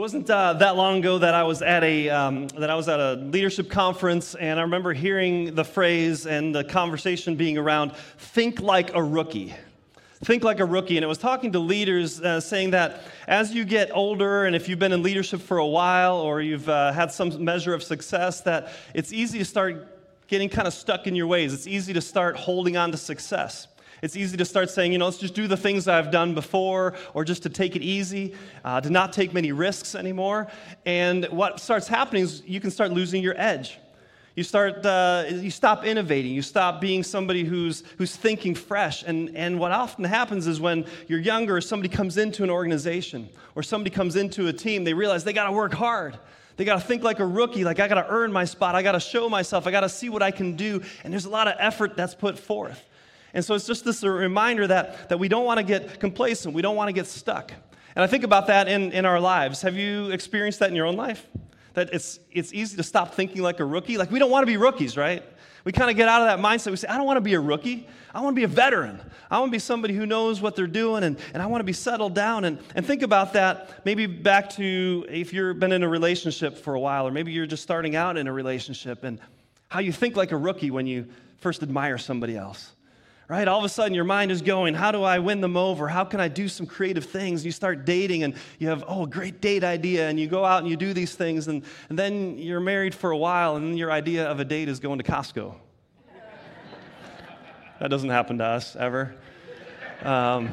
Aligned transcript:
wasn't 0.00 0.30
uh, 0.30 0.54
that 0.54 0.76
long 0.76 1.00
ago 1.00 1.18
that 1.18 1.34
I 1.34 1.42
was 1.42 1.60
at 1.60 1.84
a 1.84 2.08
um, 2.08 2.48
that 2.48 2.70
I 2.70 2.74
was 2.74 2.88
at 2.88 2.98
a 2.98 3.16
leadership 3.16 3.68
conference, 3.68 4.34
and 4.34 4.58
I 4.58 4.62
remember 4.62 4.94
hearing 4.94 5.54
the 5.54 5.62
phrase 5.62 6.26
and 6.26 6.54
the 6.54 6.64
conversation 6.64 7.36
being 7.36 7.58
around 7.58 7.94
"think 8.16 8.60
like 8.60 8.94
a 8.94 9.02
rookie." 9.02 9.54
Think 10.24 10.42
like 10.42 10.58
a 10.58 10.64
rookie, 10.64 10.96
and 10.96 11.04
it 11.04 11.06
was 11.06 11.18
talking 11.18 11.52
to 11.52 11.58
leaders 11.58 12.18
uh, 12.18 12.40
saying 12.40 12.70
that 12.70 13.02
as 13.28 13.54
you 13.54 13.66
get 13.66 13.90
older, 13.92 14.46
and 14.46 14.56
if 14.56 14.70
you've 14.70 14.78
been 14.78 14.92
in 14.92 15.02
leadership 15.02 15.42
for 15.42 15.58
a 15.58 15.66
while 15.66 16.16
or 16.16 16.40
you've 16.40 16.68
uh, 16.70 16.92
had 16.92 17.12
some 17.12 17.44
measure 17.44 17.74
of 17.74 17.82
success, 17.82 18.40
that 18.40 18.72
it's 18.94 19.12
easy 19.12 19.38
to 19.38 19.44
start 19.44 20.26
getting 20.28 20.48
kind 20.48 20.66
of 20.66 20.72
stuck 20.72 21.08
in 21.08 21.14
your 21.14 21.26
ways. 21.26 21.52
It's 21.52 21.66
easy 21.66 21.92
to 21.92 22.00
start 22.00 22.36
holding 22.36 22.78
on 22.78 22.90
to 22.92 22.96
success. 22.96 23.68
It's 24.02 24.16
easy 24.16 24.36
to 24.38 24.44
start 24.44 24.70
saying, 24.70 24.92
you 24.92 24.98
know, 24.98 25.04
let's 25.04 25.18
just 25.18 25.34
do 25.34 25.46
the 25.46 25.56
things 25.56 25.86
I've 25.86 26.10
done 26.10 26.34
before, 26.34 26.94
or 27.12 27.24
just 27.24 27.42
to 27.42 27.48
take 27.50 27.76
it 27.76 27.82
easy, 27.82 28.34
uh, 28.64 28.80
to 28.80 28.88
not 28.88 29.12
take 29.12 29.34
many 29.34 29.52
risks 29.52 29.94
anymore. 29.94 30.48
And 30.86 31.26
what 31.26 31.60
starts 31.60 31.86
happening 31.86 32.22
is 32.22 32.42
you 32.46 32.60
can 32.60 32.70
start 32.70 32.92
losing 32.92 33.22
your 33.22 33.34
edge. 33.36 33.78
You 34.36 34.44
start, 34.44 34.86
uh, 34.86 35.24
you 35.28 35.50
stop 35.50 35.84
innovating. 35.84 36.32
You 36.32 36.40
stop 36.40 36.80
being 36.80 37.02
somebody 37.02 37.44
who's, 37.44 37.82
who's 37.98 38.16
thinking 38.16 38.54
fresh. 38.54 39.02
And, 39.02 39.36
and 39.36 39.58
what 39.58 39.72
often 39.72 40.04
happens 40.04 40.46
is 40.46 40.60
when 40.60 40.86
you're 41.08 41.18
younger, 41.18 41.60
somebody 41.60 41.88
comes 41.90 42.16
into 42.16 42.42
an 42.42 42.48
organization 42.48 43.28
or 43.54 43.62
somebody 43.62 43.90
comes 43.94 44.16
into 44.16 44.46
a 44.46 44.52
team, 44.52 44.84
they 44.84 44.94
realize 44.94 45.24
they 45.24 45.34
got 45.34 45.44
to 45.44 45.52
work 45.52 45.74
hard. 45.74 46.18
They 46.56 46.64
got 46.64 46.74
to 46.74 46.86
think 46.86 47.02
like 47.02 47.20
a 47.20 47.26
rookie, 47.26 47.64
like 47.64 47.80
I 47.80 47.88
got 47.88 48.02
to 48.02 48.06
earn 48.08 48.32
my 48.32 48.44
spot. 48.44 48.74
I 48.74 48.82
got 48.82 48.92
to 48.92 49.00
show 49.00 49.28
myself. 49.28 49.66
I 49.66 49.70
got 49.70 49.80
to 49.80 49.88
see 49.88 50.08
what 50.08 50.22
I 50.22 50.30
can 50.30 50.56
do. 50.56 50.82
And 51.04 51.12
there's 51.12 51.24
a 51.24 51.30
lot 51.30 51.48
of 51.48 51.54
effort 51.58 51.96
that's 51.96 52.14
put 52.14 52.38
forth. 52.38 52.82
And 53.34 53.44
so 53.44 53.54
it's 53.54 53.66
just 53.66 53.84
this 53.84 54.02
reminder 54.02 54.66
that, 54.66 55.08
that 55.08 55.18
we 55.18 55.28
don't 55.28 55.44
want 55.44 55.58
to 55.58 55.64
get 55.64 56.00
complacent, 56.00 56.54
we 56.54 56.62
don't 56.62 56.76
want 56.76 56.88
to 56.88 56.92
get 56.92 57.06
stuck. 57.06 57.52
And 57.94 58.04
I 58.04 58.06
think 58.06 58.24
about 58.24 58.46
that 58.46 58.68
in, 58.68 58.92
in 58.92 59.04
our 59.04 59.20
lives. 59.20 59.62
Have 59.62 59.76
you 59.76 60.10
experienced 60.10 60.60
that 60.60 60.70
in 60.70 60.76
your 60.76 60.86
own 60.86 60.96
life? 60.96 61.26
That 61.74 61.92
it's, 61.92 62.20
it's 62.30 62.52
easy 62.52 62.76
to 62.76 62.82
stop 62.82 63.14
thinking 63.14 63.42
like 63.42 63.60
a 63.60 63.64
rookie? 63.64 63.96
Like, 63.98 64.10
we 64.10 64.18
don't 64.18 64.30
want 64.30 64.42
to 64.42 64.46
be 64.46 64.56
rookies, 64.56 64.96
right? 64.96 65.22
We 65.64 65.72
kind 65.72 65.90
of 65.90 65.96
get 65.96 66.08
out 66.08 66.22
of 66.22 66.28
that 66.28 66.38
mindset. 66.38 66.70
We 66.70 66.76
say, 66.76 66.88
I 66.88 66.96
don't 66.96 67.06
want 67.06 67.18
to 67.18 67.22
be 67.22 67.34
a 67.34 67.40
rookie. 67.40 67.86
I 68.14 68.20
want 68.20 68.34
to 68.34 68.40
be 68.40 68.44
a 68.44 68.48
veteran. 68.48 69.00
I 69.30 69.38
want 69.38 69.50
to 69.50 69.54
be 69.54 69.58
somebody 69.58 69.94
who 69.94 70.06
knows 70.06 70.40
what 70.40 70.56
they're 70.56 70.66
doing 70.66 71.04
and, 71.04 71.18
and 71.34 71.42
I 71.42 71.46
want 71.46 71.60
to 71.60 71.64
be 71.64 71.72
settled 71.72 72.14
down. 72.14 72.44
And, 72.44 72.58
and 72.74 72.84
think 72.84 73.02
about 73.02 73.34
that 73.34 73.84
maybe 73.84 74.06
back 74.06 74.50
to 74.50 75.06
if 75.08 75.32
you've 75.32 75.60
been 75.60 75.72
in 75.72 75.82
a 75.82 75.88
relationship 75.88 76.56
for 76.56 76.74
a 76.74 76.80
while, 76.80 77.06
or 77.06 77.10
maybe 77.10 77.32
you're 77.32 77.46
just 77.46 77.62
starting 77.62 77.94
out 77.94 78.16
in 78.16 78.26
a 78.26 78.32
relationship 78.32 79.04
and 79.04 79.20
how 79.68 79.80
you 79.80 79.92
think 79.92 80.16
like 80.16 80.32
a 80.32 80.36
rookie 80.36 80.70
when 80.70 80.86
you 80.86 81.06
first 81.38 81.62
admire 81.62 81.98
somebody 81.98 82.36
else 82.36 82.72
right? 83.30 83.46
All 83.46 83.60
of 83.60 83.64
a 83.64 83.68
sudden, 83.68 83.94
your 83.94 84.02
mind 84.02 84.32
is 84.32 84.42
going, 84.42 84.74
How 84.74 84.90
do 84.90 85.04
I 85.04 85.20
win 85.20 85.40
them 85.40 85.56
over? 85.56 85.86
How 85.86 86.04
can 86.04 86.18
I 86.18 86.26
do 86.26 86.48
some 86.48 86.66
creative 86.66 87.04
things? 87.04 87.44
You 87.44 87.52
start 87.52 87.84
dating 87.84 88.24
and 88.24 88.34
you 88.58 88.66
have, 88.68 88.82
Oh, 88.88 89.04
a 89.04 89.06
great 89.06 89.40
date 89.40 89.62
idea. 89.62 90.08
And 90.08 90.18
you 90.18 90.26
go 90.26 90.44
out 90.44 90.62
and 90.62 90.68
you 90.68 90.76
do 90.76 90.92
these 90.92 91.14
things. 91.14 91.46
And, 91.46 91.62
and 91.88 91.96
then 91.96 92.38
you're 92.38 92.58
married 92.58 92.92
for 92.92 93.12
a 93.12 93.16
while, 93.16 93.54
and 93.54 93.64
then 93.64 93.76
your 93.76 93.92
idea 93.92 94.26
of 94.26 94.40
a 94.40 94.44
date 94.44 94.68
is 94.68 94.80
going 94.80 94.98
to 94.98 95.04
Costco. 95.04 95.54
that 97.80 97.88
doesn't 97.88 98.10
happen 98.10 98.38
to 98.38 98.44
us 98.44 98.74
ever. 98.74 99.14
Um, 100.02 100.50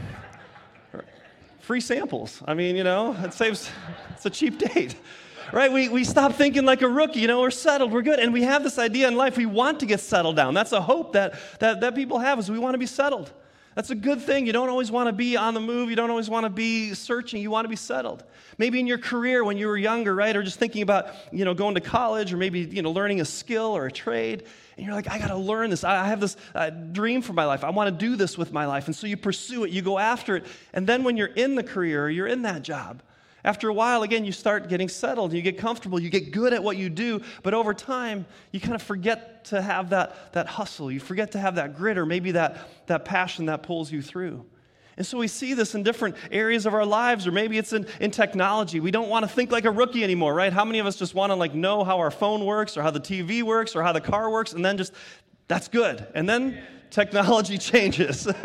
free 1.59 1.81
samples. 1.81 2.43
I 2.45 2.53
mean, 2.53 2.75
you 2.75 2.83
know, 2.83 3.13
it 3.23 3.33
saves, 3.33 3.71
it's 4.11 4.27
a 4.27 4.29
cheap 4.29 4.59
date 4.59 4.95
right? 5.51 5.71
We, 5.71 5.89
we 5.89 6.03
stop 6.03 6.33
thinking 6.33 6.65
like 6.65 6.81
a 6.81 6.87
rookie, 6.87 7.19
you 7.19 7.27
know, 7.27 7.41
we're 7.41 7.51
settled, 7.51 7.91
we're 7.91 8.01
good. 8.01 8.19
And 8.19 8.33
we 8.33 8.43
have 8.43 8.63
this 8.63 8.77
idea 8.77 9.07
in 9.07 9.15
life, 9.15 9.37
we 9.37 9.45
want 9.45 9.79
to 9.81 9.85
get 9.85 9.99
settled 9.99 10.35
down. 10.35 10.53
That's 10.53 10.71
a 10.71 10.81
hope 10.81 11.13
that, 11.13 11.39
that, 11.59 11.81
that 11.81 11.95
people 11.95 12.19
have 12.19 12.39
is 12.39 12.49
we 12.49 12.59
want 12.59 12.73
to 12.73 12.79
be 12.79 12.85
settled. 12.85 13.31
That's 13.75 13.91
a 13.91 13.95
good 13.95 14.21
thing. 14.21 14.47
You 14.47 14.53
don't 14.53 14.69
always 14.69 14.89
want 14.89 15.05
to 15.05 15.13
be 15.13 15.37
on 15.37 15.53
the 15.53 15.59
move. 15.59 15.91
You 15.91 15.95
don't 15.95 16.09
always 16.09 16.31
want 16.31 16.45
to 16.45 16.49
be 16.49 16.95
searching. 16.95 17.43
You 17.43 17.51
want 17.51 17.65
to 17.65 17.69
be 17.69 17.75
settled. 17.75 18.23
Maybe 18.57 18.79
in 18.79 18.87
your 18.87 18.97
career 18.97 19.43
when 19.43 19.59
you 19.59 19.67
were 19.67 19.77
younger, 19.77 20.15
right? 20.15 20.35
Or 20.35 20.41
just 20.41 20.57
thinking 20.57 20.81
about, 20.81 21.13
you 21.31 21.45
know, 21.45 21.53
going 21.53 21.75
to 21.75 21.81
college 21.81 22.33
or 22.33 22.37
maybe, 22.37 22.61
you 22.61 22.81
know, 22.81 22.89
learning 22.89 23.21
a 23.21 23.25
skill 23.25 23.77
or 23.77 23.85
a 23.85 23.91
trade. 23.91 24.45
And 24.77 24.85
you're 24.87 24.95
like, 24.95 25.07
I 25.07 25.19
got 25.19 25.27
to 25.27 25.37
learn 25.37 25.69
this. 25.69 25.83
I 25.83 26.07
have 26.07 26.19
this 26.19 26.37
uh, 26.55 26.71
dream 26.71 27.21
for 27.21 27.33
my 27.33 27.45
life. 27.45 27.63
I 27.63 27.69
want 27.69 27.87
to 27.87 28.05
do 28.05 28.15
this 28.15 28.35
with 28.35 28.51
my 28.51 28.65
life. 28.65 28.87
And 28.87 28.95
so 28.95 29.05
you 29.05 29.15
pursue 29.15 29.63
it, 29.63 29.69
you 29.69 29.83
go 29.83 29.99
after 29.99 30.37
it. 30.37 30.47
And 30.73 30.87
then 30.87 31.03
when 31.03 31.15
you're 31.15 31.27
in 31.27 31.53
the 31.53 31.63
career 31.63 32.09
you're 32.09 32.25
in 32.25 32.41
that 32.41 32.63
job, 32.63 33.03
after 33.47 33.69
a 33.69 33.73
while, 33.73 34.03
again, 34.03 34.25
you 34.25 34.33
start 34.33 34.67
getting 34.67 34.89
settled, 34.89 35.31
you 35.31 35.41
get 35.41 35.57
comfortable, 35.57 36.01
you 36.01 36.09
get 36.09 36.31
good 36.31 36.51
at 36.51 36.61
what 36.61 36.75
you 36.75 36.89
do, 36.89 37.21
but 37.43 37.53
over 37.53 37.73
time, 37.73 38.25
you 38.51 38.59
kind 38.59 38.75
of 38.75 38.81
forget 38.81 39.45
to 39.45 39.61
have 39.61 39.91
that, 39.91 40.33
that 40.33 40.47
hustle. 40.47 40.91
You 40.91 40.99
forget 40.99 41.31
to 41.31 41.39
have 41.39 41.55
that 41.55 41.77
grit 41.77 41.97
or 41.97 42.05
maybe 42.05 42.31
that, 42.31 42.57
that 42.87 43.05
passion 43.05 43.45
that 43.45 43.63
pulls 43.63 43.89
you 43.89 44.01
through. 44.01 44.45
And 44.97 45.05
so 45.05 45.17
we 45.17 45.29
see 45.29 45.53
this 45.53 45.75
in 45.75 45.83
different 45.83 46.17
areas 46.29 46.65
of 46.65 46.73
our 46.73 46.85
lives, 46.85 47.25
or 47.25 47.31
maybe 47.31 47.57
it's 47.57 47.71
in, 47.71 47.87
in 48.01 48.11
technology. 48.11 48.81
We 48.81 48.91
don't 48.91 49.07
want 49.07 49.23
to 49.23 49.29
think 49.29 49.49
like 49.49 49.63
a 49.63 49.71
rookie 49.71 50.03
anymore, 50.03 50.33
right? 50.33 50.51
How 50.51 50.65
many 50.65 50.79
of 50.79 50.85
us 50.85 50.97
just 50.97 51.15
want 51.15 51.29
to 51.29 51.35
like 51.35 51.55
know 51.55 51.85
how 51.85 51.99
our 51.99 52.11
phone 52.11 52.43
works 52.43 52.75
or 52.75 52.81
how 52.81 52.91
the 52.91 52.99
TV 52.99 53.43
works 53.43 53.77
or 53.77 53.83
how 53.83 53.93
the 53.93 54.01
car 54.01 54.29
works, 54.29 54.51
and 54.51 54.65
then 54.65 54.77
just 54.77 54.91
that's 55.47 55.69
good. 55.69 56.05
And 56.13 56.27
then 56.27 56.61
technology 56.89 57.57
changes. 57.71 58.27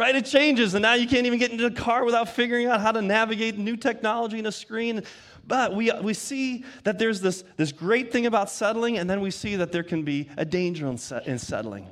right? 0.00 0.16
It 0.16 0.24
changes, 0.24 0.72
and 0.72 0.80
now 0.80 0.94
you 0.94 1.06
can't 1.06 1.26
even 1.26 1.38
get 1.38 1.50
into 1.50 1.66
a 1.66 1.70
car 1.70 2.06
without 2.06 2.30
figuring 2.30 2.66
out 2.66 2.80
how 2.80 2.90
to 2.90 3.02
navigate 3.02 3.58
new 3.58 3.76
technology 3.76 4.38
and 4.38 4.46
a 4.46 4.52
screen. 4.52 5.02
But 5.46 5.76
we, 5.76 5.92
we 6.00 6.14
see 6.14 6.64
that 6.84 6.98
there's 6.98 7.20
this, 7.20 7.44
this 7.58 7.70
great 7.70 8.10
thing 8.10 8.24
about 8.24 8.48
settling, 8.48 8.96
and 8.96 9.10
then 9.10 9.20
we 9.20 9.30
see 9.30 9.56
that 9.56 9.72
there 9.72 9.82
can 9.82 10.02
be 10.02 10.30
a 10.38 10.44
danger 10.46 10.86
in, 10.86 10.98
in 11.26 11.38
settling. 11.38 11.86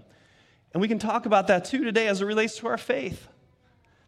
And 0.73 0.81
we 0.81 0.89
can 0.89 0.99
talk 0.99 1.27
about 1.27 1.49
that 1.49 1.67
too 1.67 1.85
today 1.85 2.09
as 2.09 2.23
it 2.23 2.25
relates 2.25 2.57
to 2.57 2.69
our 2.69 2.79
faith. 2.79 3.29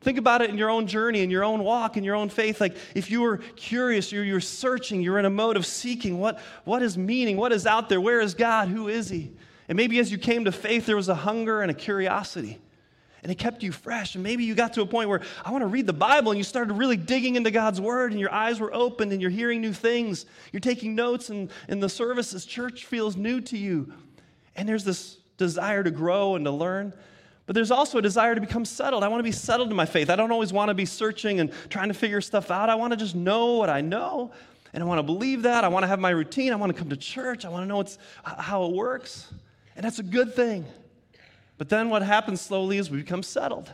Think 0.00 0.16
about 0.16 0.40
it 0.40 0.48
in 0.48 0.56
your 0.56 0.70
own 0.70 0.86
journey, 0.86 1.20
in 1.20 1.28
your 1.28 1.44
own 1.44 1.62
walk, 1.62 1.98
in 1.98 2.02
your 2.02 2.14
own 2.14 2.30
faith. 2.30 2.58
Like 2.58 2.78
if 2.94 3.10
you 3.10 3.20
were 3.20 3.36
curious, 3.36 4.10
you're, 4.10 4.24
you're 4.24 4.40
searching, 4.40 5.02
you're 5.02 5.18
in 5.18 5.26
a 5.26 5.30
mode 5.30 5.58
of 5.58 5.66
seeking 5.66 6.18
what, 6.18 6.40
what 6.64 6.80
is 6.80 6.96
meaning, 6.96 7.36
what 7.36 7.52
is 7.52 7.66
out 7.66 7.90
there, 7.90 8.00
where 8.00 8.20
is 8.20 8.32
God, 8.32 8.68
who 8.68 8.88
is 8.88 9.10
He? 9.10 9.32
And 9.68 9.76
maybe 9.76 9.98
as 9.98 10.10
you 10.10 10.16
came 10.16 10.46
to 10.46 10.52
faith, 10.52 10.86
there 10.86 10.96
was 10.96 11.10
a 11.10 11.14
hunger 11.14 11.60
and 11.60 11.70
a 11.70 11.74
curiosity 11.74 12.60
and 13.22 13.30
it 13.30 13.36
kept 13.36 13.62
you 13.62 13.72
fresh. 13.72 14.14
And 14.14 14.24
maybe 14.24 14.44
you 14.44 14.54
got 14.54 14.72
to 14.74 14.82
a 14.82 14.86
point 14.86 15.08
where 15.08 15.20
I 15.44 15.50
want 15.50 15.62
to 15.62 15.66
read 15.66 15.86
the 15.86 15.92
Bible, 15.92 16.32
and 16.32 16.38
you 16.38 16.44
started 16.44 16.72
really 16.74 16.96
digging 16.96 17.36
into 17.36 17.50
God's 17.50 17.80
Word, 17.80 18.12
and 18.12 18.20
your 18.20 18.32
eyes 18.32 18.60
were 18.60 18.72
opened, 18.72 19.12
and 19.12 19.20
you're 19.20 19.30
hearing 19.30 19.60
new 19.60 19.72
things. 19.72 20.26
You're 20.52 20.60
taking 20.60 20.94
notes, 20.94 21.28
and 21.28 21.50
in 21.68 21.80
the 21.80 21.88
services, 21.88 22.44
church 22.46 22.86
feels 22.86 23.16
new 23.16 23.40
to 23.42 23.58
you. 23.58 23.92
And 24.56 24.68
there's 24.68 24.84
this 24.84 25.18
desire 25.36 25.82
to 25.82 25.90
grow 25.90 26.34
and 26.34 26.44
to 26.44 26.50
learn. 26.50 26.92
But 27.46 27.54
there's 27.54 27.70
also 27.70 27.98
a 27.98 28.02
desire 28.02 28.34
to 28.34 28.40
become 28.40 28.64
settled. 28.64 29.02
I 29.02 29.08
want 29.08 29.18
to 29.18 29.24
be 29.24 29.32
settled 29.32 29.70
in 29.70 29.76
my 29.76 29.86
faith. 29.86 30.08
I 30.08 30.14
don't 30.14 30.30
always 30.30 30.52
want 30.52 30.68
to 30.68 30.74
be 30.74 30.84
searching 30.84 31.40
and 31.40 31.50
trying 31.68 31.88
to 31.88 31.94
figure 31.94 32.20
stuff 32.20 32.50
out. 32.50 32.70
I 32.70 32.76
want 32.76 32.92
to 32.92 32.96
just 32.96 33.16
know 33.16 33.54
what 33.54 33.68
I 33.68 33.80
know, 33.80 34.30
and 34.72 34.82
I 34.82 34.86
want 34.86 34.98
to 34.98 35.02
believe 35.02 35.42
that. 35.42 35.64
I 35.64 35.68
want 35.68 35.82
to 35.82 35.88
have 35.88 35.98
my 35.98 36.10
routine. 36.10 36.52
I 36.52 36.56
want 36.56 36.72
to 36.72 36.78
come 36.78 36.90
to 36.90 36.96
church. 36.96 37.44
I 37.44 37.48
want 37.48 37.64
to 37.64 37.66
know 37.66 37.84
how 38.22 38.66
it 38.66 38.72
works. 38.72 39.32
And 39.74 39.84
that's 39.84 39.98
a 39.98 40.04
good 40.04 40.34
thing. 40.34 40.64
But 41.60 41.68
then 41.68 41.90
what 41.90 42.00
happens 42.00 42.40
slowly 42.40 42.78
is 42.78 42.90
we 42.90 43.02
become 43.02 43.22
settled. 43.22 43.70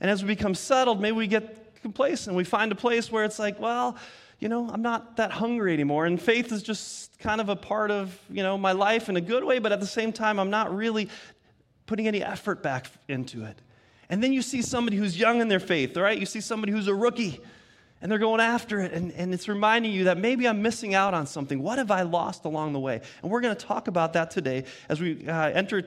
And 0.00 0.08
as 0.08 0.22
we 0.22 0.28
become 0.28 0.54
settled, 0.54 1.00
maybe 1.00 1.16
we 1.16 1.26
get 1.26 1.74
complacent. 1.82 2.36
We 2.36 2.44
find 2.44 2.70
a 2.70 2.76
place 2.76 3.10
where 3.10 3.24
it's 3.24 3.40
like, 3.40 3.58
well, 3.58 3.96
you 4.38 4.48
know, 4.48 4.70
I'm 4.70 4.82
not 4.82 5.16
that 5.16 5.32
hungry 5.32 5.72
anymore. 5.72 6.06
And 6.06 6.22
faith 6.22 6.52
is 6.52 6.62
just 6.62 7.18
kind 7.18 7.40
of 7.40 7.48
a 7.48 7.56
part 7.56 7.90
of, 7.90 8.16
you 8.30 8.44
know, 8.44 8.56
my 8.56 8.70
life 8.70 9.08
in 9.08 9.16
a 9.16 9.20
good 9.20 9.42
way, 9.42 9.58
but 9.58 9.72
at 9.72 9.80
the 9.80 9.86
same 9.86 10.12
time, 10.12 10.38
I'm 10.38 10.50
not 10.50 10.72
really 10.72 11.08
putting 11.86 12.06
any 12.06 12.22
effort 12.22 12.62
back 12.62 12.86
into 13.08 13.44
it. 13.44 13.60
And 14.08 14.22
then 14.22 14.32
you 14.32 14.40
see 14.40 14.62
somebody 14.62 14.96
who's 14.96 15.18
young 15.18 15.40
in 15.40 15.48
their 15.48 15.58
faith, 15.58 15.96
right? 15.96 16.16
You 16.16 16.24
see 16.24 16.40
somebody 16.40 16.70
who's 16.70 16.86
a 16.86 16.94
rookie 16.94 17.40
and 18.00 18.12
they're 18.12 18.20
going 18.20 18.40
after 18.40 18.78
it. 18.78 18.92
And, 18.92 19.10
and 19.10 19.34
it's 19.34 19.48
reminding 19.48 19.90
you 19.90 20.04
that 20.04 20.18
maybe 20.18 20.46
I'm 20.46 20.62
missing 20.62 20.94
out 20.94 21.14
on 21.14 21.26
something. 21.26 21.64
What 21.64 21.78
have 21.78 21.90
I 21.90 22.02
lost 22.02 22.44
along 22.44 22.74
the 22.74 22.78
way? 22.78 23.00
And 23.24 23.32
we're 23.32 23.40
going 23.40 23.56
to 23.56 23.66
talk 23.66 23.88
about 23.88 24.12
that 24.12 24.30
today 24.30 24.66
as 24.88 25.00
we 25.00 25.26
uh, 25.26 25.50
enter 25.50 25.84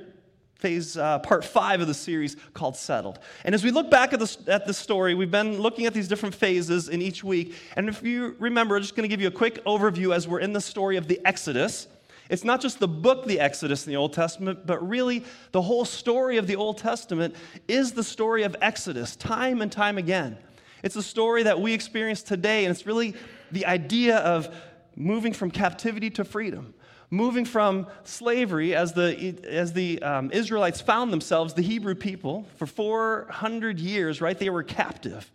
phase, 0.61 0.95
uh, 0.95 1.19
part 1.19 1.44
five 1.44 1.81
of 1.81 1.88
the 1.88 1.94
series 1.94 2.38
called 2.53 2.77
Settled. 2.77 3.19
And 3.44 3.53
as 3.55 3.63
we 3.63 3.72
look 3.72 3.89
back 3.89 4.13
at 4.13 4.19
the, 4.19 4.38
at 4.47 4.66
the 4.66 4.73
story, 4.73 5.16
we've 5.16 5.31
been 5.31 5.59
looking 5.59 5.88
at 5.88 5.94
these 5.94 6.07
different 6.07 6.35
phases 6.35 6.88
in 6.88 7.01
each 7.01 7.23
week. 7.23 7.55
And 7.75 7.89
if 7.89 8.03
you 8.03 8.35
remember, 8.39 8.75
I'm 8.75 8.81
just 8.81 8.96
going 8.96 9.03
to 9.03 9.13
give 9.13 9.19
you 9.19 9.28
a 9.28 9.31
quick 9.31 9.63
overview 9.66 10.16
as 10.16 10.28
we're 10.28 10.40
in 10.40 10.53
the 10.53 10.61
story 10.61 10.97
of 10.97 11.08
the 11.08 11.19
Exodus. 11.25 11.87
It's 12.29 12.43
not 12.43 12.61
just 12.61 12.79
the 12.79 12.87
book, 12.87 13.25
the 13.25 13.40
Exodus 13.40 13.85
in 13.85 13.91
the 13.91 13.97
Old 13.97 14.13
Testament, 14.13 14.66
but 14.66 14.87
really 14.87 15.25
the 15.52 15.63
whole 15.63 15.84
story 15.84 16.37
of 16.37 16.47
the 16.47 16.55
Old 16.55 16.78
Testament 16.78 17.35
is 17.67 17.91
the 17.91 18.03
story 18.03 18.43
of 18.43 18.55
Exodus, 18.61 19.16
time 19.16 19.61
and 19.61 19.72
time 19.72 19.97
again. 19.97 20.37
It's 20.84 20.96
a 20.96 21.03
story 21.03 21.43
that 21.43 21.59
we 21.59 21.73
experience 21.73 22.23
today, 22.23 22.66
and 22.66 22.72
it's 22.72 22.85
really 22.85 23.16
the 23.52 23.66
idea 23.66 24.17
of 24.17 24.55
moving 24.96 25.34
from 25.34 25.52
captivity 25.52 26.09
to 26.11 26.23
freedom 26.23 26.73
moving 27.11 27.46
from 27.46 27.85
slavery 28.05 28.73
as 28.73 28.93
the, 28.93 29.37
as 29.47 29.73
the 29.73 30.02
um, 30.02 30.31
Israelites 30.31 30.81
found 30.81 31.11
themselves, 31.13 31.53
the 31.53 31.61
Hebrew 31.61 31.93
people, 31.93 32.47
for 32.55 32.66
400 32.66 33.79
years, 33.79 34.22
right? 34.22 34.37
They 34.37 34.49
were 34.49 34.63
captive. 34.63 35.29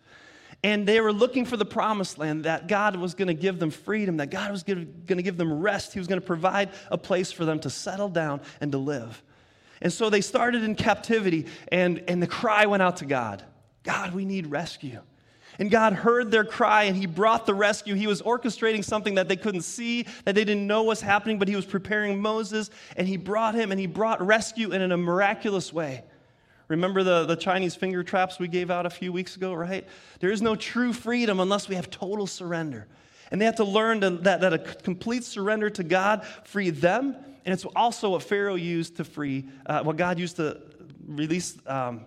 And 0.63 0.87
they 0.87 0.99
were 0.99 1.13
looking 1.13 1.45
for 1.45 1.55
the 1.55 1.65
promised 1.65 2.17
land 2.17 2.45
that 2.45 2.67
God 2.67 2.95
was 2.95 3.13
going 3.13 3.27
to 3.27 3.35
give 3.35 3.59
them 3.59 3.69
freedom, 3.69 4.17
that 4.17 4.31
God 4.31 4.51
was 4.51 4.63
going 4.63 5.05
to 5.05 5.21
give 5.21 5.37
them 5.37 5.61
rest. 5.61 5.93
He 5.93 5.99
was 5.99 6.07
going 6.07 6.19
to 6.19 6.25
provide 6.25 6.71
a 6.89 6.97
place 6.97 7.31
for 7.31 7.45
them 7.45 7.59
to 7.59 7.69
settle 7.69 8.09
down 8.09 8.41
and 8.59 8.71
to 8.71 8.79
live. 8.79 9.21
And 9.79 9.93
so 9.93 10.09
they 10.09 10.21
started 10.21 10.63
in 10.63 10.73
captivity, 10.73 11.45
and, 11.71 12.03
and 12.07 12.21
the 12.21 12.27
cry 12.27 12.65
went 12.65 12.81
out 12.81 12.97
to 12.97 13.05
God 13.05 13.43
God, 13.83 14.13
we 14.13 14.25
need 14.25 14.47
rescue. 14.47 14.99
And 15.59 15.71
God 15.71 15.93
heard 15.93 16.31
their 16.31 16.43
cry 16.43 16.83
and 16.83 16.95
He 16.95 17.05
brought 17.05 17.45
the 17.45 17.53
rescue. 17.53 17.95
He 17.95 18.07
was 18.07 18.21
orchestrating 18.21 18.83
something 18.83 19.15
that 19.15 19.27
they 19.27 19.35
couldn't 19.35 19.61
see, 19.61 20.03
that 20.25 20.35
they 20.35 20.43
didn't 20.43 20.67
know 20.67 20.83
was 20.83 21.01
happening, 21.01 21.39
but 21.39 21.47
He 21.47 21.55
was 21.55 21.65
preparing 21.65 22.21
Moses 22.21 22.69
and 22.95 23.07
He 23.07 23.17
brought 23.17 23.55
him 23.55 23.71
and 23.71 23.79
He 23.79 23.87
brought 23.87 24.25
rescue 24.25 24.71
in 24.71 24.91
a 24.91 24.97
miraculous 24.97 25.73
way. 25.73 26.03
Remember 26.67 27.01
the, 27.01 27.25
the 27.25 27.35
Chinese 27.35 27.75
finger 27.75 28.03
traps 28.03 28.39
we 28.39 28.47
gave 28.47 28.69
out 28.69 28.85
a 28.85 28.89
few 28.89 29.13
weeks 29.13 29.35
ago, 29.35 29.53
right? 29.53 29.87
There 30.19 30.31
is 30.31 30.41
no 30.41 30.55
true 30.55 30.91
freedom 30.91 31.39
unless 31.39 31.69
we 31.69 31.75
have 31.75 31.89
total 31.89 32.27
surrender. 32.27 32.87
And 33.31 33.41
they 33.41 33.45
have 33.45 33.55
to 33.55 33.63
learn 33.63 34.01
to, 34.01 34.09
that, 34.09 34.41
that 34.41 34.53
a 34.53 34.57
complete 34.57 35.23
surrender 35.23 35.69
to 35.71 35.83
God 35.83 36.25
freed 36.43 36.77
them. 36.77 37.15
And 37.45 37.53
it's 37.53 37.65
also 37.75 38.11
what 38.11 38.23
Pharaoh 38.23 38.55
used 38.55 38.97
to 38.97 39.03
free, 39.03 39.47
uh, 39.65 39.81
what 39.83 39.95
God 39.95 40.19
used 40.19 40.35
to 40.37 40.61
release 41.05 41.57
um, 41.65 42.05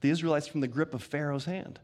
the 0.00 0.10
Israelites 0.10 0.46
from 0.46 0.60
the 0.60 0.68
grip 0.68 0.92
of 0.92 1.02
Pharaoh's 1.02 1.46
hand. 1.46 1.80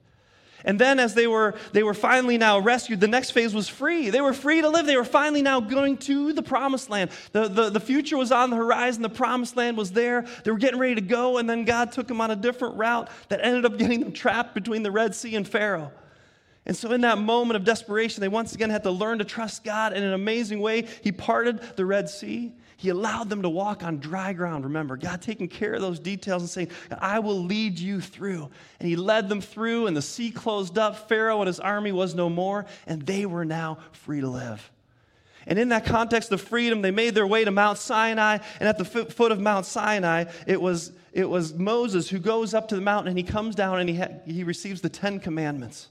And 0.65 0.79
then, 0.79 0.99
as 0.99 1.15
they 1.15 1.27
were, 1.27 1.55
they 1.73 1.83
were 1.83 1.95
finally 1.95 2.39
now 2.39 2.59
rescued, 2.59 3.01
the 3.01 3.09
next 3.09 3.31
phase 3.31 3.55
was 3.55 3.69
free. 3.69 4.11
They 4.11 4.21
were 4.21 4.33
free 4.33 4.61
to 4.61 4.69
live. 4.69 4.87
They 4.87 4.97
were 4.97 5.05
finally 5.05 5.43
now 5.43 5.61
going 5.61 5.97
to 5.99 6.33
the 6.33 6.43
promised 6.43 6.91
land. 6.91 7.11
The, 7.33 7.49
the, 7.49 7.71
the 7.71 7.81
future 7.81 8.17
was 8.17 8.33
on 8.33 8.51
the 8.51 8.57
horizon. 8.57 9.03
The 9.03 9.09
promised 9.09 9.57
land 9.57 9.77
was 9.77 9.93
there. 9.93 10.27
They 10.45 10.51
were 10.51 10.59
getting 10.59 10.79
ready 10.79 10.97
to 10.97 11.01
go, 11.01 11.39
and 11.39 11.49
then 11.49 11.65
God 11.65 11.93
took 11.93 12.09
them 12.09 12.21
on 12.21 12.31
a 12.31 12.37
different 12.37 12.77
route 12.77 13.09
that 13.29 13.41
ended 13.43 13.65
up 13.65 13.79
getting 13.79 14.01
them 14.01 14.13
trapped 14.13 14.55
between 14.55 14.83
the 14.83 14.91
Red 14.91 15.15
Sea 15.15 15.37
and 15.37 15.47
Pharaoh. 15.47 15.93
And 16.67 16.77
so, 16.77 16.93
in 16.93 17.01
that 17.01 17.19
moment 17.19 17.57
of 17.57 17.65
desperation, 17.65 18.21
they 18.21 18.29
once 18.29 18.55
again 18.55 18.71
had 18.71 18.83
to 18.83 18.91
learn 18.91 19.19
to 19.19 19.25
trust 19.25 19.65
God 19.65 19.93
in 19.93 20.03
an 20.03 20.13
amazing 20.13 20.61
way. 20.61 20.87
He 21.03 21.11
parted 21.11 21.61
the 21.77 21.87
Red 21.87 22.09
Sea. 22.09 22.53
He 22.81 22.89
allowed 22.89 23.29
them 23.29 23.43
to 23.43 23.49
walk 23.51 23.85
on 23.85 23.99
dry 23.99 24.33
ground. 24.33 24.65
Remember, 24.65 24.97
God 24.97 25.21
taking 25.21 25.49
care 25.49 25.75
of 25.75 25.83
those 25.83 26.01
details 26.01 26.41
and 26.41 26.49
saying, 26.49 26.71
I 26.99 27.19
will 27.19 27.45
lead 27.45 27.79
you 27.79 28.01
through. 28.01 28.49
And 28.79 28.89
He 28.89 28.97
led 28.97 29.29
them 29.29 29.43
through, 29.43 29.87
and 29.87 29.95
the 29.95 30.01
sea 30.01 30.31
closed 30.31 30.79
up. 30.79 31.07
Pharaoh 31.07 31.41
and 31.41 31.47
his 31.47 31.61
army 31.61 31.93
was 31.93 32.15
no 32.15 32.31
more, 32.31 32.65
and 32.87 33.03
they 33.03 33.27
were 33.27 33.45
now 33.45 33.77
free 33.93 34.23
to 34.23 34.29
live. 34.29 34.71
And 35.47 35.59
in 35.59 35.69
that 35.69 35.85
context 35.85 36.33
of 36.33 36.41
freedom, 36.41 36.81
they 36.81 36.91
made 36.91 37.15
their 37.15 37.27
way 37.27 37.45
to 37.45 37.51
Mount 37.51 37.77
Sinai. 37.77 38.39
And 38.59 38.67
at 38.67 38.79
the 38.79 38.87
foot 38.87 39.31
of 39.31 39.39
Mount 39.39 39.67
Sinai, 39.67 40.25
it 40.47 40.63
was, 40.63 40.93
it 41.13 41.29
was 41.29 41.53
Moses 41.53 42.09
who 42.09 42.19
goes 42.19 42.55
up 42.55 42.69
to 42.69 42.77
the 42.77 42.81
mountain 42.81 43.09
and 43.09 43.19
he 43.19 43.25
comes 43.25 43.55
down 43.55 43.79
and 43.79 43.91
he, 43.91 43.97
ha- 43.97 44.21
he 44.25 44.43
receives 44.43 44.81
the 44.81 44.89
Ten 44.89 45.21
Commandments. 45.21 45.89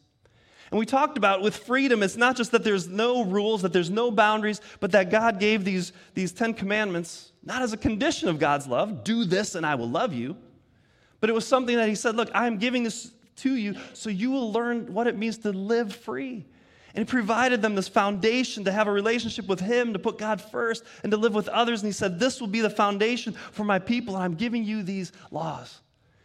And 0.71 0.79
we 0.79 0.85
talked 0.85 1.17
about 1.17 1.41
with 1.41 1.57
freedom, 1.57 2.03
it's 2.03 2.17
not 2.17 2.35
just 2.35 2.51
that 2.51 2.63
there's 2.63 2.87
no 2.87 3.23
rules, 3.23 3.63
that 3.63 3.73
there's 3.73 3.89
no 3.89 4.11
boundaries, 4.11 4.61
but 4.79 4.91
that 4.91 5.09
God 5.09 5.39
gave 5.39 5.65
these, 5.65 5.93
these 6.13 6.31
Ten 6.31 6.53
Commandments 6.53 7.31
not 7.43 7.61
as 7.61 7.73
a 7.73 7.77
condition 7.77 8.29
of 8.29 8.37
God's 8.37 8.67
love, 8.67 9.03
do 9.03 9.25
this 9.25 9.55
and 9.55 9.65
I 9.65 9.75
will 9.75 9.89
love 9.89 10.13
you, 10.13 10.35
but 11.19 11.29
it 11.29 11.33
was 11.33 11.47
something 11.47 11.75
that 11.77 11.89
He 11.89 11.95
said, 11.95 12.15
Look, 12.15 12.29
I'm 12.33 12.57
giving 12.57 12.83
this 12.83 13.11
to 13.37 13.55
you 13.55 13.75
so 13.93 14.09
you 14.09 14.31
will 14.31 14.51
learn 14.51 14.93
what 14.93 15.07
it 15.07 15.17
means 15.17 15.39
to 15.39 15.51
live 15.51 15.95
free. 15.95 16.45
And 16.93 17.07
He 17.07 17.11
provided 17.11 17.61
them 17.61 17.75
this 17.75 17.87
foundation 17.87 18.65
to 18.65 18.71
have 18.71 18.87
a 18.87 18.91
relationship 18.91 19.47
with 19.47 19.59
Him, 19.59 19.93
to 19.93 19.99
put 19.99 20.17
God 20.17 20.41
first, 20.41 20.83
and 21.03 21.11
to 21.11 21.17
live 21.17 21.33
with 21.33 21.47
others. 21.47 21.81
And 21.81 21.87
He 21.87 21.93
said, 21.93 22.19
This 22.19 22.39
will 22.39 22.47
be 22.47 22.61
the 22.61 22.69
foundation 22.69 23.33
for 23.33 23.63
my 23.63 23.79
people, 23.79 24.15
and 24.15 24.23
I'm 24.23 24.35
giving 24.35 24.63
you 24.63 24.83
these 24.83 25.11
laws 25.31 25.79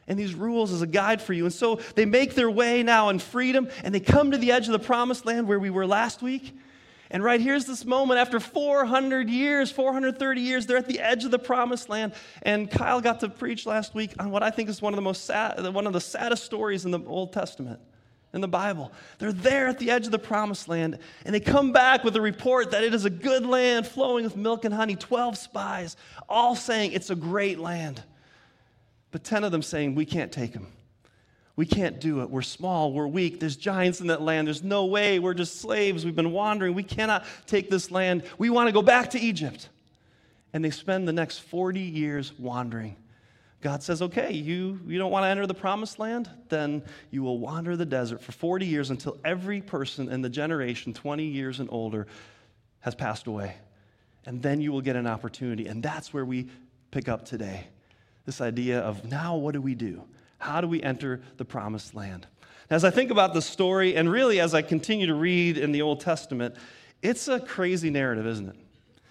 and 0.06 0.18
these 0.18 0.34
rules 0.34 0.72
as 0.72 0.82
a 0.82 0.86
guide 0.86 1.22
for 1.22 1.32
you. 1.32 1.44
And 1.44 1.52
so 1.52 1.80
they 1.94 2.04
make 2.04 2.34
their 2.34 2.50
way 2.50 2.82
now 2.82 3.08
in 3.08 3.18
freedom 3.18 3.68
and 3.82 3.94
they 3.94 4.00
come 4.00 4.30
to 4.30 4.38
the 4.38 4.52
edge 4.52 4.66
of 4.66 4.72
the 4.72 4.78
promised 4.78 5.24
land 5.24 5.48
where 5.48 5.58
we 5.58 5.70
were 5.70 5.86
last 5.86 6.22
week. 6.22 6.56
And 7.10 7.22
right 7.22 7.40
here's 7.40 7.64
this 7.64 7.84
moment 7.84 8.18
after 8.18 8.40
400 8.40 9.30
years, 9.30 9.70
430 9.70 10.40
years, 10.40 10.66
they're 10.66 10.76
at 10.76 10.88
the 10.88 11.00
edge 11.00 11.24
of 11.24 11.30
the 11.30 11.38
promised 11.38 11.88
land. 11.88 12.12
And 12.42 12.70
Kyle 12.70 13.00
got 13.00 13.20
to 13.20 13.28
preach 13.28 13.66
last 13.66 13.94
week 13.94 14.12
on 14.18 14.30
what 14.30 14.42
I 14.42 14.50
think 14.50 14.68
is 14.68 14.82
one 14.82 14.92
of 14.92 14.96
the 14.96 15.02
most 15.02 15.24
sad, 15.24 15.72
one 15.72 15.86
of 15.86 15.92
the 15.92 16.00
saddest 16.00 16.44
stories 16.44 16.84
in 16.84 16.90
the 16.90 17.00
Old 17.04 17.32
Testament. 17.32 17.80
In 18.32 18.40
the 18.40 18.48
Bible, 18.48 18.90
they're 19.20 19.32
there 19.32 19.68
at 19.68 19.78
the 19.78 19.92
edge 19.92 20.06
of 20.06 20.10
the 20.10 20.18
promised 20.18 20.66
land, 20.66 20.98
and 21.24 21.32
they 21.32 21.38
come 21.38 21.70
back 21.70 22.02
with 22.02 22.16
a 22.16 22.20
report 22.20 22.72
that 22.72 22.82
it 22.82 22.92
is 22.92 23.04
a 23.04 23.10
good 23.10 23.46
land 23.46 23.86
flowing 23.86 24.24
with 24.24 24.36
milk 24.36 24.64
and 24.64 24.74
honey. 24.74 24.96
12 24.96 25.38
spies, 25.38 25.96
all 26.28 26.56
saying 26.56 26.90
it's 26.90 27.10
a 27.10 27.14
great 27.14 27.60
land 27.60 28.02
but 29.14 29.22
10 29.22 29.44
of 29.44 29.52
them 29.52 29.62
saying, 29.62 29.94
We 29.94 30.06
can't 30.06 30.32
take 30.32 30.54
them. 30.54 30.66
We 31.54 31.66
can't 31.66 32.00
do 32.00 32.22
it. 32.22 32.30
We're 32.30 32.42
small. 32.42 32.92
We're 32.92 33.06
weak. 33.06 33.38
There's 33.38 33.54
giants 33.54 34.00
in 34.00 34.08
that 34.08 34.20
land. 34.20 34.48
There's 34.48 34.64
no 34.64 34.86
way. 34.86 35.20
We're 35.20 35.34
just 35.34 35.60
slaves. 35.60 36.04
We've 36.04 36.16
been 36.16 36.32
wandering. 36.32 36.74
We 36.74 36.82
cannot 36.82 37.24
take 37.46 37.70
this 37.70 37.92
land. 37.92 38.24
We 38.38 38.50
want 38.50 38.66
to 38.66 38.72
go 38.72 38.82
back 38.82 39.10
to 39.10 39.20
Egypt. 39.20 39.68
And 40.52 40.64
they 40.64 40.70
spend 40.70 41.06
the 41.06 41.12
next 41.12 41.38
40 41.38 41.78
years 41.78 42.36
wandering. 42.40 42.96
God 43.60 43.84
says, 43.84 44.02
okay, 44.02 44.32
you, 44.32 44.80
you 44.84 44.98
don't 44.98 45.12
want 45.12 45.22
to 45.22 45.28
enter 45.28 45.46
the 45.46 45.54
promised 45.54 46.00
land? 46.00 46.28
Then 46.48 46.82
you 47.12 47.22
will 47.22 47.38
wander 47.38 47.76
the 47.76 47.86
desert 47.86 48.20
for 48.20 48.32
40 48.32 48.66
years 48.66 48.90
until 48.90 49.16
every 49.24 49.60
person 49.60 50.08
in 50.08 50.22
the 50.22 50.28
generation, 50.28 50.92
20 50.92 51.24
years 51.24 51.60
and 51.60 51.68
older, 51.70 52.08
has 52.80 52.96
passed 52.96 53.28
away. 53.28 53.54
And 54.26 54.42
then 54.42 54.60
you 54.60 54.72
will 54.72 54.82
get 54.82 54.96
an 54.96 55.06
opportunity. 55.06 55.68
And 55.68 55.84
that's 55.84 56.12
where 56.12 56.24
we 56.24 56.48
pick 56.90 57.08
up 57.08 57.24
today 57.24 57.68
this 58.26 58.40
idea 58.40 58.80
of 58.80 59.04
now 59.04 59.36
what 59.36 59.52
do 59.52 59.60
we 59.60 59.74
do? 59.74 60.02
How 60.38 60.60
do 60.60 60.68
we 60.68 60.82
enter 60.82 61.22
the 61.36 61.44
promised 61.44 61.94
land? 61.94 62.26
As 62.70 62.84
I 62.84 62.90
think 62.90 63.10
about 63.10 63.34
the 63.34 63.42
story, 63.42 63.94
and 63.96 64.10
really 64.10 64.40
as 64.40 64.54
I 64.54 64.62
continue 64.62 65.06
to 65.06 65.14
read 65.14 65.58
in 65.58 65.72
the 65.72 65.82
Old 65.82 66.00
Testament, 66.00 66.56
it's 67.02 67.28
a 67.28 67.38
crazy 67.38 67.90
narrative, 67.90 68.26
isn't 68.26 68.48
it? 68.48 68.56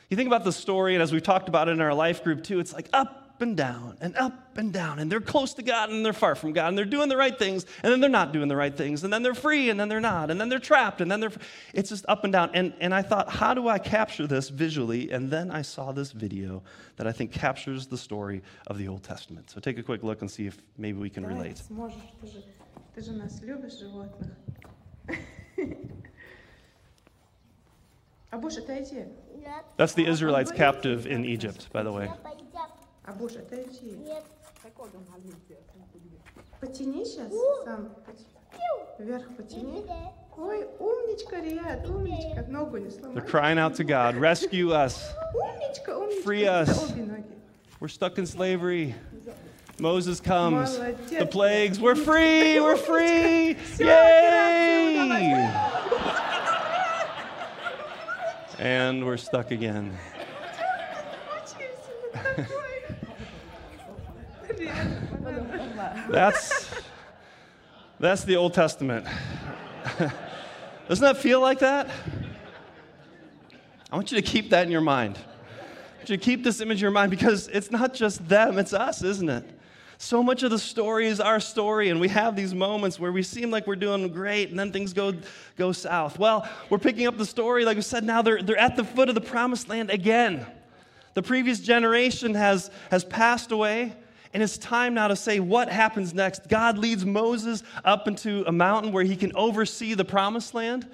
You 0.10 0.18
think 0.18 0.28
about 0.28 0.44
the 0.44 0.52
story, 0.52 0.96
and 0.96 1.04
as 1.04 1.12
we've 1.12 1.24
talked 1.24 1.50
about 1.50 1.70
it 1.70 1.72
in 1.72 1.82
our 1.82 1.94
life 1.94 2.24
group 2.24 2.44
too, 2.44 2.60
it's 2.60 2.74
like 2.74 2.90
up 2.94 3.23
and 3.42 3.58
down 3.58 3.98
and 4.02 4.16
up 4.16 4.58
and 4.58 4.72
down. 4.72 5.00
And 5.00 5.12
they're 5.12 5.22
close 5.22 5.54
to 5.56 5.64
God 5.64 5.90
and 5.90 6.06
they're 6.06 6.14
far 6.14 6.36
from 6.36 6.54
God. 6.54 6.70
And 6.70 6.78
they're 6.78 6.86
doing 6.86 7.10
the 7.10 7.18
right 7.18 7.38
things 7.38 7.66
and 7.84 7.92
then 7.92 8.00
they're 8.00 8.10
not 8.10 8.32
doing 8.32 8.48
the 8.48 8.56
right 8.56 8.76
things. 8.76 9.04
And 9.04 9.12
then 9.12 9.24
they're 9.24 9.34
free 9.34 9.70
and 9.70 9.80
then 9.80 9.90
they're 9.90 10.00
not. 10.00 10.32
And 10.32 10.40
then 10.40 10.50
they're 10.50 10.60
trapped 10.60 11.02
and 11.02 11.12
then 11.12 11.20
they're. 11.20 11.32
It's 11.74 11.90
just 11.90 12.06
up 12.08 12.24
and 12.24 12.34
down. 12.34 12.52
And, 12.54 12.74
and 12.80 12.94
I 12.94 13.02
thought, 13.02 13.30
how 13.30 13.54
do 13.54 13.68
I 13.68 13.80
capture 13.80 14.28
this 14.28 14.50
visually? 14.50 15.12
And 15.12 15.30
then 15.30 15.52
I 15.52 15.62
saw 15.62 15.92
this 15.92 16.12
video 16.12 16.64
that 16.96 17.08
I 17.08 17.12
think 17.12 17.32
captures 17.32 17.88
the 17.88 17.98
story 17.98 18.42
of 18.68 18.78
the 18.78 18.88
Old 18.88 19.04
Testament. 19.04 19.50
So 19.50 19.60
take 19.60 19.78
a 19.78 19.84
quick 19.84 20.04
look 20.04 20.22
and 20.22 20.32
see 20.32 20.48
if 20.48 20.58
maybe 20.78 21.00
we 21.00 21.10
can 21.10 21.26
relate. 21.26 21.62
That's 29.78 29.94
the 29.94 30.08
Israelites 30.08 30.52
captive 30.52 31.06
in 31.06 31.24
Egypt, 31.24 31.68
by 31.72 31.84
the 31.84 31.92
way. 31.92 32.10
А 33.05 33.13
будешь 33.13 33.37
отойти? 33.37 33.93
Нет. 33.93 34.25
Потяни 36.61 37.05
сейчас 37.05 37.33
сам. 37.65 37.95
Вверх 38.99 39.37
потяни. 39.37 39.87
Ой, 40.37 40.67
умничка, 40.79 41.41
Риад, 41.41 41.89
умничка. 41.89 42.43
Ногу 42.49 42.79
не 42.79 42.91
сломай. 42.91 43.15
They're 43.15 43.27
crying 43.27 43.59
out 43.59 43.75
to 43.75 43.85
God, 43.85 44.17
rescue 44.17 44.73
us. 44.73 45.13
Умничка, 45.35 45.97
умничка. 45.97 46.23
Free 46.23 46.45
us. 46.47 46.93
We're 47.81 47.89
stuck 47.89 48.19
in 48.19 48.27
slavery. 48.27 48.95
Moses 49.81 50.21
comes. 50.21 50.77
The 50.77 51.27
plagues. 51.27 51.79
We're 51.81 51.95
free. 51.95 52.59
We're 52.59 52.77
free. 52.77 53.57
Yay! 53.79 55.49
And 58.59 59.07
we're 59.07 59.17
stuck 59.17 59.53
again. 59.53 59.97
That's, 66.14 66.70
that's 68.00 68.24
the 68.24 68.36
Old 68.36 68.54
Testament. 68.54 69.08
Doesn't 70.88 71.04
that 71.04 71.18
feel 71.18 71.42
like 71.42 71.58
that? 71.58 71.90
I 73.92 73.96
want 73.96 74.12
you 74.12 74.22
to 74.22 74.22
keep 74.22 74.52
that 74.52 74.64
in 74.64 74.72
your 74.72 74.80
mind. 74.80 75.18
I 75.18 75.98
want 75.98 76.10
you 76.12 76.18
to 76.18 76.24
keep 76.24 76.44
this 76.44 76.62
image 76.62 76.78
in 76.78 76.82
your 76.84 76.92
mind 76.92 77.10
because 77.10 77.48
it's 77.48 77.72
not 77.72 77.96
just 77.96 78.30
them, 78.30 78.60
it's 78.60 78.74
us, 78.74 79.02
isn't 79.02 79.28
it? 79.28 79.44
So 79.98 80.22
much 80.22 80.44
of 80.44 80.52
the 80.52 80.60
story 80.60 81.08
is 81.08 81.20
our 81.20 81.40
story, 81.40 81.90
and 81.90 82.00
we 82.00 82.10
have 82.10 82.36
these 82.36 82.54
moments 82.54 83.00
where 83.00 83.12
we 83.12 83.24
seem 83.24 83.50
like 83.50 83.66
we're 83.66 83.76
doing 83.76 84.08
great, 84.10 84.52
and 84.52 84.60
then 84.60 84.72
things 84.72 84.94
go, 84.94 85.16
go 85.58 85.72
south. 85.72 86.20
Well, 86.20 86.48
we're 86.70 86.78
picking 86.78 87.08
up 87.08 87.18
the 87.18 87.26
story, 87.26 87.66
like 87.66 87.76
we 87.76 87.82
said, 87.82 88.04
now 88.04 88.22
they're, 88.22 88.44
they're 88.44 88.56
at 88.56 88.76
the 88.76 88.84
foot 88.84 89.10
of 89.10 89.16
the 89.16 89.22
promised 89.22 89.68
land 89.68 89.90
again. 89.90 90.46
The 91.16 91.24
previous 91.24 91.60
generation 91.60 92.36
has, 92.36 92.70
has 92.92 93.04
passed 93.04 93.52
away, 93.52 93.96
and 94.34 94.42
it's 94.42 94.58
time 94.58 94.96
now 94.96 95.08
to 95.08 95.16
say 95.16 95.40
what 95.40 95.70
happens 95.70 96.14
next. 96.14 96.50
God 96.50 96.78
leads 96.78 97.06
Moses 97.06 97.64
up 97.86 98.08
into 98.08 98.44
a 98.48 98.52
mountain 98.52 98.92
where 98.92 99.04
he 99.04 99.16
can 99.16 99.32
oversee 99.36 99.94
the 99.94 100.06
promised 100.06 100.56
land 100.56 100.90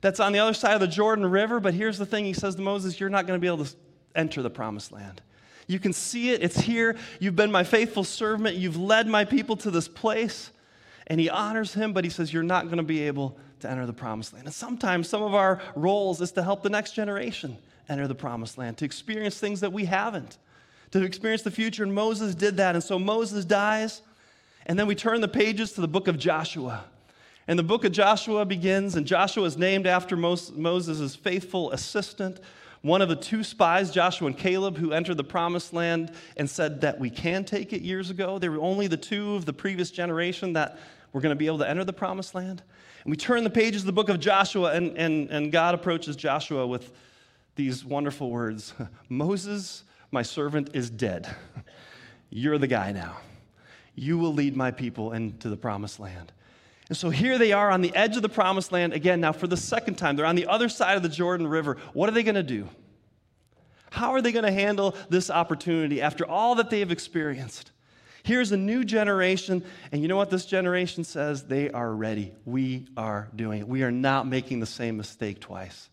that's 0.00 0.20
on 0.20 0.32
the 0.32 0.38
other 0.38 0.54
side 0.54 0.74
of 0.74 0.80
the 0.80 0.86
Jordan 0.86 1.26
River. 1.26 1.58
But 1.58 1.74
here's 1.74 1.98
the 1.98 2.06
thing 2.06 2.24
He 2.24 2.32
says 2.32 2.54
to 2.54 2.62
Moses, 2.62 3.00
You're 3.00 3.10
not 3.10 3.26
going 3.26 3.38
to 3.38 3.40
be 3.40 3.48
able 3.48 3.64
to 3.64 3.74
enter 4.14 4.42
the 4.42 4.50
promised 4.50 4.92
land. 4.92 5.22
You 5.66 5.80
can 5.80 5.92
see 5.92 6.30
it, 6.30 6.42
it's 6.42 6.60
here. 6.60 6.94
You've 7.18 7.36
been 7.36 7.50
my 7.50 7.64
faithful 7.64 8.04
servant, 8.04 8.56
you've 8.56 8.76
led 8.76 9.08
my 9.08 9.24
people 9.24 9.56
to 9.58 9.70
this 9.70 9.88
place. 9.88 10.50
And 11.06 11.20
he 11.20 11.28
honors 11.28 11.74
him, 11.74 11.92
but 11.92 12.04
he 12.04 12.10
says, 12.10 12.32
You're 12.32 12.44
not 12.44 12.66
going 12.66 12.76
to 12.76 12.84
be 12.84 13.02
able 13.02 13.36
to 13.60 13.70
enter 13.70 13.86
the 13.86 13.92
promised 13.92 14.34
land. 14.34 14.46
And 14.46 14.54
sometimes 14.54 15.08
some 15.08 15.22
of 15.22 15.34
our 15.34 15.60
roles 15.74 16.20
is 16.20 16.32
to 16.32 16.42
help 16.44 16.62
the 16.62 16.70
next 16.70 16.92
generation 16.92 17.58
enter 17.88 18.06
the 18.06 18.14
promised 18.14 18.56
land, 18.56 18.78
to 18.78 18.84
experience 18.84 19.38
things 19.38 19.60
that 19.60 19.72
we 19.72 19.86
haven't 19.86 20.38
to 20.94 21.04
experience 21.04 21.42
the 21.42 21.50
future. 21.50 21.82
And 21.82 21.92
Moses 21.92 22.36
did 22.36 22.56
that. 22.58 22.76
And 22.76 22.84
so 22.84 23.00
Moses 23.00 23.44
dies. 23.44 24.00
And 24.66 24.78
then 24.78 24.86
we 24.86 24.94
turn 24.94 25.20
the 25.20 25.28
pages 25.28 25.72
to 25.72 25.80
the 25.80 25.88
book 25.88 26.06
of 26.06 26.16
Joshua. 26.16 26.84
And 27.48 27.58
the 27.58 27.64
book 27.64 27.84
of 27.84 27.90
Joshua 27.90 28.44
begins, 28.44 28.94
and 28.94 29.04
Joshua 29.04 29.44
is 29.44 29.58
named 29.58 29.88
after 29.88 30.16
Moses' 30.16 31.16
faithful 31.16 31.72
assistant, 31.72 32.38
one 32.82 33.02
of 33.02 33.08
the 33.08 33.16
two 33.16 33.42
spies, 33.42 33.90
Joshua 33.90 34.28
and 34.28 34.38
Caleb, 34.38 34.76
who 34.76 34.92
entered 34.92 35.16
the 35.16 35.24
promised 35.24 35.72
land 35.72 36.12
and 36.36 36.48
said 36.48 36.80
that 36.82 37.00
we 37.00 37.10
can 37.10 37.44
take 37.44 37.72
it 37.72 37.82
years 37.82 38.10
ago. 38.10 38.38
They 38.38 38.48
were 38.48 38.60
only 38.60 38.86
the 38.86 38.96
two 38.96 39.34
of 39.34 39.46
the 39.46 39.52
previous 39.52 39.90
generation 39.90 40.52
that 40.52 40.78
were 41.12 41.20
going 41.20 41.30
to 41.30 41.36
be 41.36 41.46
able 41.46 41.58
to 41.58 41.68
enter 41.68 41.82
the 41.82 41.92
promised 41.92 42.36
land. 42.36 42.62
And 43.02 43.10
we 43.10 43.16
turn 43.16 43.42
the 43.42 43.50
pages 43.50 43.82
of 43.82 43.86
the 43.86 43.92
book 43.92 44.08
of 44.08 44.20
Joshua, 44.20 44.72
and, 44.74 44.96
and, 44.96 45.28
and 45.30 45.50
God 45.50 45.74
approaches 45.74 46.14
Joshua 46.14 46.66
with 46.68 46.92
these 47.56 47.84
wonderful 47.84 48.30
words 48.30 48.74
Moses, 49.08 49.82
my 50.14 50.22
servant, 50.22 50.70
is 50.72 50.88
dead. 50.88 51.28
You're 52.30 52.56
the 52.56 52.66
guy 52.66 52.92
now. 52.92 53.18
You 53.94 54.16
will 54.16 54.32
lead 54.32 54.56
my 54.56 54.70
people 54.70 55.12
into 55.12 55.50
the 55.50 55.56
promised 55.56 56.00
land. 56.00 56.32
And 56.88 56.96
so 56.96 57.10
here 57.10 57.38
they 57.38 57.52
are 57.52 57.70
on 57.70 57.82
the 57.82 57.94
edge 57.94 58.16
of 58.16 58.22
the 58.22 58.28
promised 58.28 58.72
land 58.72 58.92
again, 58.92 59.20
now 59.20 59.32
for 59.32 59.46
the 59.46 59.56
second 59.56 59.96
time. 59.96 60.16
They're 60.16 60.26
on 60.26 60.36
the 60.36 60.46
other 60.46 60.68
side 60.68 60.96
of 60.96 61.02
the 61.02 61.08
Jordan 61.08 61.46
River. 61.46 61.76
What 61.92 62.08
are 62.08 62.12
they 62.12 62.22
going 62.22 62.34
to 62.34 62.42
do? 62.42 62.68
How 63.90 64.12
are 64.12 64.20
they 64.20 64.32
going 64.32 64.44
to 64.44 64.52
handle 64.52 64.96
this 65.08 65.30
opportunity 65.30 66.02
after 66.02 66.26
all 66.26 66.56
that 66.56 66.70
they 66.70 66.80
have 66.80 66.90
experienced? 66.90 67.70
Here's 68.24 68.52
a 68.52 68.56
new 68.56 68.84
generation, 68.84 69.62
and 69.92 70.02
you 70.02 70.08
know 70.08 70.16
what 70.16 70.30
this 70.30 70.46
generation 70.46 71.04
says? 71.04 71.44
They 71.44 71.70
are 71.70 71.92
ready. 71.92 72.32
We 72.44 72.86
are 72.96 73.28
doing 73.36 73.60
it. 73.60 73.68
We 73.68 73.82
are 73.82 73.92
not 73.92 74.26
making 74.26 74.60
the 74.60 74.66
same 74.66 74.96
mistake 74.96 75.40
twice. 75.40 75.90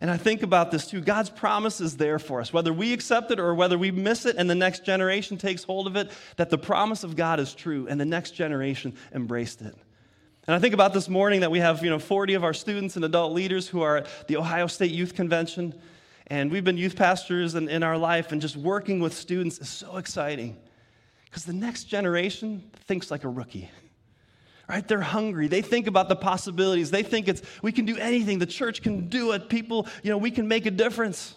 And 0.00 0.10
I 0.10 0.16
think 0.16 0.42
about 0.42 0.70
this 0.70 0.86
too. 0.86 1.00
God's 1.00 1.30
promise 1.30 1.80
is 1.80 1.96
there 1.96 2.18
for 2.18 2.40
us, 2.40 2.52
whether 2.52 2.72
we 2.72 2.92
accept 2.92 3.30
it 3.30 3.40
or 3.40 3.54
whether 3.54 3.76
we 3.76 3.90
miss 3.90 4.26
it 4.26 4.36
and 4.36 4.48
the 4.48 4.54
next 4.54 4.84
generation 4.84 5.36
takes 5.36 5.64
hold 5.64 5.86
of 5.86 5.96
it, 5.96 6.10
that 6.36 6.50
the 6.50 6.58
promise 6.58 7.02
of 7.02 7.16
God 7.16 7.40
is 7.40 7.52
true 7.52 7.86
and 7.88 8.00
the 8.00 8.04
next 8.04 8.32
generation 8.32 8.94
embraced 9.12 9.60
it. 9.60 9.74
And 10.46 10.54
I 10.54 10.60
think 10.60 10.72
about 10.72 10.94
this 10.94 11.08
morning 11.08 11.40
that 11.40 11.50
we 11.50 11.58
have, 11.58 11.84
you 11.84 11.90
know, 11.90 11.98
40 11.98 12.34
of 12.34 12.44
our 12.44 12.54
students 12.54 12.96
and 12.96 13.04
adult 13.04 13.32
leaders 13.32 13.68
who 13.68 13.82
are 13.82 13.98
at 13.98 14.28
the 14.28 14.36
Ohio 14.36 14.66
State 14.66 14.92
Youth 14.92 15.14
Convention. 15.14 15.74
And 16.28 16.50
we've 16.50 16.64
been 16.64 16.78
youth 16.78 16.96
pastors 16.96 17.54
in, 17.54 17.68
in 17.68 17.82
our 17.82 17.98
life, 17.98 18.32
and 18.32 18.40
just 18.40 18.56
working 18.56 19.00
with 19.00 19.12
students 19.12 19.58
is 19.58 19.68
so 19.68 19.96
exciting 19.96 20.56
because 21.24 21.44
the 21.44 21.52
next 21.52 21.84
generation 21.84 22.70
thinks 22.86 23.10
like 23.10 23.24
a 23.24 23.28
rookie 23.28 23.70
right? 24.68 24.86
They're 24.86 25.00
hungry. 25.00 25.48
They 25.48 25.62
think 25.62 25.86
about 25.86 26.08
the 26.08 26.16
possibilities. 26.16 26.90
They 26.90 27.02
think 27.02 27.28
it's 27.28 27.42
we 27.62 27.72
can 27.72 27.84
do 27.84 27.96
anything. 27.96 28.38
The 28.38 28.46
church 28.46 28.82
can 28.82 29.08
do 29.08 29.32
it. 29.32 29.48
People, 29.48 29.86
you 30.02 30.10
know, 30.10 30.18
we 30.18 30.30
can 30.30 30.46
make 30.46 30.66
a 30.66 30.70
difference. 30.70 31.34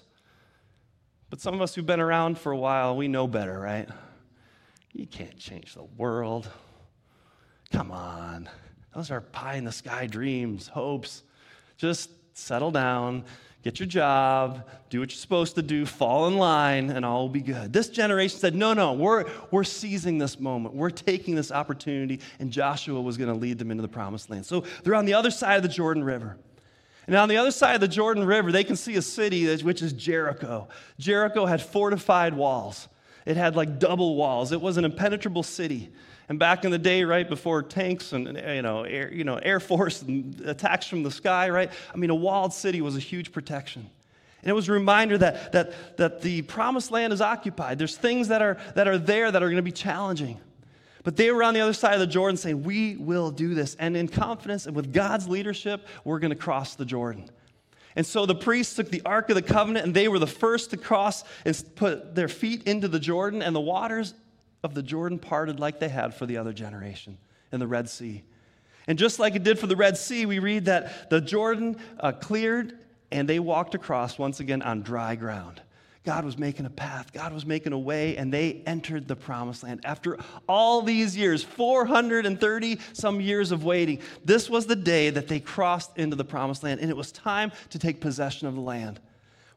But 1.29 1.39
some 1.39 1.53
of 1.53 1.61
us 1.61 1.73
who've 1.73 1.85
been 1.85 2.01
around 2.01 2.37
for 2.37 2.51
a 2.51 2.57
while, 2.57 2.97
we 2.97 3.07
know 3.07 3.25
better, 3.25 3.57
right? 3.57 3.87
You 4.91 5.07
can't 5.07 5.37
change 5.37 5.73
the 5.73 5.85
world. 5.97 6.49
Come 7.71 7.91
on. 7.91 8.49
Those 8.93 9.11
are 9.11 9.21
pie 9.21 9.55
in 9.55 9.63
the 9.63 9.71
sky 9.71 10.07
dreams, 10.07 10.67
hopes. 10.67 11.23
Just 11.77 12.09
settle 12.33 12.71
down, 12.71 13.23
get 13.63 13.79
your 13.79 13.87
job, 13.87 14.67
do 14.89 14.99
what 14.99 15.11
you're 15.11 15.17
supposed 15.17 15.55
to 15.55 15.61
do, 15.61 15.85
fall 15.85 16.27
in 16.27 16.37
line, 16.37 16.89
and 16.89 17.05
all 17.05 17.21
will 17.21 17.29
be 17.29 17.41
good. 17.41 17.71
This 17.71 17.89
generation 17.89 18.37
said, 18.39 18.55
No, 18.55 18.73
no, 18.73 18.93
we're, 18.93 19.25
we're 19.51 19.63
seizing 19.63 20.17
this 20.17 20.39
moment. 20.39 20.75
We're 20.75 20.89
taking 20.89 21.35
this 21.35 21.51
opportunity, 21.51 22.19
and 22.39 22.51
Joshua 22.51 23.01
was 23.01 23.17
going 23.17 23.29
to 23.29 23.39
lead 23.39 23.59
them 23.59 23.71
into 23.71 23.81
the 23.81 23.87
promised 23.87 24.29
land. 24.29 24.45
So 24.45 24.63
they're 24.83 24.95
on 24.95 25.05
the 25.05 25.13
other 25.13 25.31
side 25.31 25.57
of 25.57 25.63
the 25.63 25.69
Jordan 25.69 26.03
River. 26.03 26.37
And 27.07 27.15
on 27.15 27.29
the 27.29 27.37
other 27.37 27.51
side 27.51 27.75
of 27.75 27.81
the 27.81 27.87
Jordan 27.87 28.23
River, 28.25 28.51
they 28.51 28.63
can 28.63 28.75
see 28.75 28.95
a 28.95 29.01
city 29.01 29.53
which 29.57 29.81
is 29.81 29.91
Jericho. 29.93 30.67
Jericho 30.99 31.45
had 31.45 31.61
fortified 31.61 32.33
walls, 32.33 32.87
it 33.25 33.37
had 33.37 33.55
like 33.55 33.79
double 33.79 34.15
walls, 34.15 34.51
it 34.51 34.61
was 34.61 34.77
an 34.77 34.85
impenetrable 34.85 35.43
city. 35.43 35.91
And 36.29 36.39
back 36.39 36.63
in 36.63 36.71
the 36.71 36.77
day, 36.77 37.03
right 37.03 37.27
before 37.27 37.61
tanks 37.63 38.13
and 38.13 38.37
you 38.37 38.61
know, 38.61 38.83
air, 38.83 39.11
you 39.11 39.23
know, 39.23 39.35
Air 39.35 39.59
Force 39.59 40.01
and 40.01 40.39
attacks 40.41 40.87
from 40.87 41.03
the 41.03 41.11
sky, 41.11 41.49
right? 41.49 41.71
I 41.93 41.97
mean, 41.97 42.09
a 42.09 42.15
walled 42.15 42.53
city 42.53 42.81
was 42.81 42.95
a 42.95 42.99
huge 42.99 43.31
protection. 43.31 43.89
And 44.41 44.49
it 44.49 44.53
was 44.53 44.69
a 44.69 44.71
reminder 44.71 45.17
that, 45.19 45.51
that, 45.51 45.97
that 45.97 46.21
the 46.21 46.41
promised 46.43 46.89
land 46.89 47.13
is 47.13 47.21
occupied. 47.21 47.77
There's 47.77 47.95
things 47.95 48.29
that 48.29 48.41
are, 48.41 48.57
that 48.75 48.87
are 48.87 48.97
there 48.97 49.31
that 49.31 49.43
are 49.43 49.47
going 49.47 49.57
to 49.57 49.61
be 49.61 49.71
challenging. 49.71 50.39
But 51.03 51.15
they 51.15 51.31
were 51.31 51.43
on 51.43 51.53
the 51.53 51.61
other 51.61 51.73
side 51.73 51.95
of 51.95 51.99
the 51.99 52.07
Jordan 52.07 52.37
saying, 52.37 52.63
We 52.63 52.95
will 52.95 53.31
do 53.31 53.53
this. 53.53 53.75
And 53.75 53.97
in 53.97 54.07
confidence 54.07 54.65
and 54.65 54.75
with 54.75 54.93
God's 54.93 55.27
leadership, 55.27 55.87
we're 56.03 56.19
going 56.19 56.29
to 56.29 56.35
cross 56.35 56.75
the 56.75 56.85
Jordan. 56.85 57.29
And 57.95 58.05
so 58.05 58.25
the 58.25 58.35
priests 58.35 58.75
took 58.75 58.89
the 58.89 59.01
Ark 59.05 59.29
of 59.29 59.35
the 59.35 59.41
Covenant, 59.41 59.85
and 59.85 59.93
they 59.93 60.07
were 60.07 60.19
the 60.19 60.27
first 60.27 60.69
to 60.69 60.77
cross 60.77 61.23
and 61.43 61.61
put 61.75 62.15
their 62.15 62.29
feet 62.29 62.63
into 62.63 62.87
the 62.87 62.99
Jordan, 62.99 63.41
and 63.41 63.55
the 63.55 63.61
waters 63.61 64.13
of 64.63 64.73
the 64.73 64.83
Jordan 64.83 65.19
parted 65.19 65.59
like 65.59 65.79
they 65.79 65.89
had 65.89 66.13
for 66.13 66.25
the 66.25 66.37
other 66.37 66.53
generation 66.53 67.17
in 67.51 67.59
the 67.59 67.67
Red 67.67 67.89
Sea. 67.89 68.23
And 68.87 68.97
just 68.97 69.19
like 69.19 69.35
it 69.35 69.43
did 69.43 69.59
for 69.59 69.67
the 69.67 69.75
Red 69.75 69.97
Sea, 69.97 70.25
we 70.25 70.39
read 70.39 70.65
that 70.65 71.09
the 71.09 71.21
Jordan 71.21 71.77
uh, 71.99 72.11
cleared 72.11 72.77
and 73.11 73.27
they 73.27 73.39
walked 73.39 73.75
across 73.75 74.17
once 74.17 74.39
again 74.39 74.61
on 74.61 74.81
dry 74.81 75.15
ground. 75.15 75.61
God 76.03 76.25
was 76.25 76.35
making 76.35 76.65
a 76.65 76.69
path, 76.71 77.13
God 77.13 77.31
was 77.31 77.45
making 77.45 77.73
a 77.73 77.77
way, 77.77 78.17
and 78.17 78.33
they 78.33 78.63
entered 78.65 79.07
the 79.07 79.15
promised 79.15 79.61
land. 79.61 79.81
After 79.83 80.17
all 80.49 80.81
these 80.81 81.15
years, 81.15 81.43
430 81.43 82.79
some 82.93 83.21
years 83.21 83.51
of 83.51 83.63
waiting, 83.63 83.99
this 84.25 84.49
was 84.49 84.65
the 84.65 84.75
day 84.75 85.11
that 85.11 85.27
they 85.27 85.39
crossed 85.39 85.95
into 85.99 86.15
the 86.15 86.25
promised 86.25 86.63
land, 86.63 86.79
and 86.79 86.89
it 86.89 86.97
was 86.97 87.11
time 87.11 87.51
to 87.69 87.77
take 87.77 88.01
possession 88.01 88.47
of 88.47 88.55
the 88.55 88.61
land 88.61 88.99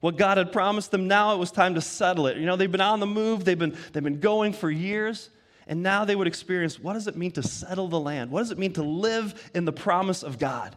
what 0.04 0.18
God 0.18 0.36
had 0.36 0.52
promised 0.52 0.90
them. 0.90 1.08
Now 1.08 1.32
it 1.32 1.38
was 1.38 1.50
time 1.50 1.76
to 1.76 1.80
settle 1.80 2.26
it. 2.26 2.36
You 2.36 2.44
know, 2.44 2.56
they've 2.56 2.70
been 2.70 2.82
on 2.82 3.00
the 3.00 3.06
move, 3.06 3.46
they've 3.46 3.58
been, 3.58 3.74
they've 3.94 4.02
been 4.02 4.20
going 4.20 4.52
for 4.52 4.70
years, 4.70 5.30
and 5.66 5.82
now 5.82 6.04
they 6.04 6.14
would 6.14 6.26
experience 6.26 6.78
what 6.78 6.92
does 6.92 7.06
it 7.06 7.16
mean 7.16 7.30
to 7.30 7.42
settle 7.42 7.88
the 7.88 7.98
land? 7.98 8.30
What 8.30 8.40
does 8.40 8.50
it 8.50 8.58
mean 8.58 8.74
to 8.74 8.82
live 8.82 9.50
in 9.54 9.64
the 9.64 9.72
promise 9.72 10.22
of 10.22 10.38
God? 10.38 10.76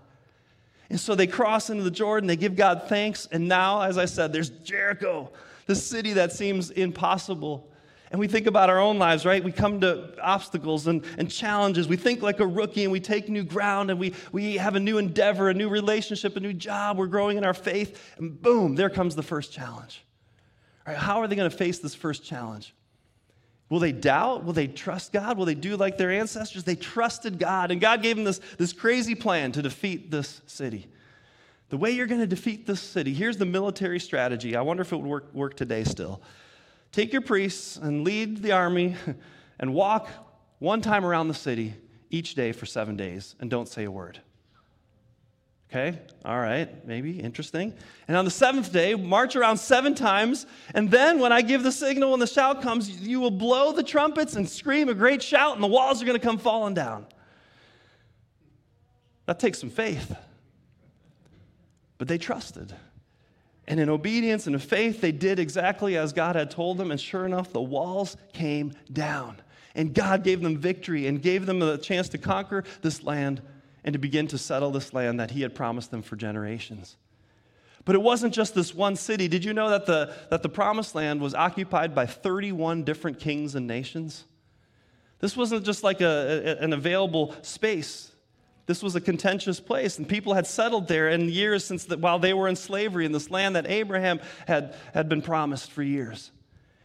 And 0.89 0.97
so 0.97 1.13
they 1.13 1.27
cross 1.27 1.69
into 1.69 1.83
the 1.83 1.91
Jordan, 1.91 2.25
they 2.25 2.37
give 2.37 2.55
God 2.55 2.83
thanks, 2.87 3.27
and 3.29 3.49
now, 3.49 3.81
as 3.81 3.97
I 3.97 4.05
said, 4.05 4.31
there's 4.31 4.49
Jericho, 4.49 5.29
the 5.65 5.75
city 5.75 6.13
that 6.13 6.31
seems 6.31 6.69
impossible. 6.71 7.69
And 8.09 8.19
we 8.19 8.27
think 8.27 8.47
about 8.47 8.69
our 8.69 8.79
own 8.79 8.97
lives, 8.97 9.25
right? 9.25 9.43
We 9.43 9.51
come 9.51 9.81
to 9.81 10.13
obstacles 10.21 10.87
and, 10.87 11.03
and 11.17 11.29
challenges. 11.29 11.87
We 11.87 11.97
think 11.97 12.21
like 12.21 12.39
a 12.39 12.47
rookie 12.47 12.83
and 12.83 12.91
we 12.91 13.01
take 13.01 13.27
new 13.27 13.43
ground 13.43 13.91
and 13.91 13.99
we, 13.99 14.13
we 14.31 14.57
have 14.57 14.75
a 14.75 14.79
new 14.79 14.97
endeavor, 14.97 15.49
a 15.49 15.53
new 15.53 15.67
relationship, 15.67 16.37
a 16.37 16.39
new 16.39 16.53
job. 16.53 16.97
We're 16.97 17.07
growing 17.07 17.37
in 17.37 17.43
our 17.43 17.53
faith. 17.53 18.01
And 18.17 18.41
boom, 18.41 18.75
there 18.75 18.89
comes 18.89 19.15
the 19.15 19.23
first 19.23 19.51
challenge. 19.51 20.05
All 20.85 20.93
right, 20.93 20.99
how 20.99 21.21
are 21.21 21.27
they 21.27 21.35
going 21.35 21.49
to 21.49 21.57
face 21.57 21.79
this 21.79 21.93
first 21.93 22.23
challenge? 22.23 22.73
Will 23.69 23.79
they 23.79 23.91
doubt? 23.91 24.45
Will 24.45 24.53
they 24.53 24.67
trust 24.67 25.11
God? 25.11 25.37
Will 25.37 25.45
they 25.45 25.55
do 25.55 25.75
like 25.75 25.97
their 25.97 26.11
ancestors? 26.11 26.63
They 26.63 26.75
trusted 26.75 27.37
God, 27.37 27.71
and 27.71 27.81
God 27.81 28.01
gave 28.01 28.15
them 28.15 28.23
this, 28.23 28.39
this 28.57 28.71
crazy 28.71 29.13
plan 29.13 29.51
to 29.51 29.61
defeat 29.61 30.09
this 30.09 30.41
city. 30.45 30.87
The 31.67 31.75
way 31.75 31.91
you're 31.91 32.07
going 32.07 32.21
to 32.21 32.27
defeat 32.27 32.65
this 32.65 32.79
city, 32.79 33.13
here's 33.13 33.35
the 33.35 33.45
military 33.45 33.99
strategy. 33.99 34.55
I 34.55 34.61
wonder 34.61 34.81
if 34.81 34.93
it 34.93 34.95
would 34.95 35.05
work, 35.05 35.33
work 35.33 35.57
today 35.57 35.83
still. 35.83 36.21
Take 36.91 37.11
your 37.11 37.21
priests 37.21 37.77
and 37.77 38.03
lead 38.03 38.41
the 38.41 38.51
army 38.51 38.95
and 39.59 39.73
walk 39.73 40.09
one 40.59 40.81
time 40.81 41.05
around 41.05 41.27
the 41.27 41.33
city 41.33 41.73
each 42.09 42.35
day 42.35 42.51
for 42.51 42.65
seven 42.65 42.95
days 42.95 43.35
and 43.39 43.49
don't 43.49 43.67
say 43.67 43.83
a 43.83 43.91
word. 43.91 44.19
Okay, 45.69 45.99
all 46.23 46.39
right, 46.39 46.87
maybe 46.87 47.19
interesting. 47.19 47.73
And 48.07 48.15
on 48.15 48.23
the 48.23 48.31
seventh 48.31 48.71
day, 48.71 48.95
march 48.95 49.35
around 49.35 49.57
seven 49.57 49.95
times, 49.95 50.45
and 50.73 50.89
then 50.89 51.19
when 51.19 51.33
I 51.33 51.41
give 51.41 51.61
the 51.61 51.73
signal 51.73 52.13
and 52.13 52.21
the 52.21 52.27
shout 52.27 52.61
comes, 52.61 52.89
you 52.89 53.19
will 53.19 53.31
blow 53.31 53.73
the 53.73 53.83
trumpets 53.83 54.37
and 54.37 54.47
scream 54.47 54.87
a 54.87 54.93
great 54.93 55.21
shout, 55.21 55.55
and 55.55 55.63
the 55.63 55.67
walls 55.67 56.01
are 56.01 56.05
going 56.05 56.17
to 56.17 56.25
come 56.25 56.37
falling 56.37 56.73
down. 56.73 57.05
That 59.25 59.39
takes 59.39 59.59
some 59.59 59.69
faith. 59.69 60.15
But 61.97 62.07
they 62.07 62.17
trusted. 62.17 62.73
And 63.67 63.79
in 63.79 63.89
obedience 63.89 64.47
and 64.47 64.55
in 64.55 64.61
faith, 64.61 65.01
they 65.01 65.11
did 65.11 65.39
exactly 65.39 65.97
as 65.97 66.13
God 66.13 66.35
had 66.35 66.49
told 66.49 66.77
them. 66.77 66.89
And 66.89 66.99
sure 66.99 67.25
enough, 67.25 67.51
the 67.51 67.61
walls 67.61 68.15
came 68.31 68.71
down. 68.91 69.41
And 69.75 69.93
God 69.93 70.23
gave 70.23 70.41
them 70.41 70.57
victory 70.57 71.05
and 71.07 71.21
gave 71.21 71.45
them 71.45 71.59
the 71.59 71.77
chance 71.77 72.09
to 72.09 72.17
conquer 72.17 72.63
this 72.81 73.03
land 73.03 73.41
and 73.83 73.93
to 73.93 73.99
begin 73.99 74.27
to 74.27 74.37
settle 74.37 74.71
this 74.71 74.93
land 74.93 75.19
that 75.19 75.31
He 75.31 75.41
had 75.41 75.53
promised 75.53 75.91
them 75.91 76.01
for 76.01 76.15
generations. 76.15 76.95
But 77.85 77.95
it 77.95 78.01
wasn't 78.01 78.33
just 78.33 78.55
this 78.55 78.73
one 78.73 78.95
city. 78.95 79.27
Did 79.27 79.45
you 79.45 79.53
know 79.53 79.69
that 79.69 79.85
the, 79.85 80.13
that 80.29 80.43
the 80.43 80.49
promised 80.49 80.95
land 80.95 81.21
was 81.21 81.33
occupied 81.33 81.93
by 81.93 82.05
31 82.05 82.83
different 82.83 83.19
kings 83.19 83.55
and 83.55 83.67
nations? 83.67 84.25
This 85.19 85.37
wasn't 85.37 85.65
just 85.65 85.83
like 85.83 86.01
a, 86.01 86.57
a, 86.59 86.63
an 86.63 86.73
available 86.73 87.33
space. 87.41 88.11
This 88.67 88.83
was 88.83 88.95
a 88.95 89.01
contentious 89.01 89.61
place, 89.61 89.97
and 89.97 90.07
people 90.07 90.33
had 90.33 90.45
settled 90.45 90.89
there 90.89 91.09
in 91.09 91.29
years 91.29 91.63
since 91.63 91.85
the, 91.85 91.97
while 91.97 92.19
they 92.19 92.33
were 92.33 92.49
in 92.49 92.57
slavery 92.57 93.05
in 93.05 93.13
this 93.13 93.31
land 93.31 93.55
that 93.55 93.65
Abraham 93.67 94.19
had, 94.45 94.75
had 94.93 95.07
been 95.07 95.21
promised 95.21 95.71
for 95.71 95.81
years. 95.81 96.31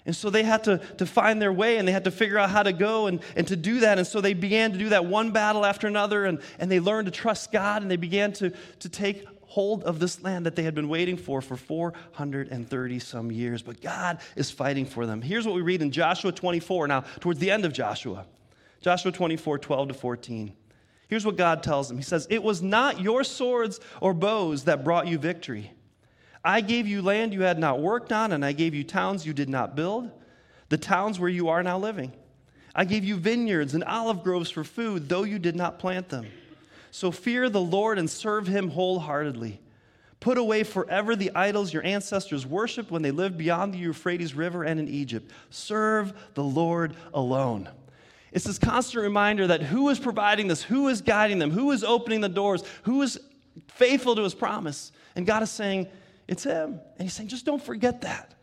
And 0.06 0.14
so 0.14 0.30
they 0.30 0.44
had 0.44 0.64
to, 0.64 0.78
to 0.98 1.06
find 1.06 1.42
their 1.42 1.52
way 1.52 1.76
and 1.76 1.86
they 1.86 1.92
had 1.92 2.04
to 2.04 2.10
figure 2.10 2.38
out 2.38 2.50
how 2.50 2.62
to 2.62 2.72
go 2.72 3.06
and, 3.06 3.20
and 3.36 3.46
to 3.48 3.56
do 3.56 3.80
that. 3.80 3.98
And 3.98 4.06
so 4.06 4.20
they 4.20 4.34
began 4.34 4.72
to 4.72 4.78
do 4.78 4.88
that 4.88 5.06
one 5.06 5.30
battle 5.30 5.64
after 5.64 5.86
another, 5.86 6.24
and, 6.24 6.40
and 6.58 6.70
they 6.70 6.80
learned 6.80 7.06
to 7.06 7.12
trust 7.12 7.52
God 7.52 7.82
and 7.82 7.90
they 7.90 7.96
began 7.96 8.32
to, 8.34 8.50
to 8.80 8.88
take 8.88 9.26
hold 9.42 9.82
of 9.84 9.98
this 9.98 10.22
land 10.22 10.46
that 10.46 10.56
they 10.56 10.62
had 10.62 10.74
been 10.74 10.88
waiting 10.88 11.16
for 11.16 11.42
for 11.42 11.56
430 11.56 12.98
some 13.00 13.30
years. 13.30 13.60
But 13.60 13.80
God 13.80 14.18
is 14.36 14.50
fighting 14.52 14.86
for 14.86 15.04
them. 15.04 15.20
Here's 15.20 15.46
what 15.46 15.54
we 15.54 15.62
read 15.62 15.82
in 15.82 15.90
Joshua 15.90 16.32
24, 16.32 16.88
now, 16.88 17.00
towards 17.20 17.40
the 17.40 17.50
end 17.50 17.64
of 17.64 17.72
Joshua. 17.72 18.24
Joshua 18.80 19.12
24, 19.12 19.58
12 19.58 19.88
to 19.88 19.94
14. 19.94 20.52
Here's 21.12 21.26
what 21.26 21.36
God 21.36 21.62
tells 21.62 21.90
him 21.90 21.98
He 21.98 22.02
says, 22.02 22.26
It 22.30 22.42
was 22.42 22.62
not 22.62 23.02
your 23.02 23.22
swords 23.22 23.80
or 24.00 24.14
bows 24.14 24.64
that 24.64 24.82
brought 24.82 25.06
you 25.06 25.18
victory. 25.18 25.70
I 26.42 26.62
gave 26.62 26.86
you 26.86 27.02
land 27.02 27.34
you 27.34 27.42
had 27.42 27.58
not 27.58 27.82
worked 27.82 28.12
on, 28.12 28.32
and 28.32 28.42
I 28.42 28.52
gave 28.52 28.74
you 28.74 28.82
towns 28.82 29.26
you 29.26 29.34
did 29.34 29.50
not 29.50 29.76
build, 29.76 30.10
the 30.70 30.78
towns 30.78 31.20
where 31.20 31.28
you 31.28 31.50
are 31.50 31.62
now 31.62 31.78
living. 31.78 32.14
I 32.74 32.86
gave 32.86 33.04
you 33.04 33.18
vineyards 33.18 33.74
and 33.74 33.84
olive 33.84 34.22
groves 34.22 34.48
for 34.48 34.64
food, 34.64 35.10
though 35.10 35.24
you 35.24 35.38
did 35.38 35.54
not 35.54 35.78
plant 35.78 36.08
them. 36.08 36.28
So 36.90 37.10
fear 37.10 37.50
the 37.50 37.60
Lord 37.60 37.98
and 37.98 38.08
serve 38.08 38.46
him 38.46 38.70
wholeheartedly. 38.70 39.60
Put 40.18 40.38
away 40.38 40.62
forever 40.62 41.14
the 41.14 41.32
idols 41.34 41.74
your 41.74 41.84
ancestors 41.84 42.46
worshiped 42.46 42.90
when 42.90 43.02
they 43.02 43.10
lived 43.10 43.36
beyond 43.36 43.74
the 43.74 43.78
Euphrates 43.78 44.32
River 44.32 44.64
and 44.64 44.80
in 44.80 44.88
Egypt. 44.88 45.30
Serve 45.50 46.14
the 46.32 46.42
Lord 46.42 46.96
alone. 47.12 47.68
It's 48.32 48.44
this 48.44 48.58
constant 48.58 49.02
reminder 49.02 49.46
that 49.46 49.62
who 49.62 49.88
is 49.90 49.98
providing 49.98 50.48
this, 50.48 50.62
who 50.62 50.88
is 50.88 51.02
guiding 51.02 51.38
them, 51.38 51.50
who 51.50 51.70
is 51.70 51.84
opening 51.84 52.20
the 52.20 52.28
doors, 52.28 52.64
who 52.82 53.02
is 53.02 53.20
faithful 53.68 54.16
to 54.16 54.22
his 54.22 54.34
promise. 54.34 54.92
And 55.14 55.26
God 55.26 55.42
is 55.42 55.50
saying, 55.50 55.88
It's 56.26 56.44
him. 56.44 56.80
And 56.98 57.02
he's 57.02 57.12
saying, 57.12 57.28
Just 57.28 57.44
don't 57.44 57.62
forget 57.62 58.00
that. 58.02 58.34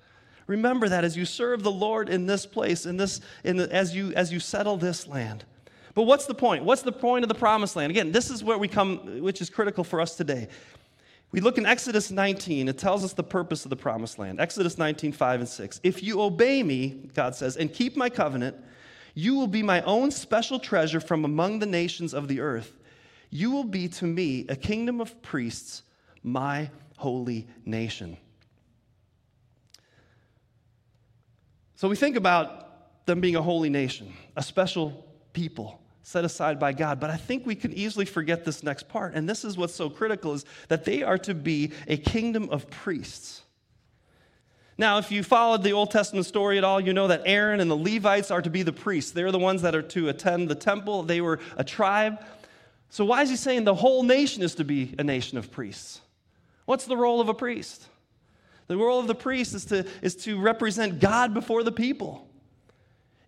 Remember 0.46 0.90
that 0.90 1.04
as 1.04 1.16
you 1.16 1.26
serve 1.26 1.62
the 1.62 1.72
Lord 1.72 2.10
in 2.10 2.26
this 2.26 2.46
place, 2.46 2.86
in 2.86 2.98
this, 2.98 3.22
in 3.44 3.58
the, 3.58 3.72
as, 3.74 3.96
you, 3.96 4.12
as 4.14 4.34
you 4.34 4.40
settle 4.40 4.78
this 4.78 5.08
land. 5.08 5.46
But 5.94 6.04
what's 6.04 6.26
the 6.26 6.34
point? 6.34 6.64
What's 6.64 6.82
the 6.82 6.92
point 6.92 7.24
of 7.24 7.30
the 7.30 7.36
promised 7.36 7.76
land? 7.76 7.92
Again, 7.92 8.12
this 8.12 8.30
is 8.30 8.44
where 8.44 8.58
we 8.58 8.68
come, 8.68 9.22
which 9.22 9.42
is 9.42 9.50
critical 9.50 9.84
for 9.84 10.02
us 10.02 10.16
today. 10.16 10.48
We 11.32 11.42
look 11.42 11.60
in 11.60 11.66
Exodus 11.68 12.10
19, 12.10 12.68
it 12.68 12.78
tells 12.80 13.04
us 13.04 13.14
the 13.14 13.24
purpose 13.24 13.64
of 13.64 13.70
the 13.70 13.76
promised 13.76 14.18
land. 14.18 14.40
Exodus 14.40 14.80
19, 14.80 15.12
5 15.12 15.40
and 15.42 15.50
6. 15.50 15.80
If 15.84 16.02
you 16.02 16.22
obey 16.22 16.64
me, 16.64 17.10
God 17.14 17.36
says, 17.36 17.56
and 17.56 17.72
keep 17.72 17.96
my 17.96 18.10
covenant, 18.10 18.56
you 19.14 19.36
will 19.36 19.48
be 19.48 19.64
my 19.64 19.82
own 19.82 20.12
special 20.12 20.60
treasure 20.60 21.00
from 21.00 21.26
among 21.26 21.60
the 21.60 21.66
nations 21.66 22.14
of 22.14 22.28
the 22.28 22.40
earth. 22.40 22.74
You 23.30 23.52
will 23.52 23.64
be 23.64 23.88
to 23.90 24.06
me 24.06 24.46
a 24.50 24.56
kingdom 24.56 25.02
of 25.02 25.22
priests, 25.22 25.84
my 26.24 26.70
holy 26.98 27.48
nation. 27.66 28.18
So 31.76 31.88
we 31.88 31.96
think 31.96 32.16
about 32.16 33.06
them 33.06 33.22
being 33.22 33.36
a 33.36 33.42
holy 33.42 33.70
nation, 33.70 34.14
a 34.36 34.44
special 34.44 35.06
people 35.34 35.80
set 36.02 36.26
aside 36.26 36.60
by 36.60 36.74
God. 36.74 37.00
But 37.00 37.10
I 37.10 37.18
think 37.18 37.46
we 37.46 37.56
can 37.56 37.72
easily 37.74 38.06
forget 38.06 38.44
this 38.44 38.64
next 38.64 38.90
part. 38.90 39.14
And 39.14 39.30
this 39.30 39.46
is 39.46 39.58
what's 39.58 39.76
so 39.76 39.90
critical 39.90 40.34
is 40.34 40.44
that 40.68 40.84
they 40.84 41.04
are 41.04 41.18
to 41.20 41.34
be 41.34 41.72
a 41.88 41.98
kingdom 41.98 42.50
of 42.50 42.70
priests. 42.70 43.44
Now, 44.80 44.98
if 44.98 45.12
you 45.12 45.24
followed 45.24 45.62
the 45.62 45.74
Old 45.74 45.92
Testament 45.92 46.26
story 46.26 46.58
at 46.58 46.64
all, 46.64 46.80
you 46.80 46.94
know 46.94 47.10
that 47.10 47.24
Aaron 47.26 47.60
and 47.60 47.70
the 47.70 47.76
Levites 47.76 48.32
are 48.32 48.42
to 48.42 48.50
be 48.50 48.64
the 48.64 48.72
priests. 48.72 49.12
They're 49.12 49.30
the 49.30 49.38
ones 49.38 49.62
that 49.64 49.76
are 49.76 49.82
to 49.82 50.08
attend 50.08 50.48
the 50.48 50.56
temple. 50.56 51.04
They 51.04 51.20
were 51.20 51.40
a 51.58 51.66
tribe. 51.66 52.24
So, 52.90 53.04
why 53.04 53.22
is 53.24 53.30
he 53.30 53.36
saying 53.36 53.66
the 53.66 53.76
whole 53.76 54.04
nation 54.04 54.42
is 54.42 54.56
to 54.56 54.64
be 54.64 54.96
a 54.98 55.04
nation 55.04 55.38
of 55.38 55.52
priests? 55.52 56.00
What's 56.64 56.86
the 56.86 56.96
role 56.96 57.20
of 57.20 57.28
a 57.28 57.34
priest? 57.34 57.88
The 58.68 58.78
role 58.78 59.02
of 59.02 59.08
the 59.08 59.16
priest 59.16 59.54
is 59.54 59.66
to, 59.66 59.86
is 60.02 60.16
to 60.24 60.40
represent 60.40 61.02
God 61.02 61.34
before 61.34 61.64
the 61.64 61.74
people. 61.74 62.30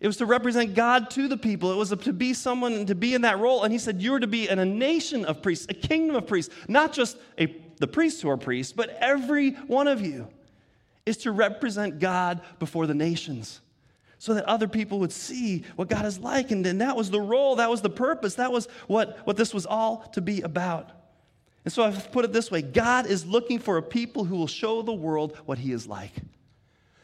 It 0.00 0.06
was 0.06 0.16
to 0.16 0.26
represent 0.26 0.74
God 0.74 1.10
to 1.10 1.28
the 1.28 1.36
people. 1.36 1.70
It 1.70 1.76
was 1.76 1.90
to 1.90 2.12
be 2.14 2.32
someone 2.32 2.72
and 2.72 2.86
to 2.86 2.94
be 2.94 3.12
in 3.12 3.20
that 3.22 3.40
role. 3.40 3.62
And 3.62 3.70
he 3.74 3.78
said, 3.78 4.00
You're 4.00 4.20
to 4.20 4.26
be 4.26 4.48
in 4.48 4.58
a 4.58 4.64
nation 4.64 5.26
of 5.26 5.42
priests, 5.42 5.66
a 5.68 5.74
kingdom 5.74 6.16
of 6.16 6.26
priests, 6.26 6.54
not 6.66 6.94
just 6.94 7.18
a, 7.38 7.54
the 7.76 7.86
priests 7.86 8.22
who 8.22 8.30
are 8.30 8.38
priests, 8.38 8.72
but 8.72 8.88
every 9.00 9.50
one 9.50 9.86
of 9.86 10.00
you 10.00 10.28
is 11.06 11.18
to 11.18 11.32
represent 11.32 11.98
God 11.98 12.40
before 12.58 12.86
the 12.86 12.94
nations 12.94 13.60
so 14.18 14.34
that 14.34 14.44
other 14.44 14.68
people 14.68 15.00
would 15.00 15.12
see 15.12 15.64
what 15.74 15.88
God 15.88 16.04
is 16.06 16.20
like. 16.20 16.52
And 16.52 16.64
then 16.64 16.78
that 16.78 16.96
was 16.96 17.10
the 17.10 17.20
role, 17.20 17.56
that 17.56 17.68
was 17.68 17.82
the 17.82 17.90
purpose, 17.90 18.36
that 18.36 18.52
was 18.52 18.68
what, 18.86 19.18
what 19.26 19.36
this 19.36 19.52
was 19.52 19.66
all 19.66 20.08
to 20.12 20.20
be 20.20 20.42
about. 20.42 20.90
And 21.64 21.72
so 21.72 21.82
I've 21.82 22.10
put 22.12 22.24
it 22.24 22.32
this 22.32 22.50
way 22.50 22.62
God 22.62 23.06
is 23.06 23.26
looking 23.26 23.58
for 23.58 23.78
a 23.78 23.82
people 23.82 24.24
who 24.24 24.36
will 24.36 24.46
show 24.46 24.82
the 24.82 24.92
world 24.92 25.36
what 25.44 25.58
He 25.58 25.72
is 25.72 25.86
like. 25.86 26.12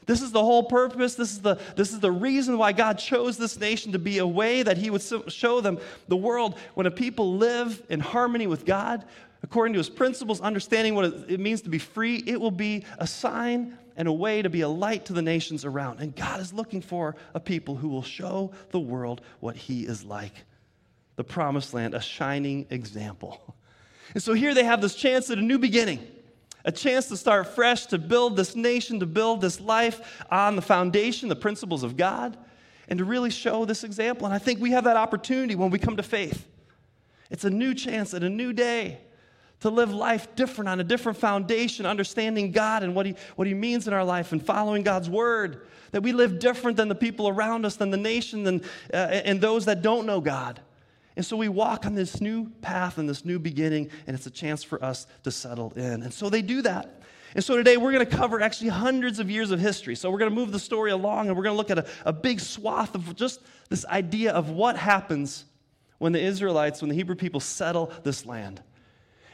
This 0.06 0.22
is 0.22 0.32
the 0.32 0.42
whole 0.42 0.62
purpose. 0.62 1.16
This 1.16 1.32
is 1.32 1.42
the, 1.42 1.56
this 1.76 1.92
is 1.92 2.00
the 2.00 2.10
reason 2.10 2.56
why 2.56 2.72
God 2.72 2.98
chose 2.98 3.36
this 3.36 3.58
nation 3.58 3.92
to 3.92 3.98
be 3.98 4.18
a 4.18 4.26
way 4.26 4.62
that 4.62 4.78
He 4.78 4.88
would 4.88 5.02
show 5.28 5.60
them 5.60 5.78
the 6.08 6.16
world. 6.16 6.56
When 6.74 6.86
a 6.86 6.90
people 6.90 7.36
live 7.36 7.82
in 7.90 8.00
harmony 8.00 8.46
with 8.46 8.64
God, 8.64 9.04
according 9.42 9.74
to 9.74 9.78
His 9.78 9.90
principles, 9.90 10.40
understanding 10.40 10.94
what 10.94 11.04
it 11.28 11.40
means 11.40 11.62
to 11.62 11.68
be 11.68 11.78
free, 11.78 12.22
it 12.26 12.40
will 12.40 12.50
be 12.50 12.84
a 12.98 13.06
sign 13.06 13.78
and 13.96 14.06
a 14.06 14.12
way 14.12 14.42
to 14.42 14.48
be 14.48 14.60
a 14.60 14.68
light 14.68 15.04
to 15.06 15.12
the 15.12 15.22
nations 15.22 15.64
around. 15.64 16.00
And 16.00 16.14
God 16.14 16.40
is 16.40 16.52
looking 16.52 16.80
for 16.80 17.16
a 17.34 17.40
people 17.40 17.74
who 17.74 17.88
will 17.88 18.02
show 18.02 18.52
the 18.70 18.78
world 18.78 19.20
what 19.40 19.56
He 19.56 19.84
is 19.86 20.04
like. 20.04 20.32
The 21.16 21.24
promised 21.24 21.74
land, 21.74 21.94
a 21.94 22.00
shining 22.00 22.66
example. 22.70 23.56
And 24.14 24.22
so 24.22 24.34
here 24.34 24.54
they 24.54 24.64
have 24.64 24.80
this 24.80 24.94
chance 24.94 25.30
at 25.30 25.38
a 25.38 25.42
new 25.42 25.58
beginning, 25.58 26.06
a 26.64 26.72
chance 26.72 27.08
to 27.08 27.16
start 27.16 27.48
fresh, 27.48 27.86
to 27.86 27.98
build 27.98 28.36
this 28.36 28.54
nation, 28.54 29.00
to 29.00 29.06
build 29.06 29.40
this 29.40 29.60
life 29.60 30.24
on 30.30 30.56
the 30.56 30.62
foundation, 30.62 31.28
the 31.28 31.36
principles 31.36 31.82
of 31.82 31.96
God, 31.96 32.36
and 32.88 32.98
to 33.00 33.04
really 33.04 33.30
show 33.30 33.64
this 33.64 33.84
example. 33.84 34.26
And 34.26 34.34
I 34.34 34.38
think 34.38 34.60
we 34.60 34.70
have 34.70 34.84
that 34.84 34.96
opportunity 34.96 35.56
when 35.56 35.70
we 35.70 35.78
come 35.78 35.96
to 35.96 36.02
faith. 36.02 36.46
It's 37.30 37.44
a 37.44 37.50
new 37.50 37.74
chance 37.74 38.14
at 38.14 38.22
a 38.22 38.30
new 38.30 38.52
day 38.52 38.98
to 39.60 39.70
live 39.70 39.92
life 39.92 40.34
different 40.36 40.68
on 40.68 40.80
a 40.80 40.84
different 40.84 41.18
foundation, 41.18 41.84
understanding 41.84 42.52
God 42.52 42.82
and 42.82 42.94
what 42.94 43.06
he, 43.06 43.14
what 43.36 43.46
he 43.46 43.54
means 43.54 43.88
in 43.88 43.92
our 43.92 44.04
life 44.04 44.32
and 44.32 44.44
following 44.44 44.82
God's 44.82 45.10
word. 45.10 45.66
That 45.90 46.02
we 46.02 46.12
live 46.12 46.38
different 46.38 46.76
than 46.76 46.88
the 46.88 46.94
people 46.94 47.28
around 47.28 47.64
us, 47.64 47.76
than 47.76 47.90
the 47.90 47.96
nation, 47.96 48.44
than, 48.44 48.62
uh, 48.92 48.96
and 48.96 49.40
those 49.40 49.64
that 49.64 49.82
don't 49.82 50.06
know 50.06 50.20
God. 50.20 50.60
And 51.16 51.26
so 51.26 51.36
we 51.36 51.48
walk 51.48 51.86
on 51.86 51.94
this 51.94 52.20
new 52.20 52.48
path 52.62 52.98
and 52.98 53.08
this 53.08 53.24
new 53.24 53.40
beginning, 53.40 53.90
and 54.06 54.14
it's 54.14 54.26
a 54.26 54.30
chance 54.30 54.62
for 54.62 54.82
us 54.84 55.06
to 55.24 55.32
settle 55.32 55.72
in. 55.74 56.02
And 56.02 56.14
so 56.14 56.30
they 56.30 56.42
do 56.42 56.62
that. 56.62 57.02
And 57.34 57.42
so 57.42 57.56
today 57.56 57.76
we're 57.76 57.92
going 57.92 58.06
to 58.06 58.16
cover 58.16 58.40
actually 58.40 58.68
hundreds 58.68 59.18
of 59.18 59.30
years 59.30 59.50
of 59.50 59.60
history. 59.60 59.96
So 59.96 60.10
we're 60.10 60.18
going 60.18 60.30
to 60.30 60.34
move 60.34 60.52
the 60.52 60.58
story 60.58 60.92
along 60.92 61.28
and 61.28 61.36
we're 61.36 61.42
going 61.42 61.54
to 61.54 61.58
look 61.58 61.70
at 61.70 61.78
a, 61.78 61.86
a 62.04 62.12
big 62.12 62.40
swath 62.40 62.94
of 62.94 63.14
just 63.16 63.40
this 63.68 63.84
idea 63.86 64.32
of 64.32 64.50
what 64.50 64.76
happens 64.76 65.44
when 65.98 66.12
the 66.12 66.22
Israelites, 66.22 66.80
when 66.80 66.88
the 66.88 66.94
Hebrew 66.94 67.16
people 67.16 67.40
settle 67.40 67.92
this 68.02 68.24
land. 68.24 68.62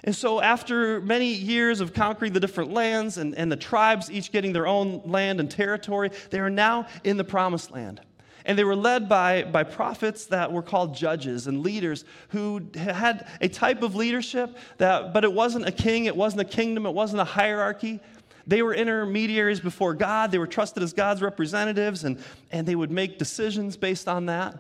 And 0.04 0.14
so, 0.14 0.42
after 0.42 1.00
many 1.00 1.32
years 1.32 1.80
of 1.80 1.94
conquering 1.94 2.34
the 2.34 2.40
different 2.40 2.72
lands 2.72 3.16
and, 3.16 3.34
and 3.36 3.50
the 3.50 3.56
tribes 3.56 4.10
each 4.10 4.30
getting 4.30 4.52
their 4.52 4.66
own 4.66 5.00
land 5.06 5.40
and 5.40 5.50
territory, 5.50 6.10
they 6.28 6.40
are 6.40 6.50
now 6.50 6.86
in 7.04 7.16
the 7.16 7.24
promised 7.24 7.70
land. 7.70 8.02
And 8.44 8.58
they 8.58 8.64
were 8.64 8.76
led 8.76 9.08
by, 9.08 9.44
by 9.44 9.62
prophets 9.62 10.26
that 10.26 10.52
were 10.52 10.60
called 10.60 10.94
judges 10.94 11.46
and 11.46 11.62
leaders 11.62 12.04
who 12.28 12.60
had 12.74 13.26
a 13.40 13.48
type 13.48 13.82
of 13.82 13.94
leadership 13.94 14.58
that, 14.76 15.14
but 15.14 15.24
it 15.24 15.32
wasn't 15.32 15.66
a 15.66 15.72
king, 15.72 16.04
it 16.04 16.14
wasn't 16.14 16.42
a 16.42 16.44
kingdom, 16.44 16.84
it 16.84 16.92
wasn't 16.92 17.22
a 17.22 17.24
hierarchy. 17.24 17.98
They 18.46 18.60
were 18.60 18.74
intermediaries 18.74 19.60
before 19.60 19.94
God. 19.94 20.30
They 20.30 20.38
were 20.38 20.46
trusted 20.46 20.82
as 20.82 20.92
God's 20.92 21.22
representatives, 21.22 22.04
and, 22.04 22.18
and 22.52 22.68
they 22.68 22.74
would 22.74 22.90
make 22.90 23.18
decisions 23.18 23.78
based 23.78 24.06
on 24.06 24.26
that. 24.26 24.58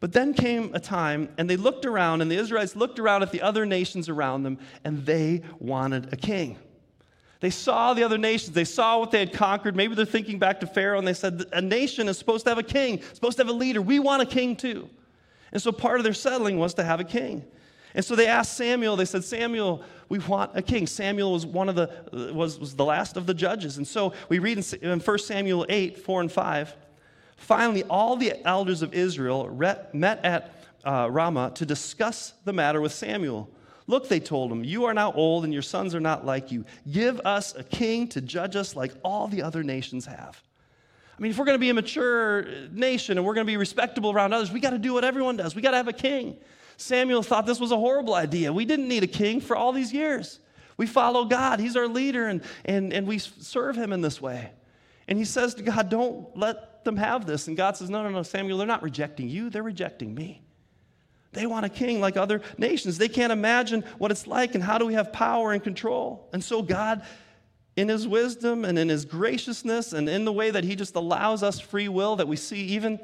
But 0.00 0.12
then 0.12 0.32
came 0.32 0.74
a 0.74 0.80
time, 0.80 1.28
and 1.36 1.48
they 1.48 1.56
looked 1.56 1.84
around, 1.84 2.22
and 2.22 2.30
the 2.30 2.36
Israelites 2.36 2.74
looked 2.74 2.98
around 2.98 3.22
at 3.22 3.32
the 3.32 3.42
other 3.42 3.66
nations 3.66 4.08
around 4.08 4.42
them, 4.42 4.58
and 4.82 5.04
they 5.04 5.42
wanted 5.58 6.12
a 6.12 6.16
king. 6.16 6.58
They 7.40 7.50
saw 7.50 7.94
the 7.94 8.02
other 8.02 8.18
nations. 8.18 8.54
They 8.54 8.64
saw 8.64 8.98
what 8.98 9.10
they 9.10 9.18
had 9.18 9.32
conquered. 9.32 9.74
Maybe 9.74 9.94
they're 9.94 10.04
thinking 10.04 10.38
back 10.38 10.60
to 10.60 10.66
Pharaoh 10.66 10.98
and 10.98 11.08
they 11.08 11.14
said, 11.14 11.46
A 11.52 11.62
nation 11.62 12.06
is 12.06 12.18
supposed 12.18 12.44
to 12.44 12.50
have 12.50 12.58
a 12.58 12.62
king, 12.62 13.00
supposed 13.14 13.38
to 13.38 13.44
have 13.44 13.48
a 13.48 13.56
leader. 13.56 13.80
We 13.80 13.98
want 13.98 14.20
a 14.20 14.26
king 14.26 14.56
too. 14.56 14.90
And 15.50 15.60
so 15.60 15.72
part 15.72 15.98
of 15.98 16.04
their 16.04 16.12
settling 16.12 16.58
was 16.58 16.74
to 16.74 16.84
have 16.84 17.00
a 17.00 17.04
king. 17.04 17.42
And 17.94 18.04
so 18.04 18.14
they 18.14 18.26
asked 18.26 18.56
Samuel, 18.56 18.94
they 18.94 19.06
said, 19.06 19.24
Samuel, 19.24 19.82
we 20.08 20.18
want 20.20 20.52
a 20.54 20.62
king. 20.62 20.86
Samuel 20.86 21.32
was 21.32 21.44
one 21.44 21.68
of 21.68 21.74
the, 21.74 22.30
was, 22.34 22.58
was 22.58 22.76
the 22.76 22.84
last 22.84 23.16
of 23.16 23.26
the 23.26 23.34
judges. 23.34 23.78
And 23.78 23.88
so 23.88 24.12
we 24.28 24.38
read 24.38 24.58
in, 24.58 24.90
in 24.90 25.00
1 25.00 25.18
Samuel 25.18 25.66
8, 25.68 25.98
4 25.98 26.20
and 26.20 26.30
5. 26.30 26.76
Finally, 27.40 27.82
all 27.84 28.16
the 28.16 28.34
elders 28.46 28.82
of 28.82 28.92
Israel 28.92 29.48
met 29.92 30.24
at 30.24 30.54
uh, 30.84 31.08
Ramah 31.10 31.52
to 31.54 31.66
discuss 31.66 32.34
the 32.44 32.52
matter 32.52 32.80
with 32.82 32.92
Samuel. 32.92 33.48
Look, 33.86 34.08
they 34.08 34.20
told 34.20 34.52
him, 34.52 34.62
you 34.62 34.84
are 34.84 34.94
now 34.94 35.10
old 35.12 35.44
and 35.44 35.52
your 35.52 35.62
sons 35.62 35.94
are 35.94 36.00
not 36.00 36.24
like 36.24 36.52
you. 36.52 36.66
Give 36.92 37.18
us 37.24 37.54
a 37.54 37.64
king 37.64 38.08
to 38.08 38.20
judge 38.20 38.56
us 38.56 38.76
like 38.76 38.92
all 39.02 39.26
the 39.26 39.42
other 39.42 39.62
nations 39.62 40.04
have. 40.04 40.40
I 41.18 41.22
mean, 41.22 41.30
if 41.30 41.38
we're 41.38 41.46
going 41.46 41.56
to 41.56 41.60
be 41.60 41.70
a 41.70 41.74
mature 41.74 42.44
nation 42.72 43.16
and 43.16 43.26
we're 43.26 43.34
going 43.34 43.46
to 43.46 43.50
be 43.50 43.56
respectable 43.56 44.10
around 44.10 44.34
others, 44.34 44.52
we 44.52 44.60
got 44.60 44.70
to 44.70 44.78
do 44.78 44.92
what 44.92 45.04
everyone 45.04 45.38
does. 45.38 45.56
We 45.56 45.62
got 45.62 45.70
to 45.70 45.78
have 45.78 45.88
a 45.88 45.94
king. 45.94 46.36
Samuel 46.76 47.22
thought 47.22 47.46
this 47.46 47.58
was 47.58 47.72
a 47.72 47.76
horrible 47.76 48.14
idea. 48.14 48.52
We 48.52 48.66
didn't 48.66 48.86
need 48.86 49.02
a 49.02 49.08
king 49.08 49.40
for 49.40 49.56
all 49.56 49.72
these 49.72 49.94
years. 49.94 50.40
We 50.76 50.86
follow 50.86 51.24
God, 51.24 51.58
He's 51.58 51.74
our 51.74 51.88
leader, 51.88 52.28
and, 52.28 52.42
and, 52.66 52.92
and 52.92 53.06
we 53.06 53.18
serve 53.18 53.76
Him 53.76 53.92
in 53.92 54.02
this 54.02 54.20
way. 54.20 54.50
And 55.10 55.18
he 55.18 55.24
says 55.24 55.54
to 55.54 55.62
God, 55.62 55.88
Don't 55.88 56.34
let 56.36 56.69
them 56.84 56.96
have 56.96 57.26
this. 57.26 57.48
And 57.48 57.56
God 57.56 57.76
says, 57.76 57.90
No, 57.90 58.02
no, 58.02 58.10
no, 58.10 58.22
Samuel, 58.22 58.58
they're 58.58 58.66
not 58.66 58.82
rejecting 58.82 59.28
you, 59.28 59.50
they're 59.50 59.62
rejecting 59.62 60.14
me. 60.14 60.42
They 61.32 61.46
want 61.46 61.64
a 61.64 61.68
king 61.68 62.00
like 62.00 62.16
other 62.16 62.42
nations. 62.58 62.98
They 62.98 63.08
can't 63.08 63.32
imagine 63.32 63.84
what 63.98 64.10
it's 64.10 64.26
like 64.26 64.54
and 64.54 64.64
how 64.64 64.78
do 64.78 64.86
we 64.86 64.94
have 64.94 65.12
power 65.12 65.52
and 65.52 65.62
control. 65.62 66.28
And 66.32 66.42
so, 66.42 66.60
God, 66.60 67.02
in 67.76 67.88
His 67.88 68.08
wisdom 68.08 68.64
and 68.64 68.78
in 68.78 68.88
His 68.88 69.04
graciousness 69.04 69.92
and 69.92 70.08
in 70.08 70.24
the 70.24 70.32
way 70.32 70.50
that 70.50 70.64
He 70.64 70.74
just 70.74 70.96
allows 70.96 71.42
us 71.42 71.60
free 71.60 71.88
will 71.88 72.16
that 72.16 72.26
we 72.26 72.36
see 72.36 72.62
even 72.68 72.98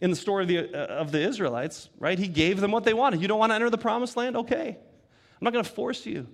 in 0.00 0.10
the 0.10 0.16
story 0.16 0.42
of 0.42 0.48
the, 0.48 0.74
uh, 0.74 1.00
of 1.00 1.12
the 1.12 1.20
Israelites, 1.20 1.90
right? 1.98 2.18
He 2.18 2.26
gave 2.26 2.60
them 2.60 2.72
what 2.72 2.84
they 2.84 2.94
wanted. 2.94 3.20
You 3.20 3.28
don't 3.28 3.38
want 3.38 3.50
to 3.50 3.54
enter 3.54 3.70
the 3.70 3.78
promised 3.78 4.16
land? 4.16 4.36
Okay. 4.36 4.68
I'm 4.70 5.44
not 5.44 5.52
going 5.52 5.64
to 5.64 5.70
force 5.70 6.06
you. 6.06 6.26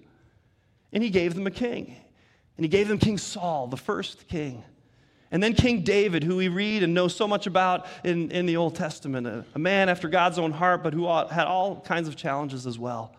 And 0.92 1.02
he 1.02 1.10
gave 1.10 1.34
them 1.34 1.46
a 1.46 1.50
king. 1.50 1.96
And 2.56 2.64
he 2.64 2.68
gave 2.68 2.88
them 2.88 2.98
King 2.98 3.18
Saul, 3.18 3.66
the 3.66 3.76
first 3.76 4.28
king. 4.28 4.64
And 5.30 5.42
then 5.42 5.54
King 5.54 5.82
David, 5.82 6.22
who 6.22 6.36
we 6.36 6.48
read 6.48 6.82
and 6.82 6.94
know 6.94 7.08
so 7.08 7.26
much 7.26 7.46
about 7.46 7.86
in, 8.04 8.30
in 8.30 8.46
the 8.46 8.56
Old 8.56 8.76
Testament, 8.76 9.26
a, 9.26 9.44
a 9.54 9.58
man 9.58 9.88
after 9.88 10.08
God's 10.08 10.38
own 10.38 10.52
heart, 10.52 10.82
but 10.82 10.94
who 10.94 11.06
had 11.06 11.46
all 11.46 11.80
kinds 11.80 12.06
of 12.06 12.16
challenges 12.16 12.66
as 12.66 12.78
well. 12.78 13.12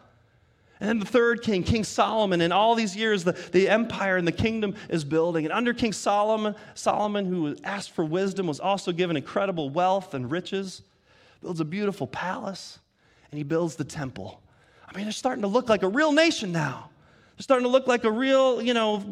And 0.79 0.87
then 0.87 0.99
the 0.99 1.05
third 1.05 1.41
king, 1.41 1.63
King 1.63 1.83
Solomon, 1.83 2.39
in 2.39 2.51
all 2.51 2.75
these 2.75 2.95
years, 2.95 3.23
the, 3.23 3.31
the 3.51 3.67
empire 3.67 4.15
and 4.17 4.27
the 4.27 4.31
kingdom 4.31 4.75
is 4.89 5.03
building. 5.03 5.45
And 5.45 5.51
under 5.51 5.73
King 5.73 5.91
Solomon, 5.91 6.55
Solomon, 6.75 7.25
who 7.25 7.55
asked 7.63 7.91
for 7.91 8.05
wisdom, 8.05 8.47
was 8.47 8.59
also 8.59 8.91
given 8.91 9.17
incredible 9.17 9.69
wealth 9.69 10.13
and 10.13 10.29
riches, 10.29 10.83
builds 11.41 11.59
a 11.59 11.65
beautiful 11.65 12.05
palace, 12.05 12.79
and 13.31 13.37
he 13.37 13.43
builds 13.43 13.75
the 13.75 13.83
temple. 13.83 14.39
I 14.87 14.95
mean, 14.95 15.05
they're 15.05 15.11
starting 15.11 15.41
to 15.41 15.47
look 15.47 15.67
like 15.67 15.83
a 15.83 15.89
real 15.89 16.11
nation 16.11 16.51
now. 16.51 16.89
Starting 17.39 17.65
to 17.65 17.71
look 17.71 17.87
like 17.87 18.03
a 18.03 18.11
real, 18.11 18.61
you 18.61 18.73
know, 18.73 19.03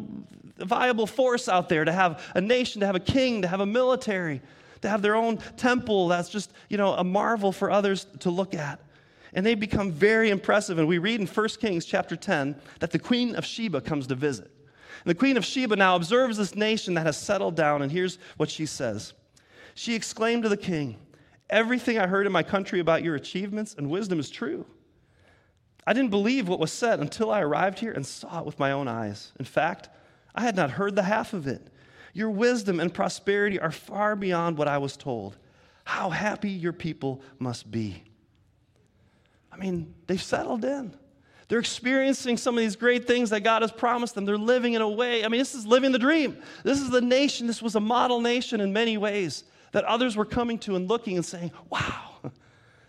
viable 0.58 1.08
force 1.08 1.48
out 1.48 1.70
there 1.70 1.86
to 1.86 1.92
have 1.92 2.24
a 2.34 2.42
nation, 2.42 2.80
to 2.80 2.86
have 2.86 2.96
a 2.96 3.00
king, 3.00 3.42
to 3.42 3.48
have 3.48 3.60
a 3.60 3.66
military, 3.66 4.42
to 4.82 4.90
have 4.90 5.02
their 5.02 5.16
own 5.16 5.38
temple 5.58 6.08
that's 6.08 6.30
just, 6.30 6.52
you 6.70 6.78
know, 6.78 6.94
a 6.94 7.04
marvel 7.04 7.52
for 7.52 7.70
others 7.70 8.08
to 8.20 8.30
look 8.30 8.54
at 8.54 8.80
and 9.36 9.46
they 9.46 9.54
become 9.54 9.92
very 9.92 10.30
impressive. 10.30 10.80
And 10.80 10.88
we 10.88 10.98
read 10.98 11.20
in 11.20 11.28
1 11.28 11.48
Kings 11.60 11.86
chapter 11.86 12.16
10 12.16 12.56
that 12.80 12.92
the 12.92 12.98
queen 12.98 13.36
of 13.36 13.46
Sheba 13.46 13.82
comes 13.82 14.08
to 14.08 14.16
visit. 14.16 14.46
And 14.46 15.12
the 15.12 15.16
queen 15.16 15.38
of 15.38 15.46
Sheba 15.46 15.76
now 15.76 15.96
observes 15.96 16.38
this 16.38 16.56
nation 16.56 16.94
that 16.96 17.06
has 17.06 17.18
settled 17.18 17.56
down, 17.56 17.82
and 17.82 17.92
here's 17.92 18.18
what 18.38 18.50
she 18.50 18.66
says 18.66 19.14
She 19.76 19.94
exclaimed 19.94 20.44
to 20.44 20.50
the 20.50 20.58
king, 20.58 20.98
Everything 21.50 22.00
I 22.00 22.08
heard 22.08 22.26
in 22.26 22.32
my 22.32 22.42
country 22.42 22.80
about 22.80 23.04
your 23.04 23.16
achievements 23.16 23.76
and 23.78 23.90
wisdom 23.90 24.20
is 24.20 24.30
true. 24.30 24.66
I 25.88 25.94
didn't 25.94 26.10
believe 26.10 26.48
what 26.48 26.60
was 26.60 26.72
said 26.72 27.00
until 27.00 27.32
I 27.32 27.42
arrived 27.42 27.80
here 27.80 27.92
and 27.92 28.06
saw 28.06 28.40
it 28.40 28.46
with 28.46 28.60
my 28.60 28.72
own 28.72 28.88
eyes. 28.88 29.32
In 29.40 29.46
fact, 29.46 29.90
I 30.34 30.42
had 30.42 30.56
not 30.56 30.72
heard 30.72 30.96
the 30.96 31.04
half 31.04 31.34
of 31.34 31.48
it. 31.48 31.70
Your 32.14 32.30
wisdom 32.30 32.80
and 32.80 32.94
prosperity 32.94 33.60
are 33.60 33.72
far 33.72 34.16
beyond 34.16 34.58
what 34.58 34.68
I 34.68 34.78
was 34.78 34.98
told. 34.98 35.38
How 35.84 36.10
happy 36.10 36.50
your 36.50 36.74
people 36.74 37.22
must 37.38 37.70
be. 37.70 38.04
I 39.52 39.58
mean, 39.58 39.94
they've 40.08 40.22
settled 40.22 40.66
in. 40.66 40.96
They're 41.48 41.60
experiencing 41.60 42.38
some 42.38 42.58
of 42.58 42.62
these 42.62 42.76
great 42.76 43.06
things 43.06 43.30
that 43.30 43.42
God 43.42 43.62
has 43.62 43.72
promised 43.72 44.16
them. 44.16 44.26
They're 44.26 44.38
living 44.38 44.74
in 44.74 44.82
a 44.82 44.90
way, 44.90 45.24
I 45.24 45.28
mean, 45.28 45.40
this 45.40 45.54
is 45.54 45.68
living 45.68 45.92
the 45.92 46.00
dream. 46.00 46.38
This 46.64 46.82
is 46.82 46.90
the 46.90 47.02
nation, 47.02 47.46
this 47.46 47.62
was 47.62 47.76
a 47.76 47.80
model 47.80 48.20
nation 48.20 48.60
in 48.62 48.74
many 48.74 48.98
ways 48.98 49.44
that 49.72 49.84
others 49.84 50.18
were 50.18 50.26
coming 50.26 50.58
to 50.60 50.76
and 50.76 50.90
looking 50.90 51.18
and 51.18 51.26
saying, 51.26 51.52
wow. 51.70 52.15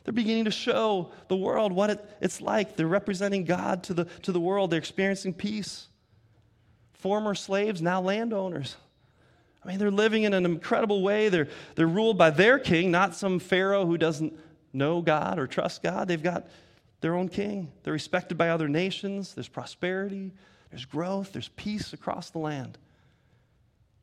They're 0.07 0.13
beginning 0.13 0.45
to 0.45 0.53
show 0.53 1.11
the 1.27 1.35
world 1.35 1.73
what 1.73 1.91
it, 1.91 2.17
it's 2.21 2.41
like. 2.41 2.77
They're 2.77 2.87
representing 2.87 3.43
God 3.43 3.83
to 3.85 3.95
the, 3.95 4.05
to 4.23 4.31
the 4.31 4.39
world. 4.39 4.71
They're 4.71 4.79
experiencing 4.79 5.35
peace. 5.35 5.89
Former 6.95 7.35
slaves, 7.35 7.83
now 7.83 8.01
landowners. 8.01 8.77
I 9.65 9.69
mean, 9.69 9.79
they're 9.79 9.91
living 9.91 10.23
in 10.23 10.33
an 10.33 10.47
incredible 10.47 11.03
way. 11.03 11.29
They're, 11.29 11.49
they're 11.75 11.89
ruled 11.89 12.17
by 12.17 12.31
their 12.31 12.61
king, 12.61 12.93
not 12.93 13.17
some 13.17 13.41
Pharaoh 13.41 13.85
who 13.85 13.99
doesn't 13.99 14.39
know 14.73 15.03
God 15.03 15.41
or 15.41 15.49
trust 15.49 15.83
God. 15.83 16.07
They've 16.07 16.23
got 16.23 16.47
their 17.01 17.17
own 17.17 17.29
king. 17.29 17.73
They're 17.83 17.93
respected 17.93 18.39
by 18.39 18.51
other 18.51 18.69
nations. 18.69 19.35
There's 19.35 19.49
prosperity, 19.49 20.33
there's 20.71 20.85
growth, 20.85 21.33
there's 21.33 21.49
peace 21.49 21.93
across 21.93 22.31
the 22.31 22.39
land. 22.39 22.79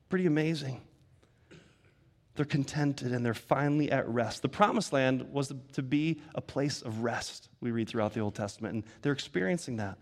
Pretty 0.09 0.25
amazing. 0.25 0.81
They're 2.35 2.45
contented 2.45 3.11
and 3.11 3.25
they're 3.25 3.33
finally 3.33 3.91
at 3.91 4.07
rest. 4.07 4.41
The 4.41 4.49
promised 4.49 4.91
land 4.91 5.31
was 5.31 5.53
to 5.73 5.83
be 5.83 6.19
a 6.33 6.41
place 6.41 6.81
of 6.81 6.99
rest, 7.03 7.49
we 7.61 7.71
read 7.71 7.87
throughout 7.87 8.13
the 8.13 8.21
Old 8.21 8.35
Testament, 8.35 8.73
and 8.73 8.83
they're 9.01 9.13
experiencing 9.13 9.77
that. 9.77 9.97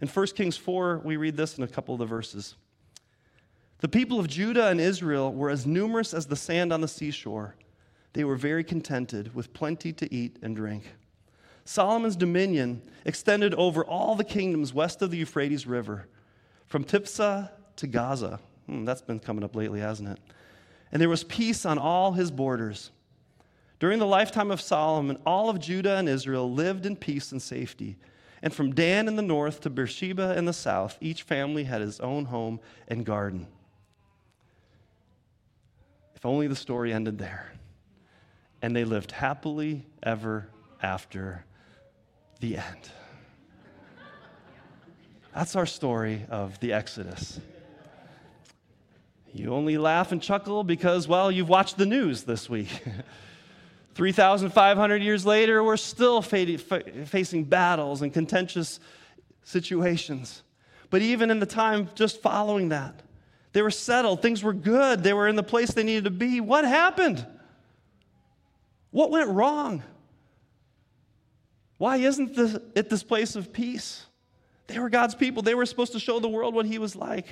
In 0.00 0.08
1 0.08 0.26
Kings 0.28 0.56
4, 0.56 1.02
we 1.04 1.16
read 1.16 1.36
this 1.36 1.58
in 1.58 1.64
a 1.64 1.68
couple 1.68 1.94
of 1.94 2.00
the 2.00 2.06
verses. 2.06 2.56
The 3.78 3.88
people 3.88 4.18
of 4.18 4.28
Judah 4.28 4.68
and 4.68 4.80
Israel 4.80 5.32
were 5.32 5.50
as 5.50 5.66
numerous 5.66 6.12
as 6.12 6.26
the 6.26 6.36
sand 6.36 6.72
on 6.72 6.80
the 6.80 6.88
seashore 6.88 7.54
they 8.12 8.24
were 8.24 8.36
very 8.36 8.64
contented 8.64 9.34
with 9.34 9.52
plenty 9.52 9.92
to 9.94 10.12
eat 10.14 10.38
and 10.42 10.54
drink. 10.54 10.84
Solomon's 11.64 12.16
dominion 12.16 12.82
extended 13.04 13.54
over 13.54 13.84
all 13.84 14.14
the 14.14 14.24
kingdoms 14.24 14.74
west 14.74 15.00
of 15.00 15.10
the 15.10 15.18
Euphrates 15.18 15.66
River, 15.66 16.08
from 16.66 16.84
Tiphsah 16.84 17.50
to 17.76 17.86
Gaza. 17.86 18.40
Hmm, 18.66 18.84
that's 18.84 19.02
been 19.02 19.20
coming 19.20 19.44
up 19.44 19.54
lately, 19.54 19.80
hasn't 19.80 20.08
it? 20.08 20.18
And 20.92 21.00
there 21.00 21.08
was 21.08 21.24
peace 21.24 21.64
on 21.64 21.78
all 21.78 22.12
his 22.12 22.30
borders. 22.30 22.90
During 23.80 23.98
the 23.98 24.06
lifetime 24.06 24.50
of 24.50 24.60
Solomon, 24.60 25.18
all 25.26 25.48
of 25.48 25.58
Judah 25.58 25.96
and 25.96 26.08
Israel 26.08 26.52
lived 26.52 26.86
in 26.86 26.94
peace 26.94 27.32
and 27.32 27.40
safety. 27.42 27.96
And 28.42 28.52
from 28.54 28.74
Dan 28.74 29.08
in 29.08 29.16
the 29.16 29.22
north 29.22 29.60
to 29.62 29.70
Beersheba 29.70 30.36
in 30.36 30.44
the 30.44 30.52
south, 30.52 30.98
each 31.00 31.22
family 31.22 31.64
had 31.64 31.80
his 31.80 31.98
own 32.00 32.26
home 32.26 32.60
and 32.88 33.04
garden. 33.04 33.46
If 36.14 36.26
only 36.26 36.46
the 36.46 36.54
story 36.54 36.92
ended 36.92 37.18
there 37.18 37.52
and 38.62 38.76
they 38.76 38.84
lived 38.84 39.10
happily 39.10 39.84
ever 40.02 40.48
after 40.80 41.44
the 42.40 42.58
end. 42.58 42.90
That's 45.34 45.56
our 45.56 45.66
story 45.66 46.24
of 46.30 46.60
the 46.60 46.72
Exodus. 46.72 47.40
You 49.32 49.54
only 49.54 49.78
laugh 49.78 50.12
and 50.12 50.22
chuckle 50.22 50.62
because, 50.62 51.08
well, 51.08 51.32
you've 51.32 51.48
watched 51.48 51.78
the 51.78 51.86
news 51.86 52.24
this 52.24 52.50
week. 52.50 52.82
3,500 53.94 55.02
years 55.02 55.24
later, 55.24 55.62
we're 55.62 55.76
still 55.76 56.22
facing 56.22 57.44
battles 57.44 58.02
and 58.02 58.12
contentious 58.12 58.80
situations. 59.42 60.42
But 60.90 61.02
even 61.02 61.30
in 61.30 61.40
the 61.40 61.46
time 61.46 61.88
just 61.94 62.20
following 62.20 62.70
that, 62.70 63.02
they 63.52 63.62
were 63.62 63.70
settled, 63.70 64.22
things 64.22 64.42
were 64.42 64.52
good, 64.52 65.02
they 65.02 65.12
were 65.12 65.28
in 65.28 65.36
the 65.36 65.42
place 65.42 65.72
they 65.72 65.82
needed 65.82 66.04
to 66.04 66.10
be. 66.10 66.40
What 66.40 66.64
happened? 66.64 67.26
What 68.90 69.10
went 69.10 69.30
wrong? 69.30 69.82
Why 71.78 71.96
isn't 71.96 72.34
this, 72.34 72.56
it 72.74 72.88
this 72.88 73.02
place 73.02 73.36
of 73.36 73.52
peace? 73.52 74.06
They 74.68 74.78
were 74.78 74.88
God's 74.88 75.14
people. 75.14 75.42
They 75.42 75.54
were 75.54 75.66
supposed 75.66 75.92
to 75.92 75.98
show 75.98 76.20
the 76.20 76.28
world 76.28 76.54
what 76.54 76.64
He 76.66 76.78
was 76.78 76.94
like. 76.94 77.26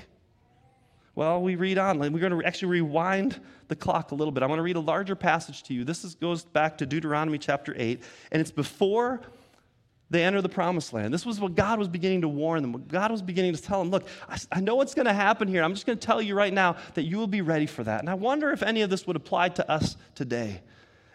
Well, 1.14 1.42
we 1.42 1.56
read 1.56 1.78
on. 1.78 1.98
We're 1.98 2.10
going 2.10 2.32
to 2.32 2.44
actually 2.44 2.68
rewind 2.68 3.40
the 3.68 3.76
clock 3.76 4.12
a 4.12 4.14
little 4.14 4.32
bit. 4.32 4.42
I 4.42 4.46
want 4.46 4.58
to 4.58 4.62
read 4.62 4.76
a 4.76 4.80
larger 4.80 5.16
passage 5.16 5.62
to 5.64 5.74
you. 5.74 5.84
This 5.84 6.04
is, 6.04 6.14
goes 6.14 6.44
back 6.44 6.78
to 6.78 6.86
Deuteronomy 6.86 7.38
chapter 7.38 7.74
8, 7.76 8.02
and 8.30 8.40
it's 8.40 8.52
before 8.52 9.20
they 10.10 10.24
enter 10.24 10.42
the 10.42 10.48
promised 10.48 10.92
land. 10.92 11.14
This 11.14 11.24
was 11.24 11.38
what 11.38 11.54
God 11.54 11.78
was 11.78 11.88
beginning 11.88 12.22
to 12.22 12.28
warn 12.28 12.62
them. 12.62 12.72
What 12.72 12.88
God 12.88 13.12
was 13.12 13.22
beginning 13.22 13.54
to 13.54 13.62
tell 13.62 13.78
them, 13.78 13.90
look, 13.90 14.08
I, 14.28 14.38
I 14.50 14.60
know 14.60 14.74
what's 14.74 14.94
going 14.94 15.06
to 15.06 15.12
happen 15.12 15.46
here. 15.46 15.62
I'm 15.62 15.72
just 15.72 15.86
going 15.86 15.98
to 15.98 16.04
tell 16.04 16.20
you 16.20 16.34
right 16.34 16.52
now 16.52 16.76
that 16.94 17.04
you 17.04 17.16
will 17.16 17.28
be 17.28 17.42
ready 17.42 17.66
for 17.66 17.84
that. 17.84 18.00
And 18.00 18.10
I 18.10 18.14
wonder 18.14 18.50
if 18.50 18.62
any 18.62 18.82
of 18.82 18.90
this 18.90 19.06
would 19.06 19.16
apply 19.16 19.50
to 19.50 19.70
us 19.70 19.96
today 20.16 20.62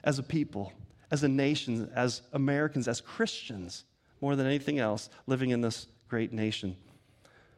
as 0.06 0.18
a 0.18 0.24
people, 0.24 0.72
as 1.12 1.24
a 1.24 1.28
nation, 1.28 1.92
as 1.94 2.22
Americans, 2.32 2.88
as 2.88 3.02
Christians, 3.02 3.84
more 4.22 4.38
than 4.38 4.48
anything 4.48 4.80
else, 4.80 5.10
living 5.28 5.50
in 5.50 5.60
this 5.60 5.88
great 6.08 6.32
nation. 6.32 6.78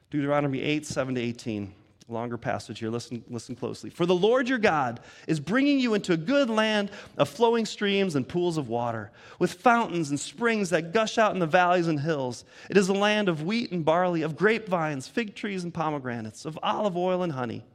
Deuteronomy 0.10 0.62
8, 0.62 0.86
7 0.86 1.16
to 1.16 1.22
18. 1.22 1.74
Longer 2.10 2.38
passage 2.38 2.80
here. 2.80 2.90
Listen, 2.90 3.24
listen 3.30 3.56
closely. 3.56 3.90
For 3.90 4.06
the 4.06 4.16
Lord 4.16 4.48
your 4.48 4.60
God 4.60 5.02
is 5.28 5.42
bringing 5.42 5.80
you 5.80 5.94
into 5.94 6.14
a 6.14 6.18
good 6.18 6.50
land 6.50 6.90
of 7.18 7.28
flowing 7.28 7.66
streams 7.66 8.16
and 8.16 8.28
pools 8.28 8.58
of 8.58 8.70
water, 8.70 9.12
with 9.40 9.54
fountains 9.54 10.10
and 10.10 10.20
springs 10.20 10.70
that 10.70 10.94
gush 10.94 11.18
out 11.18 11.34
in 11.34 11.40
the 11.40 11.46
valleys 11.46 11.88
and 11.88 12.00
hills. 12.00 12.46
It 12.70 12.78
is 12.78 12.88
a 12.88 12.94
land 12.94 13.28
of 13.28 13.44
wheat 13.44 13.72
and 13.72 13.84
barley, 13.84 14.22
of 14.22 14.38
grapevines, 14.38 15.08
fig 15.08 15.36
trees 15.36 15.66
and 15.66 15.74
pomegranates, 15.74 16.46
of 16.46 16.58
olive 16.64 16.96
oil 16.96 17.24
and 17.24 17.34
honey. 17.34 17.66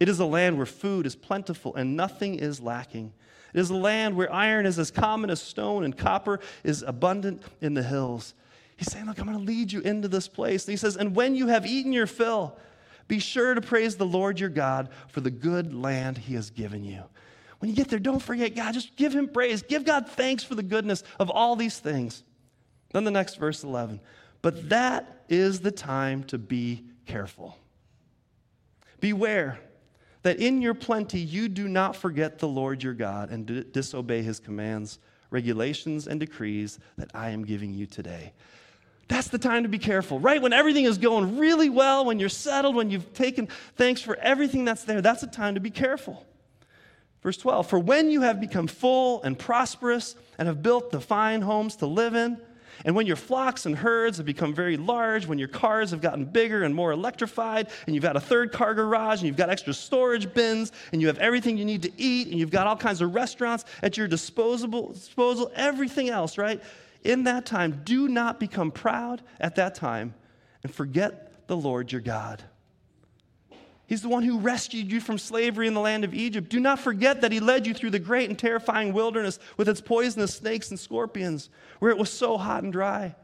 It 0.00 0.08
is 0.08 0.18
a 0.18 0.26
land 0.26 0.56
where 0.56 0.66
food 0.66 1.06
is 1.06 1.14
plentiful 1.14 1.74
and 1.76 1.96
nothing 1.96 2.34
is 2.34 2.60
lacking 2.60 3.12
it 3.56 3.60
is 3.60 3.70
a 3.70 3.74
land 3.74 4.14
where 4.14 4.30
iron 4.30 4.66
is 4.66 4.78
as 4.78 4.90
common 4.90 5.30
as 5.30 5.40
stone 5.40 5.82
and 5.82 5.96
copper 5.96 6.40
is 6.62 6.82
abundant 6.82 7.42
in 7.62 7.72
the 7.72 7.82
hills. 7.82 8.34
He's 8.76 8.92
saying, 8.92 9.06
Look, 9.06 9.18
I'm 9.18 9.24
going 9.24 9.38
to 9.38 9.44
lead 9.44 9.72
you 9.72 9.80
into 9.80 10.08
this 10.08 10.28
place. 10.28 10.66
And 10.66 10.72
he 10.72 10.76
says, 10.76 10.98
And 10.98 11.16
when 11.16 11.34
you 11.34 11.46
have 11.46 11.64
eaten 11.64 11.90
your 11.90 12.06
fill, 12.06 12.58
be 13.08 13.18
sure 13.18 13.54
to 13.54 13.60
praise 13.60 13.96
the 13.96 14.06
Lord 14.06 14.40
your 14.40 14.48
God 14.48 14.88
for 15.08 15.20
the 15.20 15.30
good 15.30 15.74
land 15.74 16.18
he 16.18 16.34
has 16.34 16.50
given 16.50 16.84
you. 16.84 17.04
When 17.58 17.70
you 17.70 17.76
get 17.76 17.88
there, 17.88 17.98
don't 17.98 18.20
forget 18.20 18.54
God. 18.54 18.74
Just 18.74 18.96
give 18.96 19.14
him 19.14 19.28
praise. 19.28 19.62
Give 19.62 19.84
God 19.84 20.08
thanks 20.08 20.44
for 20.44 20.54
the 20.54 20.62
goodness 20.62 21.02
of 21.18 21.30
all 21.30 21.56
these 21.56 21.78
things. 21.78 22.22
Then 22.92 23.04
the 23.04 23.10
next 23.10 23.36
verse 23.36 23.64
11. 23.64 24.00
But 24.42 24.68
that 24.68 25.24
is 25.28 25.60
the 25.60 25.70
time 25.70 26.24
to 26.24 26.38
be 26.38 26.84
careful. 27.06 27.56
Beware 29.00 29.58
that 30.22 30.38
in 30.38 30.60
your 30.60 30.74
plenty 30.74 31.20
you 31.20 31.48
do 31.48 31.68
not 31.68 31.96
forget 31.96 32.38
the 32.38 32.48
Lord 32.48 32.82
your 32.82 32.94
God 32.94 33.30
and 33.30 33.46
d- 33.46 33.64
disobey 33.70 34.22
his 34.22 34.40
commands, 34.40 34.98
regulations, 35.30 36.08
and 36.08 36.18
decrees 36.18 36.78
that 36.98 37.10
I 37.14 37.30
am 37.30 37.44
giving 37.44 37.72
you 37.72 37.86
today. 37.86 38.32
That's 39.08 39.28
the 39.28 39.38
time 39.38 39.62
to 39.62 39.68
be 39.68 39.78
careful, 39.78 40.18
right? 40.18 40.42
When 40.42 40.52
everything 40.52 40.84
is 40.84 40.98
going 40.98 41.38
really 41.38 41.70
well, 41.70 42.04
when 42.04 42.18
you're 42.18 42.28
settled, 42.28 42.74
when 42.74 42.90
you've 42.90 43.12
taken 43.14 43.48
thanks 43.76 44.00
for 44.00 44.16
everything 44.16 44.64
that's 44.64 44.84
there, 44.84 45.00
that's 45.00 45.20
the 45.20 45.28
time 45.28 45.54
to 45.54 45.60
be 45.60 45.70
careful. 45.70 46.26
Verse 47.22 47.36
12 47.36 47.68
For 47.68 47.78
when 47.78 48.10
you 48.10 48.22
have 48.22 48.40
become 48.40 48.66
full 48.66 49.22
and 49.22 49.38
prosperous 49.38 50.16
and 50.38 50.48
have 50.48 50.62
built 50.62 50.90
the 50.90 51.00
fine 51.00 51.42
homes 51.42 51.76
to 51.76 51.86
live 51.86 52.14
in, 52.14 52.40
and 52.84 52.94
when 52.94 53.06
your 53.06 53.16
flocks 53.16 53.64
and 53.64 53.74
herds 53.74 54.18
have 54.18 54.26
become 54.26 54.52
very 54.52 54.76
large, 54.76 55.26
when 55.26 55.38
your 55.38 55.48
cars 55.48 55.92
have 55.92 56.00
gotten 56.00 56.24
bigger 56.24 56.62
and 56.62 56.74
more 56.74 56.92
electrified, 56.92 57.68
and 57.86 57.94
you've 57.94 58.02
got 58.02 58.16
a 58.16 58.20
third 58.20 58.52
car 58.52 58.74
garage, 58.74 59.20
and 59.20 59.26
you've 59.26 59.36
got 59.36 59.50
extra 59.50 59.72
storage 59.72 60.32
bins, 60.34 60.72
and 60.92 61.00
you 61.00 61.06
have 61.06 61.18
everything 61.18 61.56
you 61.56 61.64
need 61.64 61.82
to 61.82 61.92
eat, 61.96 62.28
and 62.28 62.38
you've 62.38 62.50
got 62.50 62.66
all 62.66 62.76
kinds 62.76 63.00
of 63.00 63.14
restaurants 63.14 63.64
at 63.82 63.96
your 63.96 64.06
disposable, 64.06 64.92
disposal, 64.92 65.50
everything 65.54 66.10
else, 66.10 66.36
right? 66.36 66.62
In 67.06 67.24
that 67.24 67.46
time, 67.46 67.82
do 67.84 68.08
not 68.08 68.40
become 68.40 68.70
proud 68.70 69.22
at 69.40 69.56
that 69.56 69.74
time 69.74 70.14
and 70.62 70.74
forget 70.74 71.46
the 71.46 71.56
Lord 71.56 71.92
your 71.92 72.00
God 72.00 72.42
He's 73.86 74.02
the 74.02 74.08
one 74.08 74.24
who 74.24 74.40
rescued 74.40 74.90
you 74.90 75.00
from 75.00 75.16
slavery 75.16 75.68
in 75.68 75.74
the 75.74 75.80
land 75.80 76.04
of 76.04 76.12
Egypt. 76.12 76.48
Do 76.48 76.58
not 76.58 76.80
forget 76.80 77.20
that 77.20 77.30
He 77.30 77.38
led 77.38 77.66
you 77.66 77.72
through 77.72 77.90
the 77.90 78.00
great 78.00 78.28
and 78.28 78.38
terrifying 78.38 78.92
wilderness 78.92 79.38
with 79.56 79.68
its 79.68 79.80
poisonous 79.80 80.34
snakes 80.34 80.70
and 80.70 80.78
scorpions, 80.78 81.50
where 81.78 81.92
it 81.92 81.98
was 81.98 82.10
so 82.10 82.36
hot 82.36 82.64
and 82.64 82.72
dry. 82.72 83.14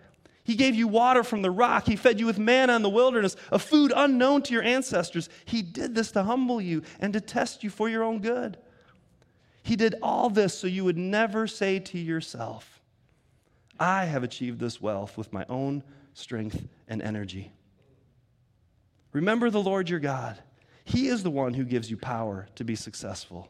He 0.45 0.55
gave 0.55 0.75
you 0.75 0.89
water 0.89 1.25
from 1.25 1.43
the 1.43 1.51
rock. 1.51 1.87
He 1.87 1.97
fed 1.97 2.21
you 2.21 2.27
with 2.27 2.39
manna 2.39 2.77
in 2.77 2.83
the 2.83 2.89
wilderness, 2.89 3.37
a 3.51 3.59
food 3.59 3.93
unknown 3.95 4.43
to 4.43 4.53
your 4.53 4.63
ancestors. 4.63 5.29
He 5.45 5.63
did 5.63 5.95
this 5.95 6.13
to 6.13 6.23
humble 6.23 6.61
you 6.61 6.83
and 7.01 7.13
to 7.13 7.21
test 7.21 7.65
you 7.65 7.71
for 7.71 7.89
your 7.89 8.05
own 8.05 8.21
good. 8.21 8.57
He 9.65 9.77
did 9.77 9.97
all 10.03 10.31
this 10.31 10.57
so 10.57 10.67
you 10.67 10.85
would 10.85 10.99
never 10.99 11.47
say 11.47 11.79
to 11.81 11.99
yourself, 11.99 12.81
I 13.79 14.05
have 14.05 14.23
achieved 14.23 14.59
this 14.59 14.81
wealth 14.81 15.17
with 15.17 15.33
my 15.33 15.45
own 15.49 15.83
strength 16.15 16.67
and 16.89 17.03
energy. 17.03 17.53
Remember 19.13 19.51
the 19.51 19.63
Lord 19.63 19.89
your 19.89 20.01
God. 20.01 20.39
He 20.85 21.09
is 21.09 21.23
the 21.23 21.31
one 21.31 21.55
who 21.55 21.65
gives 21.65 21.91
you 21.91 21.97
power 21.97 22.49
to 22.57 22.65
be 22.65 22.75
successful. 22.75 23.49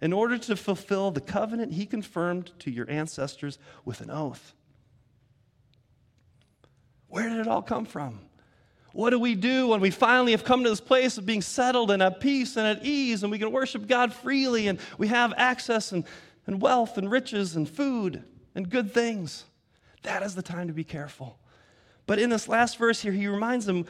In 0.00 0.12
order 0.12 0.38
to 0.38 0.56
fulfill 0.56 1.10
the 1.10 1.20
covenant 1.20 1.72
he 1.72 1.86
confirmed 1.86 2.52
to 2.60 2.70
your 2.70 2.88
ancestors 2.90 3.58
with 3.84 4.00
an 4.00 4.10
oath. 4.10 4.54
Where 7.08 7.28
did 7.28 7.38
it 7.38 7.48
all 7.48 7.62
come 7.62 7.86
from? 7.86 8.20
What 8.92 9.10
do 9.10 9.18
we 9.18 9.34
do 9.34 9.68
when 9.68 9.80
we 9.80 9.90
finally 9.90 10.32
have 10.32 10.44
come 10.44 10.62
to 10.62 10.70
this 10.70 10.80
place 10.80 11.18
of 11.18 11.26
being 11.26 11.42
settled 11.42 11.90
and 11.90 12.02
at 12.02 12.20
peace 12.20 12.56
and 12.56 12.66
at 12.66 12.84
ease 12.84 13.22
and 13.22 13.32
we 13.32 13.38
can 13.38 13.50
worship 13.50 13.86
God 13.86 14.12
freely 14.12 14.68
and 14.68 14.78
we 14.98 15.08
have 15.08 15.32
access 15.36 15.90
and, 15.90 16.04
and 16.46 16.60
wealth 16.60 16.96
and 16.96 17.10
riches 17.10 17.56
and 17.56 17.68
food 17.68 18.22
and 18.54 18.68
good 18.68 18.92
things? 18.92 19.44
That 20.02 20.22
is 20.22 20.34
the 20.34 20.42
time 20.42 20.68
to 20.68 20.74
be 20.74 20.84
careful. 20.84 21.38
But 22.06 22.18
in 22.18 22.30
this 22.30 22.48
last 22.48 22.78
verse 22.78 23.00
here, 23.00 23.12
he 23.12 23.26
reminds 23.26 23.66
them 23.66 23.86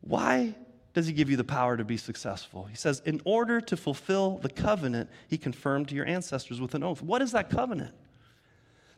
why 0.00 0.54
does 0.94 1.06
he 1.06 1.12
give 1.12 1.28
you 1.30 1.36
the 1.36 1.44
power 1.44 1.76
to 1.76 1.84
be 1.84 1.96
successful? 1.96 2.64
He 2.64 2.76
says, 2.76 3.02
in 3.04 3.20
order 3.24 3.60
to 3.60 3.76
fulfill 3.76 4.38
the 4.38 4.48
covenant 4.48 5.10
he 5.28 5.36
confirmed 5.38 5.88
to 5.88 5.94
your 5.94 6.06
ancestors 6.06 6.60
with 6.60 6.74
an 6.74 6.82
oath. 6.82 7.02
What 7.02 7.22
is 7.22 7.32
that 7.32 7.50
covenant? 7.50 7.94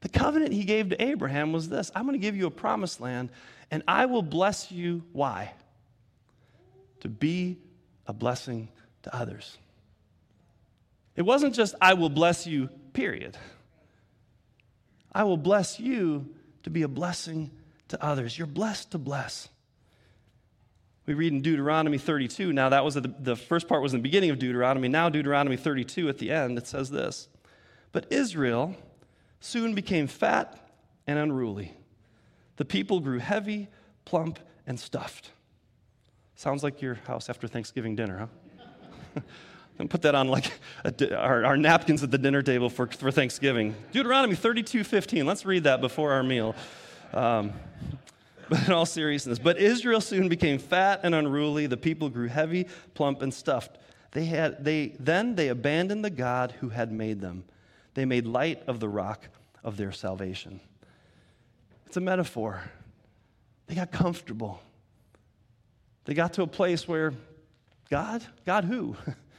The 0.00 0.08
covenant 0.08 0.52
he 0.52 0.64
gave 0.64 0.90
to 0.90 1.02
Abraham 1.02 1.52
was 1.52 1.68
this 1.68 1.90
I'm 1.94 2.04
going 2.04 2.14
to 2.14 2.18
give 2.18 2.36
you 2.36 2.46
a 2.46 2.50
promised 2.50 3.00
land, 3.00 3.30
and 3.70 3.82
I 3.86 4.06
will 4.06 4.22
bless 4.22 4.70
you. 4.70 5.02
Why? 5.12 5.52
To 7.00 7.08
be 7.08 7.58
a 8.06 8.12
blessing 8.12 8.68
to 9.02 9.14
others. 9.14 9.58
It 11.16 11.22
wasn't 11.22 11.54
just, 11.54 11.74
I 11.80 11.94
will 11.94 12.08
bless 12.08 12.46
you, 12.46 12.68
period. 12.92 13.36
I 15.12 15.24
will 15.24 15.36
bless 15.36 15.80
you 15.80 16.34
to 16.62 16.70
be 16.70 16.82
a 16.82 16.88
blessing 16.88 17.50
to 17.88 18.02
others. 18.02 18.38
You're 18.38 18.46
blessed 18.46 18.92
to 18.92 18.98
bless. 18.98 19.48
We 21.06 21.14
read 21.14 21.32
in 21.32 21.42
Deuteronomy 21.42 21.98
32. 21.98 22.52
Now, 22.52 22.68
that 22.68 22.84
was 22.84 22.94
the, 22.94 23.12
the 23.18 23.34
first 23.34 23.66
part 23.66 23.82
was 23.82 23.94
in 23.94 23.98
the 23.98 24.02
beginning 24.02 24.30
of 24.30 24.38
Deuteronomy. 24.38 24.88
Now, 24.88 25.08
Deuteronomy 25.08 25.56
32 25.56 26.08
at 26.08 26.18
the 26.18 26.30
end, 26.30 26.56
it 26.56 26.66
says 26.66 26.90
this 26.90 27.28
But 27.90 28.06
Israel 28.12 28.76
soon 29.40 29.74
became 29.74 30.06
fat 30.06 30.56
and 31.06 31.18
unruly. 31.18 31.74
The 32.56 32.64
people 32.64 33.00
grew 33.00 33.18
heavy, 33.18 33.68
plump, 34.04 34.38
and 34.66 34.78
stuffed. 34.78 35.30
Sounds 36.36 36.62
like 36.62 36.80
your 36.80 36.94
house 36.94 37.28
after 37.28 37.48
Thanksgiving 37.48 37.96
dinner, 37.96 38.28
huh? 39.16 39.20
and 39.80 39.88
put 39.88 40.02
that 40.02 40.14
on 40.14 40.28
like 40.28 40.52
a, 40.84 41.16
our, 41.16 41.44
our, 41.44 41.56
napkins 41.56 42.02
at 42.02 42.10
the 42.10 42.18
dinner 42.18 42.42
table 42.42 42.68
for, 42.68 42.86
for 42.86 43.10
Thanksgiving. 43.10 43.74
Deuteronomy 43.92 44.34
32 44.34 44.84
15. 44.84 45.26
Let's 45.26 45.44
read 45.44 45.64
that 45.64 45.80
before 45.80 46.12
our 46.12 46.22
meal. 46.22 46.54
Um, 47.12 47.52
but 48.48 48.66
in 48.66 48.72
all 48.72 48.86
seriousness, 48.86 49.38
but 49.38 49.58
Israel 49.58 50.00
soon 50.00 50.28
became 50.28 50.58
fat 50.58 51.00
and 51.02 51.14
unruly. 51.14 51.66
The 51.66 51.76
people 51.76 52.08
grew 52.08 52.28
heavy, 52.28 52.66
plump, 52.94 53.22
and 53.22 53.32
stuffed. 53.32 53.78
They 54.12 54.24
had, 54.24 54.64
they, 54.64 54.96
then 54.98 55.36
they 55.36 55.48
abandoned 55.48 56.04
the 56.04 56.10
God 56.10 56.52
who 56.60 56.68
had 56.68 56.92
made 56.92 57.20
them. 57.20 57.44
They 57.94 58.04
made 58.04 58.26
light 58.26 58.62
of 58.66 58.80
the 58.80 58.88
rock 58.88 59.28
of 59.64 59.76
their 59.76 59.92
salvation. 59.92 60.60
It's 61.86 61.96
a 61.96 62.00
metaphor. 62.00 62.62
They 63.66 63.76
got 63.76 63.92
comfortable. 63.92 64.60
They 66.04 66.14
got 66.14 66.32
to 66.34 66.42
a 66.42 66.46
place 66.46 66.88
where 66.88 67.12
God, 67.88 68.24
God 68.44 68.64
who? 68.64 68.96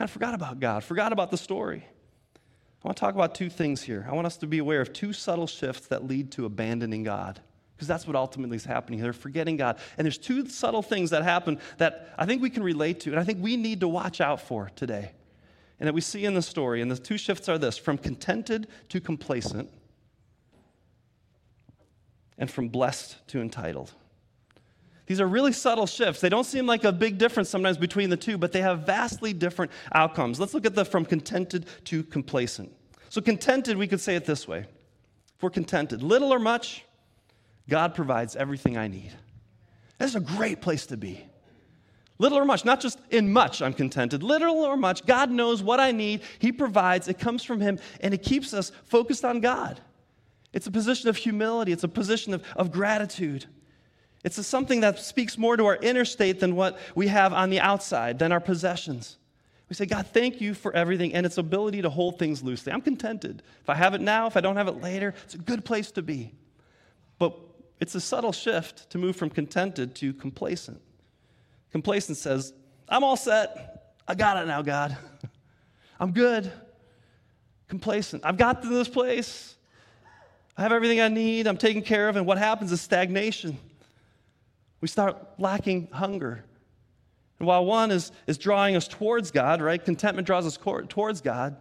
kind 0.00 0.08
of 0.08 0.12
forgot 0.12 0.32
about 0.32 0.58
God, 0.58 0.82
forgot 0.82 1.12
about 1.12 1.30
the 1.30 1.36
story. 1.36 1.84
I 1.84 2.88
want 2.88 2.96
to 2.96 3.00
talk 3.02 3.14
about 3.14 3.34
two 3.34 3.50
things 3.50 3.82
here. 3.82 4.06
I 4.10 4.14
want 4.14 4.26
us 4.26 4.38
to 4.38 4.46
be 4.46 4.56
aware 4.56 4.80
of 4.80 4.94
two 4.94 5.12
subtle 5.12 5.46
shifts 5.46 5.88
that 5.88 6.06
lead 6.06 6.32
to 6.32 6.46
abandoning 6.46 7.02
God 7.02 7.38
because 7.76 7.86
that's 7.86 8.06
what 8.06 8.16
ultimately 8.16 8.56
is 8.56 8.64
happening. 8.64 9.02
They're 9.02 9.12
forgetting 9.12 9.58
God. 9.58 9.78
And 9.98 10.06
there's 10.06 10.16
two 10.16 10.48
subtle 10.48 10.80
things 10.80 11.10
that 11.10 11.22
happen 11.22 11.58
that 11.76 12.14
I 12.16 12.24
think 12.24 12.40
we 12.40 12.48
can 12.48 12.62
relate 12.62 13.00
to, 13.00 13.10
and 13.10 13.20
I 13.20 13.24
think 13.24 13.42
we 13.42 13.58
need 13.58 13.80
to 13.80 13.88
watch 13.88 14.22
out 14.22 14.40
for 14.40 14.70
today. 14.74 15.12
And 15.78 15.86
that 15.86 15.92
we 15.92 16.00
see 16.00 16.24
in 16.24 16.32
the 16.32 16.40
story. 16.40 16.80
And 16.80 16.90
the 16.90 16.96
two 16.96 17.18
shifts 17.18 17.46
are 17.50 17.58
this 17.58 17.76
from 17.76 17.98
contented 17.98 18.68
to 18.88 19.02
complacent, 19.02 19.68
and 22.38 22.50
from 22.50 22.70
blessed 22.70 23.18
to 23.28 23.42
entitled. 23.42 23.92
These 25.10 25.20
are 25.20 25.26
really 25.26 25.52
subtle 25.52 25.88
shifts. 25.88 26.20
They 26.20 26.28
don't 26.28 26.44
seem 26.44 26.66
like 26.66 26.84
a 26.84 26.92
big 26.92 27.18
difference 27.18 27.48
sometimes 27.48 27.76
between 27.76 28.10
the 28.10 28.16
two, 28.16 28.38
but 28.38 28.52
they 28.52 28.60
have 28.60 28.86
vastly 28.86 29.32
different 29.32 29.72
outcomes. 29.90 30.38
Let's 30.38 30.54
look 30.54 30.64
at 30.64 30.76
the 30.76 30.84
from 30.84 31.04
contented 31.04 31.66
to 31.86 32.04
complacent. 32.04 32.72
So, 33.08 33.20
contented, 33.20 33.76
we 33.76 33.88
could 33.88 34.00
say 34.00 34.14
it 34.14 34.24
this 34.24 34.46
way. 34.46 34.58
If 34.60 35.42
we're 35.42 35.50
contented, 35.50 36.04
little 36.04 36.32
or 36.32 36.38
much, 36.38 36.84
God 37.68 37.92
provides 37.92 38.36
everything 38.36 38.76
I 38.76 38.86
need. 38.86 39.10
That's 39.98 40.14
a 40.14 40.20
great 40.20 40.60
place 40.60 40.86
to 40.86 40.96
be. 40.96 41.26
Little 42.18 42.38
or 42.38 42.44
much, 42.44 42.64
not 42.64 42.80
just 42.80 43.00
in 43.10 43.32
much, 43.32 43.62
I'm 43.62 43.74
contented. 43.74 44.22
Little 44.22 44.58
or 44.58 44.76
much, 44.76 45.06
God 45.06 45.32
knows 45.32 45.60
what 45.60 45.80
I 45.80 45.90
need. 45.90 46.20
He 46.38 46.52
provides, 46.52 47.08
it 47.08 47.18
comes 47.18 47.42
from 47.42 47.60
Him, 47.60 47.80
and 48.00 48.14
it 48.14 48.22
keeps 48.22 48.54
us 48.54 48.70
focused 48.84 49.24
on 49.24 49.40
God. 49.40 49.80
It's 50.52 50.68
a 50.68 50.70
position 50.70 51.08
of 51.08 51.16
humility, 51.16 51.72
it's 51.72 51.82
a 51.82 51.88
position 51.88 52.32
of, 52.32 52.44
of 52.54 52.70
gratitude. 52.70 53.46
It's 54.22 54.38
a, 54.38 54.44
something 54.44 54.80
that 54.80 54.98
speaks 54.98 55.38
more 55.38 55.56
to 55.56 55.64
our 55.66 55.76
inner 55.76 56.04
state 56.04 56.40
than 56.40 56.54
what 56.54 56.78
we 56.94 57.08
have 57.08 57.32
on 57.32 57.50
the 57.50 57.60
outside, 57.60 58.18
than 58.18 58.32
our 58.32 58.40
possessions. 58.40 59.16
We 59.68 59.74
say, 59.74 59.86
God, 59.86 60.06
thank 60.08 60.40
you 60.40 60.52
for 60.52 60.74
everything 60.74 61.14
and 61.14 61.24
its 61.24 61.38
ability 61.38 61.82
to 61.82 61.90
hold 61.90 62.18
things 62.18 62.42
loosely. 62.42 62.72
I'm 62.72 62.82
contented. 62.82 63.42
If 63.62 63.70
I 63.70 63.74
have 63.74 63.94
it 63.94 64.00
now, 64.00 64.26
if 64.26 64.36
I 64.36 64.40
don't 64.40 64.56
have 64.56 64.68
it 64.68 64.82
later, 64.82 65.14
it's 65.24 65.34
a 65.34 65.38
good 65.38 65.64
place 65.64 65.92
to 65.92 66.02
be. 66.02 66.32
But 67.18 67.38
it's 67.78 67.94
a 67.94 68.00
subtle 68.00 68.32
shift 68.32 68.90
to 68.90 68.98
move 68.98 69.16
from 69.16 69.30
contented 69.30 69.94
to 69.96 70.12
complacent. 70.12 70.80
Complacent 71.70 72.18
says, 72.18 72.52
I'm 72.88 73.04
all 73.04 73.16
set. 73.16 73.94
I 74.08 74.16
got 74.16 74.42
it 74.42 74.46
now, 74.46 74.60
God. 74.60 74.96
I'm 76.00 76.10
good. 76.12 76.50
Complacent. 77.68 78.24
I've 78.24 78.36
got 78.36 78.62
to 78.62 78.68
this 78.68 78.88
place. 78.88 79.54
I 80.56 80.62
have 80.62 80.72
everything 80.72 81.00
I 81.00 81.08
need. 81.08 81.46
I'm 81.46 81.56
taken 81.56 81.82
care 81.82 82.08
of. 82.08 82.16
And 82.16 82.26
what 82.26 82.38
happens 82.38 82.72
is 82.72 82.80
stagnation. 82.80 83.56
We 84.80 84.88
start 84.88 85.16
lacking 85.38 85.88
hunger. 85.92 86.44
And 87.38 87.46
while 87.46 87.64
one 87.64 87.90
is, 87.90 88.12
is 88.26 88.38
drawing 88.38 88.76
us 88.76 88.86
towards 88.86 89.30
God, 89.30 89.62
right? 89.62 89.82
Contentment 89.82 90.26
draws 90.26 90.46
us 90.46 90.58
towards 90.88 91.20
God. 91.20 91.56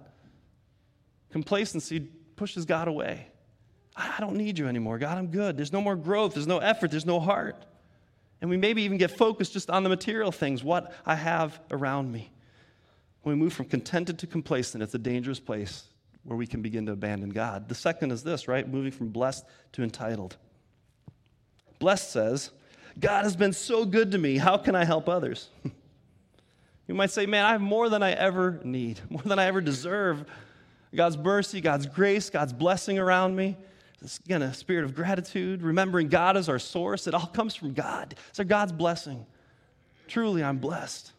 Complacency 1.32 2.01
pushes 2.36 2.65
God 2.65 2.88
away. 2.88 3.27
I 3.95 4.19
don't 4.19 4.36
need 4.36 4.58
you 4.58 4.67
anymore. 4.67 4.97
God, 4.97 5.17
I'm 5.17 5.27
good. 5.27 5.58
There's 5.58 5.73
no 5.73 5.82
more 5.82 5.95
growth. 5.95 6.34
There's 6.34 6.47
no 6.47 6.60
effort. 6.60 6.91
There's 6.91 7.05
no 7.05 7.19
heart. 7.19 7.65
And 8.41 8.49
we 8.49 8.58
maybe 8.58 8.84
even 8.84 8.97
get 8.97 9.12
focused 9.12 9.53
just 9.53 9.69
on 9.69 9.84
the 9.84 9.89
material 9.89 10.32
things, 10.32 10.63
what 10.63 10.93
I 11.05 11.15
have 11.15 11.60
around 11.71 12.12
me. 12.12 12.32
When 13.23 13.38
we 13.38 13.43
move 13.43 13.51
from 13.51 13.65
contented 13.65 14.19
to 14.19 14.27
complacent, 14.27 14.82
it's 14.82 14.95
a 14.95 14.99
dangerous 14.99 15.39
place 15.39 15.84
where 16.23 16.38
we 16.38 16.47
can 16.47 16.62
begin 16.62 16.86
to 16.86 16.93
abandon 16.93 17.29
God. 17.29 17.67
The 17.67 17.75
second 17.75 18.12
is 18.12 18.23
this, 18.23 18.47
right? 18.47 18.67
Moving 18.67 18.91
from 18.91 19.10
blessed 19.10 19.45
to 19.73 19.84
entitled. 19.84 20.38
Blessed 21.79 22.12
says, 22.12 22.51
God 22.99 23.23
has 23.23 23.35
been 23.35 23.53
so 23.53 23.85
good 23.85 24.12
to 24.12 24.17
me. 24.17 24.38
How 24.38 24.57
can 24.57 24.75
I 24.75 24.83
help 24.83 25.07
others? 25.07 25.49
you 26.88 26.93
might 26.93 27.12
say, 27.12 27.25
man, 27.25 27.45
I 27.45 27.51
have 27.51 27.62
more 27.62 27.89
than 27.89 28.03
I 28.03 28.12
ever 28.12 28.59
need, 28.63 28.99
more 29.09 29.23
than 29.23 29.39
I 29.39 29.45
ever 29.45 29.62
deserve. 29.62 30.25
God's 30.93 31.17
mercy, 31.17 31.62
God's 31.62 31.85
grace, 31.85 32.29
God's 32.29 32.53
blessing 32.53 32.97
around 32.97 33.35
me 33.35 33.55
this 34.01 34.19
again 34.19 34.41
a 34.41 34.53
spirit 34.53 34.85
of 34.85 34.95
gratitude, 34.95 35.62
remembering 35.62 36.07
God 36.07 36.38
as 36.38 36.49
our 36.49 36.59
source. 36.59 37.07
It 37.07 37.13
all 37.13 37.27
comes 37.27 37.55
from 37.55 37.73
God. 37.73 38.15
It's 38.29 38.39
God's 38.39 38.71
blessing. 38.71 39.25
Truly, 40.07 40.43
I'm 40.43 40.57
blessed. 40.57 41.12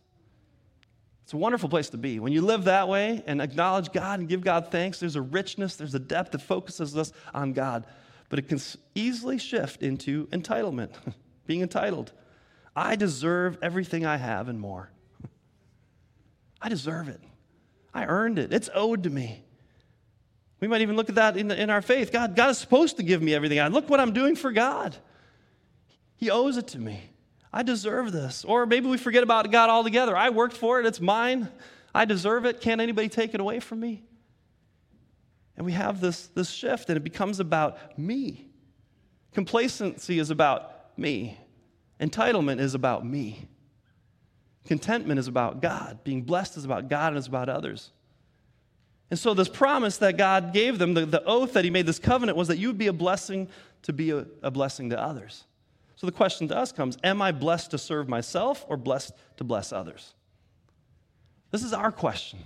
It's 1.25 1.33
a 1.33 1.37
wonderful 1.37 1.69
place 1.69 1.91
to 1.91 1.99
be. 1.99 2.19
When 2.19 2.33
you 2.33 2.43
live 2.43 2.65
that 2.65 2.89
way 2.89 3.23
and 3.27 3.41
acknowledge 3.41 3.93
God 3.93 4.19
and 4.19 4.29
give 4.29 4.41
God 4.41 4.71
thanks, 4.71 4.99
there's 4.99 5.17
a 5.17 5.23
richness, 5.23 5.77
there's 5.77 5.95
a 5.95 6.01
depth 6.01 6.33
that 6.33 6.43
focuses 6.43 6.97
us 6.97 7.13
on 7.33 7.53
God. 7.53 7.87
But 8.31 8.39
it 8.39 8.49
can 8.49 8.59
easily 8.95 9.39
shift 9.39 9.83
into 9.83 10.27
entitlement, 10.29 10.91
being 11.51 11.63
entitled. 11.63 12.13
I 12.77 12.95
deserve 12.95 13.59
everything 13.61 14.07
I 14.07 14.19
have 14.19 14.47
and 14.47 14.61
more. 14.61 14.89
I 16.63 16.69
deserve 16.69 17.09
it. 17.09 17.21
I 17.93 18.05
earned 18.05 18.39
it. 18.39 18.53
It's 18.53 18.71
owed 18.73 19.03
to 19.03 19.11
me. 19.11 19.43
We 20.61 20.69
might 20.69 20.81
even 20.81 20.95
look 20.95 21.09
at 21.09 21.17
that 21.17 21.37
in, 21.37 21.49
the, 21.49 21.61
in 21.61 21.69
our 21.69 21.83
faith. 21.83 22.13
God, 22.13 22.37
God 22.37 22.51
is 22.51 22.59
supposed 22.59 22.99
to 22.99 23.03
give 23.03 23.21
me 23.21 23.35
everything. 23.35 23.59
I 23.59 23.67
look 23.67 23.91
what 23.91 23.99
I'm 23.99 24.13
doing 24.13 24.37
for 24.37 24.53
God. 24.53 24.95
He 26.15 26.31
owes 26.31 26.57
it 26.57 26.69
to 26.69 26.79
me. 26.79 27.01
I 27.53 27.65
deserve 27.65 28.13
this. 28.13 28.45
Or 28.45 28.65
maybe 28.65 28.87
we 28.87 28.97
forget 28.97 29.25
about 29.25 29.51
God 29.51 29.71
altogether. 29.71 30.17
I 30.17 30.31
worked 30.31 30.57
for 30.57 30.79
it, 30.79 30.87
it's 30.87 31.01
mine. 31.01 31.49
I 31.93 32.05
deserve 32.05 32.45
it. 32.45 32.61
Can't 32.61 32.81
anybody 32.81 33.09
take 33.09 33.35
it 33.35 33.41
away 33.41 33.59
from 33.59 33.81
me? 33.81 34.05
And 35.57 35.67
we 35.67 35.73
have 35.73 36.01
this, 36.01 36.29
this 36.29 36.49
shift, 36.49 36.91
and 36.91 36.97
it 36.97 37.03
becomes 37.03 37.41
about 37.41 37.99
me. 37.99 38.47
Complacency 39.33 40.21
is 40.21 40.31
about 40.31 40.77
me, 41.01 41.39
entitlement 41.99 42.61
is 42.61 42.75
about 42.75 43.05
me. 43.05 43.49
Contentment 44.67 45.19
is 45.19 45.27
about 45.27 45.63
God. 45.63 46.05
Being 46.05 46.23
blessed 46.23 46.57
is 46.57 46.65
about 46.65 46.89
God 46.89 47.09
and 47.09 47.19
it's 47.19 47.27
about 47.27 47.49
others. 47.49 47.91
And 49.11 49.19
so, 49.19 49.35
this 49.35 49.49
promise 49.49 49.97
that 49.99 50.17
God 50.17 50.53
gave 50.53 50.79
them, 50.79 50.95
the, 50.95 51.05
the 51.05 51.25
oath 51.25 51.55
that 51.55 51.65
He 51.65 51.71
made, 51.71 51.87
this 51.87 51.99
covenant, 51.99 52.39
was 52.39 52.47
that 52.49 52.59
you 52.59 52.69
would 52.69 52.79
be 52.79 52.87
a 52.87 52.93
blessing 52.93 53.49
to 53.83 53.93
be 53.93 54.11
a, 54.11 54.27
a 54.43 54.51
blessing 54.51 54.91
to 54.91 55.01
others. 55.01 55.45
So 55.97 56.07
the 56.07 56.13
question 56.13 56.49
to 56.49 56.57
us 56.57 56.73
comes 56.73 56.97
Am 57.05 57.21
I 57.21 57.31
blessed 57.31 57.73
to 57.73 57.79
serve 57.79 58.09
myself 58.09 58.65
or 58.69 58.79
blessed 58.79 59.13
to 59.37 59.45
bless 59.45 59.73
others? 59.73 60.15
This 61.51 61.63
is 61.63 61.73
our 61.73 61.93
question. 61.93 62.39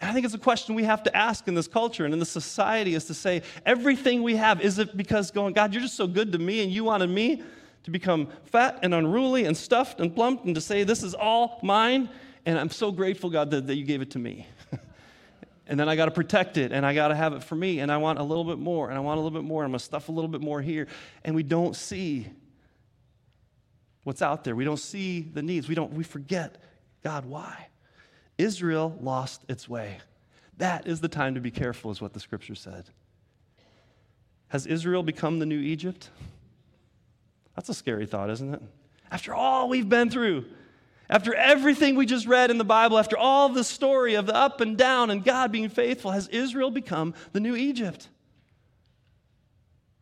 And 0.00 0.08
I 0.08 0.14
think 0.14 0.24
it's 0.24 0.34
a 0.34 0.38
question 0.38 0.74
we 0.74 0.84
have 0.84 1.02
to 1.02 1.14
ask 1.14 1.46
in 1.46 1.54
this 1.54 1.68
culture 1.68 2.04
and 2.04 2.14
in 2.14 2.20
this 2.20 2.30
society 2.30 2.94
is 2.94 3.04
to 3.06 3.14
say, 3.14 3.42
everything 3.66 4.22
we 4.22 4.36
have, 4.36 4.62
is 4.62 4.78
it 4.78 4.96
because 4.96 5.30
going, 5.30 5.52
God, 5.52 5.74
you're 5.74 5.82
just 5.82 5.96
so 5.96 6.06
good 6.06 6.32
to 6.32 6.38
me 6.38 6.62
and 6.62 6.72
you 6.72 6.84
wanted 6.84 7.10
me 7.10 7.42
to 7.82 7.90
become 7.90 8.28
fat 8.44 8.78
and 8.82 8.94
unruly 8.94 9.44
and 9.44 9.56
stuffed 9.56 10.00
and 10.00 10.14
plumped 10.14 10.46
and 10.46 10.54
to 10.54 10.60
say, 10.60 10.84
this 10.84 11.02
is 11.02 11.12
all 11.12 11.60
mine? 11.62 12.08
And 12.46 12.58
I'm 12.58 12.70
so 12.70 12.90
grateful, 12.90 13.28
God, 13.28 13.50
that, 13.50 13.66
that 13.66 13.74
you 13.74 13.84
gave 13.84 14.00
it 14.00 14.12
to 14.12 14.18
me. 14.18 14.46
and 15.66 15.78
then 15.78 15.86
I 15.86 15.96
got 15.96 16.06
to 16.06 16.10
protect 16.10 16.56
it 16.56 16.72
and 16.72 16.86
I 16.86 16.94
got 16.94 17.08
to 17.08 17.14
have 17.14 17.34
it 17.34 17.44
for 17.44 17.54
me 17.54 17.80
and 17.80 17.92
I 17.92 17.98
want 17.98 18.18
a 18.18 18.22
little 18.22 18.44
bit 18.44 18.58
more 18.58 18.88
and 18.88 18.96
I 18.96 19.00
want 19.00 19.18
a 19.18 19.20
little 19.22 19.38
bit 19.38 19.46
more 19.46 19.62
and 19.62 19.68
I'm 19.68 19.72
going 19.72 19.80
to 19.80 19.84
stuff 19.84 20.08
a 20.08 20.12
little 20.12 20.28
bit 20.28 20.40
more 20.40 20.62
here. 20.62 20.86
And 21.24 21.34
we 21.34 21.42
don't 21.42 21.76
see 21.76 22.26
what's 24.04 24.22
out 24.22 24.44
there. 24.44 24.56
We 24.56 24.64
don't 24.64 24.78
see 24.78 25.20
the 25.20 25.42
needs. 25.42 25.68
We 25.68 25.74
don't 25.74 25.92
we 25.92 26.04
forget 26.04 26.56
God 27.02 27.26
why? 27.26 27.69
Israel 28.40 28.96
lost 29.00 29.42
its 29.48 29.68
way. 29.68 29.98
That 30.58 30.86
is 30.86 31.00
the 31.00 31.08
time 31.08 31.34
to 31.34 31.40
be 31.40 31.50
careful 31.50 31.90
is 31.90 32.00
what 32.00 32.12
the 32.12 32.20
scripture 32.20 32.54
said. 32.54 32.84
Has 34.48 34.66
Israel 34.66 35.02
become 35.02 35.38
the 35.38 35.46
new 35.46 35.60
Egypt? 35.60 36.10
That's 37.54 37.68
a 37.68 37.74
scary 37.74 38.06
thought, 38.06 38.30
isn't 38.30 38.54
it? 38.54 38.62
After 39.10 39.34
all 39.34 39.68
we've 39.68 39.88
been 39.88 40.10
through, 40.10 40.44
after 41.08 41.34
everything 41.34 41.96
we 41.96 42.06
just 42.06 42.26
read 42.26 42.50
in 42.50 42.58
the 42.58 42.64
Bible, 42.64 42.98
after 42.98 43.16
all 43.16 43.48
the 43.48 43.64
story 43.64 44.14
of 44.14 44.26
the 44.26 44.34
up 44.34 44.60
and 44.60 44.76
down 44.76 45.10
and 45.10 45.24
God 45.24 45.50
being 45.50 45.68
faithful, 45.68 46.10
has 46.12 46.28
Israel 46.28 46.70
become 46.70 47.14
the 47.32 47.40
new 47.40 47.56
Egypt? 47.56 48.08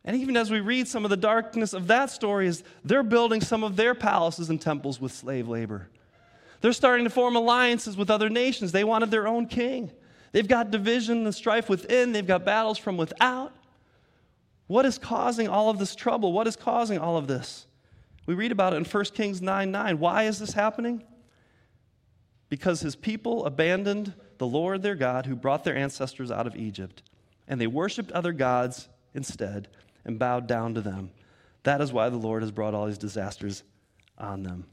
And 0.04 0.16
even 0.16 0.36
as 0.36 0.50
we 0.50 0.60
read 0.60 0.88
some 0.88 1.04
of 1.04 1.10
the 1.10 1.16
darkness 1.16 1.72
of 1.72 1.86
that 1.88 2.10
story, 2.10 2.46
is 2.46 2.62
they're 2.84 3.02
building 3.02 3.40
some 3.40 3.64
of 3.64 3.76
their 3.76 3.94
palaces 3.94 4.50
and 4.50 4.60
temples 4.60 5.00
with 5.00 5.12
slave 5.12 5.48
labor. 5.48 5.88
They're 6.60 6.72
starting 6.72 7.04
to 7.04 7.10
form 7.10 7.36
alliances 7.36 7.96
with 7.96 8.10
other 8.10 8.28
nations. 8.28 8.72
They 8.72 8.84
wanted 8.84 9.10
their 9.10 9.28
own 9.28 9.46
king. 9.46 9.90
They've 10.32 10.48
got 10.48 10.70
division 10.70 11.24
and 11.24 11.34
strife 11.34 11.68
within, 11.68 12.12
they've 12.12 12.26
got 12.26 12.44
battles 12.44 12.78
from 12.78 12.96
without. 12.96 13.54
What 14.66 14.84
is 14.84 14.98
causing 14.98 15.48
all 15.48 15.70
of 15.70 15.78
this 15.78 15.94
trouble? 15.94 16.32
What 16.32 16.46
is 16.46 16.56
causing 16.56 16.98
all 16.98 17.16
of 17.16 17.26
this? 17.26 17.66
We 18.26 18.34
read 18.34 18.52
about 18.52 18.74
it 18.74 18.76
in 18.76 18.84
1 18.84 19.04
Kings 19.06 19.40
9 19.40 19.70
9. 19.70 19.98
Why 19.98 20.24
is 20.24 20.38
this 20.38 20.52
happening? 20.52 21.02
Because 22.50 22.80
his 22.80 22.94
people 22.94 23.46
abandoned 23.46 24.12
the 24.36 24.46
Lord 24.46 24.82
their 24.82 24.94
God 24.94 25.26
who 25.26 25.34
brought 25.34 25.64
their 25.64 25.76
ancestors 25.76 26.30
out 26.30 26.46
of 26.46 26.54
Egypt, 26.54 27.02
and 27.46 27.58
they 27.58 27.66
worshiped 27.66 28.12
other 28.12 28.32
gods 28.32 28.88
instead 29.14 29.68
and 30.04 30.18
bowed 30.18 30.46
down 30.46 30.74
to 30.74 30.82
them. 30.82 31.10
That 31.62 31.80
is 31.80 31.92
why 31.92 32.08
the 32.10 32.16
Lord 32.16 32.42
has 32.42 32.50
brought 32.50 32.74
all 32.74 32.86
these 32.86 32.98
disasters 32.98 33.62
on 34.18 34.42
them. 34.42 34.66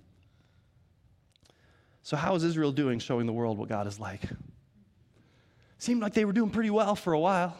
So, 2.05 2.15
how 2.15 2.35
is 2.35 2.43
Israel 2.43 2.71
doing 2.71 2.99
showing 2.99 3.25
the 3.25 3.33
world 3.33 3.57
what 3.57 3.67
God 3.67 3.87
is 3.87 3.99
like? 3.99 4.21
Seemed 5.79 6.03
like 6.03 6.13
they 6.13 6.23
were 6.23 6.33
doing 6.33 6.51
pretty 6.51 6.69
well 6.69 6.95
for 6.95 7.13
a 7.13 7.19
while, 7.19 7.57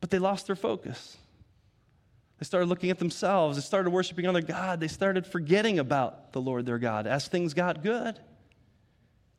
but 0.00 0.10
they 0.10 0.18
lost 0.18 0.48
their 0.48 0.56
focus. 0.56 1.16
They 2.40 2.44
started 2.44 2.66
looking 2.66 2.90
at 2.90 2.98
themselves. 2.98 3.56
They 3.56 3.62
started 3.62 3.90
worshiping 3.90 4.26
other 4.26 4.42
God. 4.42 4.80
They 4.80 4.88
started 4.88 5.24
forgetting 5.24 5.78
about 5.78 6.32
the 6.32 6.40
Lord 6.40 6.66
their 6.66 6.80
God 6.80 7.06
as 7.06 7.28
things 7.28 7.54
got 7.54 7.80
good. 7.80 8.18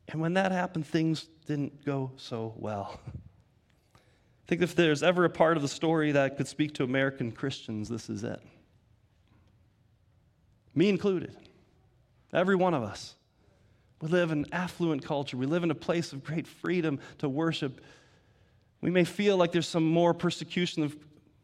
And 0.08 0.22
when 0.22 0.32
that 0.32 0.50
happened, 0.50 0.86
things 0.86 1.28
didn't 1.44 1.84
go 1.84 2.12
so 2.16 2.54
well. 2.56 2.98
I 3.94 3.98
think 4.46 4.62
if 4.62 4.74
there's 4.74 5.02
ever 5.02 5.26
a 5.26 5.30
part 5.30 5.58
of 5.58 5.62
the 5.62 5.68
story 5.68 6.12
that 6.12 6.38
could 6.38 6.48
speak 6.48 6.72
to 6.76 6.84
American 6.84 7.32
Christians, 7.32 7.90
this 7.90 8.08
is 8.08 8.24
it. 8.24 8.40
Me 10.74 10.88
included. 10.88 11.36
Every 12.32 12.56
one 12.56 12.72
of 12.72 12.82
us. 12.82 13.14
We 14.00 14.08
live 14.08 14.30
in 14.30 14.46
affluent 14.52 15.04
culture. 15.04 15.36
We 15.36 15.46
live 15.46 15.64
in 15.64 15.70
a 15.70 15.74
place 15.74 16.12
of 16.12 16.22
great 16.22 16.46
freedom 16.46 17.00
to 17.18 17.28
worship. 17.28 17.80
We 18.80 18.90
may 18.90 19.04
feel 19.04 19.36
like 19.36 19.52
there's 19.52 19.68
some 19.68 19.86
more 19.86 20.12
persecution 20.12 20.82
of 20.82 20.96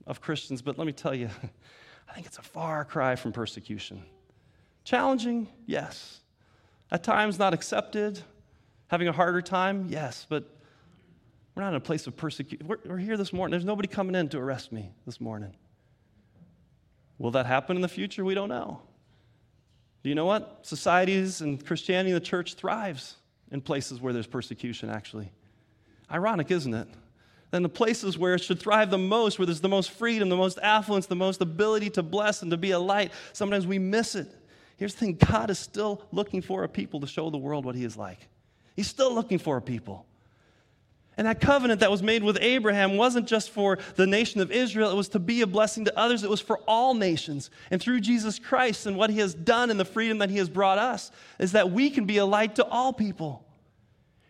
of 0.06 0.20
Christians, 0.20 0.62
but 0.62 0.78
let 0.78 0.86
me 0.86 0.92
tell 0.92 1.14
you, 1.14 1.28
I 2.08 2.12
think 2.12 2.26
it's 2.26 2.38
a 2.38 2.42
far 2.42 2.84
cry 2.84 3.16
from 3.16 3.32
persecution. 3.32 4.02
Challenging, 4.84 5.48
yes. 5.66 6.20
At 6.90 7.04
times 7.04 7.38
not 7.38 7.54
accepted, 7.54 8.20
having 8.88 9.08
a 9.08 9.12
harder 9.12 9.40
time, 9.40 9.86
yes, 9.88 10.26
but 10.28 10.44
we're 11.54 11.62
not 11.62 11.70
in 11.70 11.76
a 11.76 11.80
place 11.80 12.06
of 12.06 12.16
persecution. 12.16 12.66
We're, 12.66 12.78
we're, 12.84 12.98
here 12.98 13.16
this 13.16 13.32
morning. 13.32 13.52
There's 13.52 13.64
nobody 13.64 13.88
coming 13.88 14.14
in 14.14 14.28
to 14.30 14.38
arrest 14.38 14.72
me 14.72 14.92
this 15.06 15.20
morning. 15.20 15.54
Will 17.18 17.30
that 17.32 17.46
happen 17.46 17.76
in 17.76 17.82
the 17.82 17.88
future? 17.88 18.24
We 18.24 18.34
don't 18.34 18.48
know. 18.48 18.82
Do 20.02 20.08
you 20.08 20.14
know 20.14 20.26
what? 20.26 20.60
Societies 20.62 21.40
and 21.40 21.64
Christianity, 21.64 22.12
the 22.12 22.20
church 22.20 22.54
thrives 22.54 23.16
in 23.50 23.60
places 23.60 24.00
where 24.00 24.12
there's 24.12 24.26
persecution, 24.26 24.90
actually. 24.90 25.30
Ironic, 26.10 26.50
isn't 26.50 26.74
it? 26.74 26.88
than 27.52 27.62
the 27.62 27.68
places 27.68 28.18
where 28.18 28.34
it 28.34 28.42
should 28.42 28.58
thrive 28.58 28.90
the 28.90 28.98
most, 28.98 29.38
where 29.38 29.46
there's 29.46 29.60
the 29.60 29.68
most 29.68 29.90
freedom, 29.90 30.30
the 30.30 30.36
most 30.36 30.58
affluence, 30.62 31.06
the 31.06 31.14
most 31.14 31.40
ability 31.40 31.90
to 31.90 32.02
bless 32.02 32.42
and 32.42 32.50
to 32.50 32.56
be 32.56 32.72
a 32.72 32.78
light. 32.78 33.12
Sometimes 33.34 33.66
we 33.66 33.78
miss 33.78 34.14
it. 34.14 34.26
Here's 34.78 34.94
the 34.94 35.00
thing 35.00 35.16
God 35.16 35.50
is 35.50 35.58
still 35.58 36.02
looking 36.10 36.40
for 36.40 36.64
a 36.64 36.68
people 36.68 37.00
to 37.00 37.06
show 37.06 37.28
the 37.28 37.38
world 37.38 37.64
what 37.66 37.74
He 37.74 37.84
is 37.84 37.96
like. 37.96 38.26
He's 38.74 38.88
still 38.88 39.14
looking 39.14 39.38
for 39.38 39.58
a 39.58 39.62
people. 39.62 40.06
And 41.22 41.28
that 41.28 41.40
covenant 41.40 41.78
that 41.78 41.90
was 41.92 42.02
made 42.02 42.24
with 42.24 42.36
Abraham 42.40 42.96
wasn't 42.96 43.28
just 43.28 43.50
for 43.50 43.78
the 43.94 44.08
nation 44.08 44.40
of 44.40 44.50
Israel, 44.50 44.90
it 44.90 44.96
was 44.96 45.10
to 45.10 45.20
be 45.20 45.42
a 45.42 45.46
blessing 45.46 45.84
to 45.84 45.96
others. 45.96 46.24
It 46.24 46.30
was 46.30 46.40
for 46.40 46.58
all 46.66 46.94
nations. 46.94 47.48
And 47.70 47.80
through 47.80 48.00
Jesus 48.00 48.40
Christ 48.40 48.86
and 48.86 48.96
what 48.96 49.08
he 49.08 49.20
has 49.20 49.32
done 49.32 49.70
and 49.70 49.78
the 49.78 49.84
freedom 49.84 50.18
that 50.18 50.30
he 50.30 50.38
has 50.38 50.48
brought 50.48 50.78
us, 50.78 51.12
is 51.38 51.52
that 51.52 51.70
we 51.70 51.90
can 51.90 52.06
be 52.06 52.16
a 52.16 52.26
light 52.26 52.56
to 52.56 52.64
all 52.64 52.92
people. 52.92 53.46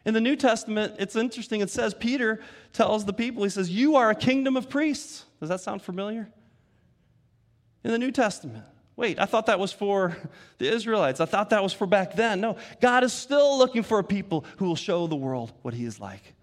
In 0.05 0.13
the 0.13 0.21
New 0.21 0.37
Testament, 0.37 0.97
it's 0.99 1.17
interesting. 1.17 1.63
It 1.63 1.71
says, 1.71 1.95
Peter 1.95 2.43
tells 2.75 3.07
the 3.07 3.15
people, 3.15 3.43
he 3.43 3.49
says, 3.49 3.71
You 3.71 3.97
are 3.97 4.11
a 4.11 4.15
kingdom 4.15 4.59
of 4.59 4.69
priests. 4.69 5.25
Does 5.41 5.49
that 5.49 5.63
sound 5.63 5.81
familiar? 5.81 6.29
In 7.85 7.91
the 7.91 7.99
New 7.99 8.11
Testament. 8.11 8.67
Wait, 8.97 9.19
I 9.19 9.25
thought 9.25 9.47
that 9.47 9.59
was 9.59 9.73
for 9.73 10.15
the 10.59 10.71
Israelites. 10.71 11.21
I 11.21 11.25
thought 11.25 11.49
that 11.49 11.63
was 11.63 11.73
for 11.73 11.87
back 11.87 12.17
then. 12.17 12.43
No, 12.43 12.59
God 12.83 13.03
is 13.03 13.15
still 13.15 13.57
looking 13.57 13.83
for 13.83 13.99
a 13.99 14.05
people 14.05 14.45
who 14.59 14.67
will 14.67 14.77
show 14.77 15.07
the 15.07 15.17
world 15.17 15.55
what 15.63 15.73
he 15.73 15.87
is 15.87 15.99
like. 15.99 16.35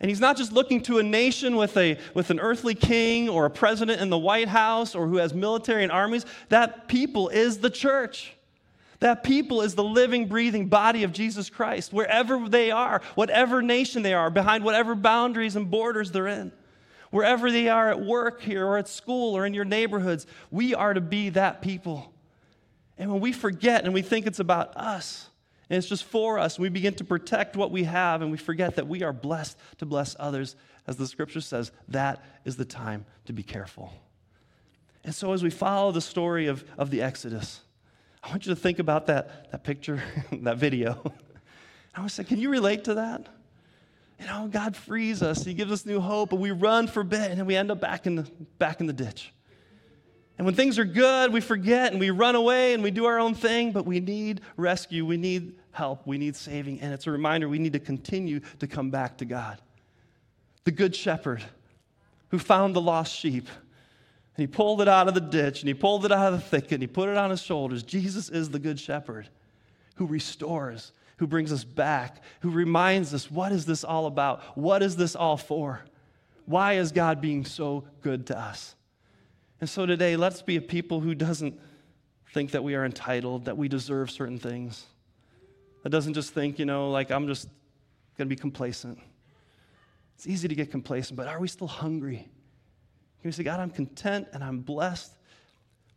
And 0.00 0.10
he's 0.10 0.20
not 0.20 0.36
just 0.36 0.52
looking 0.52 0.80
to 0.82 0.98
a 0.98 1.02
nation 1.02 1.56
with, 1.56 1.76
a, 1.76 1.98
with 2.14 2.30
an 2.30 2.38
earthly 2.38 2.74
king 2.74 3.28
or 3.28 3.46
a 3.46 3.50
president 3.50 4.00
in 4.00 4.10
the 4.10 4.18
White 4.18 4.48
House 4.48 4.94
or 4.94 5.08
who 5.08 5.16
has 5.16 5.34
military 5.34 5.82
and 5.82 5.90
armies. 5.90 6.24
That 6.50 6.86
people 6.86 7.28
is 7.28 7.58
the 7.58 7.70
church. 7.70 8.34
That 9.00 9.22
people 9.24 9.60
is 9.62 9.74
the 9.74 9.84
living, 9.84 10.26
breathing 10.26 10.66
body 10.68 11.02
of 11.02 11.12
Jesus 11.12 11.50
Christ, 11.50 11.92
wherever 11.92 12.48
they 12.48 12.70
are, 12.70 13.00
whatever 13.14 13.62
nation 13.62 14.02
they 14.02 14.14
are, 14.14 14.30
behind 14.30 14.64
whatever 14.64 14.94
boundaries 14.94 15.56
and 15.56 15.70
borders 15.70 16.10
they're 16.12 16.26
in. 16.28 16.52
Wherever 17.10 17.50
they 17.50 17.68
are 17.68 17.90
at 17.90 18.00
work 18.00 18.42
here 18.42 18.66
or 18.66 18.76
at 18.76 18.86
school 18.88 19.36
or 19.36 19.46
in 19.46 19.54
your 19.54 19.64
neighborhoods, 19.64 20.26
we 20.50 20.74
are 20.74 20.94
to 20.94 21.00
be 21.00 21.30
that 21.30 21.62
people. 21.62 22.12
And 22.98 23.10
when 23.10 23.20
we 23.20 23.32
forget 23.32 23.84
and 23.84 23.94
we 23.94 24.02
think 24.02 24.26
it's 24.26 24.40
about 24.40 24.76
us, 24.76 25.27
and 25.70 25.76
it's 25.76 25.86
just 25.86 26.04
for 26.04 26.38
us, 26.38 26.58
we 26.58 26.70
begin 26.70 26.94
to 26.94 27.04
protect 27.04 27.56
what 27.56 27.70
we 27.70 27.84
have 27.84 28.22
and 28.22 28.30
we 28.30 28.38
forget 28.38 28.76
that 28.76 28.88
we 28.88 29.02
are 29.02 29.12
blessed 29.12 29.58
to 29.78 29.86
bless 29.86 30.16
others. 30.18 30.56
As 30.86 30.96
the 30.96 31.06
scripture 31.06 31.42
says, 31.42 31.70
that 31.88 32.24
is 32.46 32.56
the 32.56 32.64
time 32.64 33.04
to 33.26 33.34
be 33.34 33.42
careful. 33.42 33.92
And 35.04 35.14
so, 35.14 35.32
as 35.32 35.42
we 35.42 35.50
follow 35.50 35.92
the 35.92 36.00
story 36.00 36.46
of, 36.46 36.64
of 36.78 36.90
the 36.90 37.02
Exodus, 37.02 37.60
I 38.22 38.30
want 38.30 38.46
you 38.46 38.54
to 38.54 38.60
think 38.60 38.78
about 38.78 39.06
that, 39.06 39.50
that 39.52 39.62
picture, 39.62 40.02
that 40.32 40.56
video. 40.56 41.12
I 41.94 42.02
was 42.02 42.14
saying, 42.14 42.28
can 42.28 42.38
you 42.38 42.48
relate 42.48 42.84
to 42.84 42.94
that? 42.94 43.26
You 44.18 44.26
know, 44.26 44.48
God 44.50 44.74
frees 44.74 45.22
us. 45.22 45.44
He 45.44 45.54
gives 45.54 45.70
us 45.70 45.86
new 45.86 46.00
hope, 46.00 46.32
and 46.32 46.40
we 46.40 46.50
run 46.50 46.88
for 46.88 47.04
bit, 47.04 47.30
and 47.30 47.38
then 47.38 47.46
we 47.46 47.56
end 47.56 47.70
up 47.70 47.80
back 47.80 48.06
in 48.06 48.16
the, 48.16 48.22
back 48.58 48.80
in 48.80 48.86
the 48.86 48.92
ditch. 48.92 49.32
And 50.38 50.46
when 50.46 50.54
things 50.54 50.78
are 50.78 50.84
good, 50.84 51.32
we 51.32 51.40
forget 51.40 51.90
and 51.90 52.00
we 52.00 52.10
run 52.10 52.36
away 52.36 52.72
and 52.72 52.82
we 52.82 52.92
do 52.92 53.06
our 53.06 53.18
own 53.18 53.34
thing, 53.34 53.72
but 53.72 53.84
we 53.84 53.98
need 53.98 54.40
rescue. 54.56 55.04
We 55.04 55.16
need 55.16 55.56
help. 55.72 56.06
We 56.06 56.16
need 56.16 56.36
saving. 56.36 56.80
And 56.80 56.94
it's 56.94 57.08
a 57.08 57.10
reminder 57.10 57.48
we 57.48 57.58
need 57.58 57.72
to 57.72 57.80
continue 57.80 58.40
to 58.60 58.68
come 58.68 58.90
back 58.90 59.18
to 59.18 59.24
God. 59.24 59.60
The 60.62 60.70
Good 60.70 60.94
Shepherd 60.94 61.42
who 62.28 62.38
found 62.38 62.74
the 62.76 62.80
lost 62.80 63.14
sheep. 63.14 63.48
And 64.36 64.42
he 64.42 64.46
pulled 64.46 64.80
it 64.80 64.88
out 64.88 65.08
of 65.08 65.14
the 65.14 65.20
ditch 65.20 65.60
and 65.60 65.68
he 65.68 65.74
pulled 65.74 66.04
it 66.04 66.12
out 66.12 66.32
of 66.32 66.38
the 66.38 66.46
thicket 66.46 66.72
and 66.72 66.82
he 66.82 66.86
put 66.86 67.08
it 67.08 67.16
on 67.16 67.30
his 67.30 67.42
shoulders. 67.42 67.82
Jesus 67.82 68.28
is 68.28 68.50
the 68.50 68.58
Good 68.58 68.78
Shepherd 68.78 69.28
who 69.96 70.06
restores, 70.06 70.92
who 71.16 71.26
brings 71.26 71.52
us 71.52 71.64
back, 71.64 72.22
who 72.40 72.50
reminds 72.50 73.12
us 73.12 73.30
what 73.30 73.50
is 73.50 73.66
this 73.66 73.82
all 73.82 74.06
about? 74.06 74.56
What 74.56 74.82
is 74.82 74.94
this 74.94 75.16
all 75.16 75.36
for? 75.36 75.80
Why 76.46 76.74
is 76.74 76.92
God 76.92 77.20
being 77.20 77.44
so 77.44 77.84
good 78.00 78.26
to 78.28 78.38
us? 78.38 78.76
And 79.60 79.68
so 79.68 79.86
today, 79.86 80.16
let's 80.16 80.42
be 80.42 80.56
a 80.56 80.60
people 80.60 81.00
who 81.00 81.14
doesn't 81.14 81.58
think 82.32 82.52
that 82.52 82.62
we 82.62 82.74
are 82.74 82.84
entitled, 82.84 83.46
that 83.46 83.56
we 83.56 83.68
deserve 83.68 84.10
certain 84.10 84.38
things. 84.38 84.86
That 85.82 85.90
doesn't 85.90 86.14
just 86.14 86.32
think, 86.32 86.58
you 86.58 86.64
know, 86.64 86.90
like 86.90 87.10
I'm 87.10 87.26
just 87.26 87.48
going 88.16 88.28
to 88.28 88.34
be 88.34 88.40
complacent. 88.40 88.98
It's 90.14 90.26
easy 90.26 90.48
to 90.48 90.54
get 90.54 90.70
complacent, 90.70 91.16
but 91.16 91.26
are 91.28 91.40
we 91.40 91.48
still 91.48 91.66
hungry? 91.66 92.16
Can 92.18 93.28
we 93.28 93.32
say, 93.32 93.42
God, 93.42 93.60
I'm 93.60 93.70
content 93.70 94.28
and 94.32 94.44
I'm 94.44 94.60
blessed, 94.60 95.12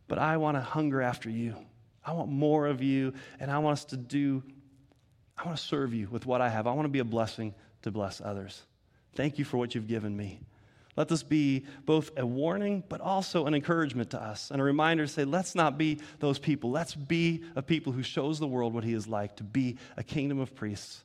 but 0.08 0.18
I 0.18 0.36
want 0.36 0.56
to 0.56 0.60
hunger 0.60 1.02
after 1.02 1.30
you. 1.30 1.56
I 2.04 2.12
want 2.12 2.30
more 2.30 2.66
of 2.66 2.82
you, 2.82 3.12
and 3.38 3.50
I 3.50 3.58
want 3.58 3.74
us 3.74 3.84
to 3.86 3.96
do, 3.96 4.42
I 5.38 5.44
want 5.44 5.56
to 5.56 5.62
serve 5.62 5.94
you 5.94 6.08
with 6.08 6.26
what 6.26 6.40
I 6.40 6.48
have. 6.48 6.66
I 6.66 6.72
want 6.72 6.86
to 6.86 6.90
be 6.90 6.98
a 6.98 7.04
blessing 7.04 7.54
to 7.82 7.92
bless 7.92 8.20
others. 8.20 8.62
Thank 9.14 9.38
you 9.38 9.44
for 9.44 9.56
what 9.56 9.74
you've 9.74 9.86
given 9.86 10.16
me. 10.16 10.40
Let 10.96 11.08
this 11.08 11.22
be 11.22 11.64
both 11.86 12.10
a 12.18 12.26
warning, 12.26 12.84
but 12.88 13.00
also 13.00 13.46
an 13.46 13.54
encouragement 13.54 14.10
to 14.10 14.22
us 14.22 14.50
and 14.50 14.60
a 14.60 14.64
reminder 14.64 15.06
to 15.06 15.12
say, 15.12 15.24
let's 15.24 15.54
not 15.54 15.78
be 15.78 16.00
those 16.18 16.38
people. 16.38 16.70
Let's 16.70 16.94
be 16.94 17.44
a 17.56 17.62
people 17.62 17.92
who 17.92 18.02
shows 18.02 18.38
the 18.38 18.46
world 18.46 18.74
what 18.74 18.84
He 18.84 18.92
is 18.92 19.08
like 19.08 19.36
to 19.36 19.44
be 19.44 19.78
a 19.96 20.02
kingdom 20.02 20.38
of 20.38 20.54
priests, 20.54 21.04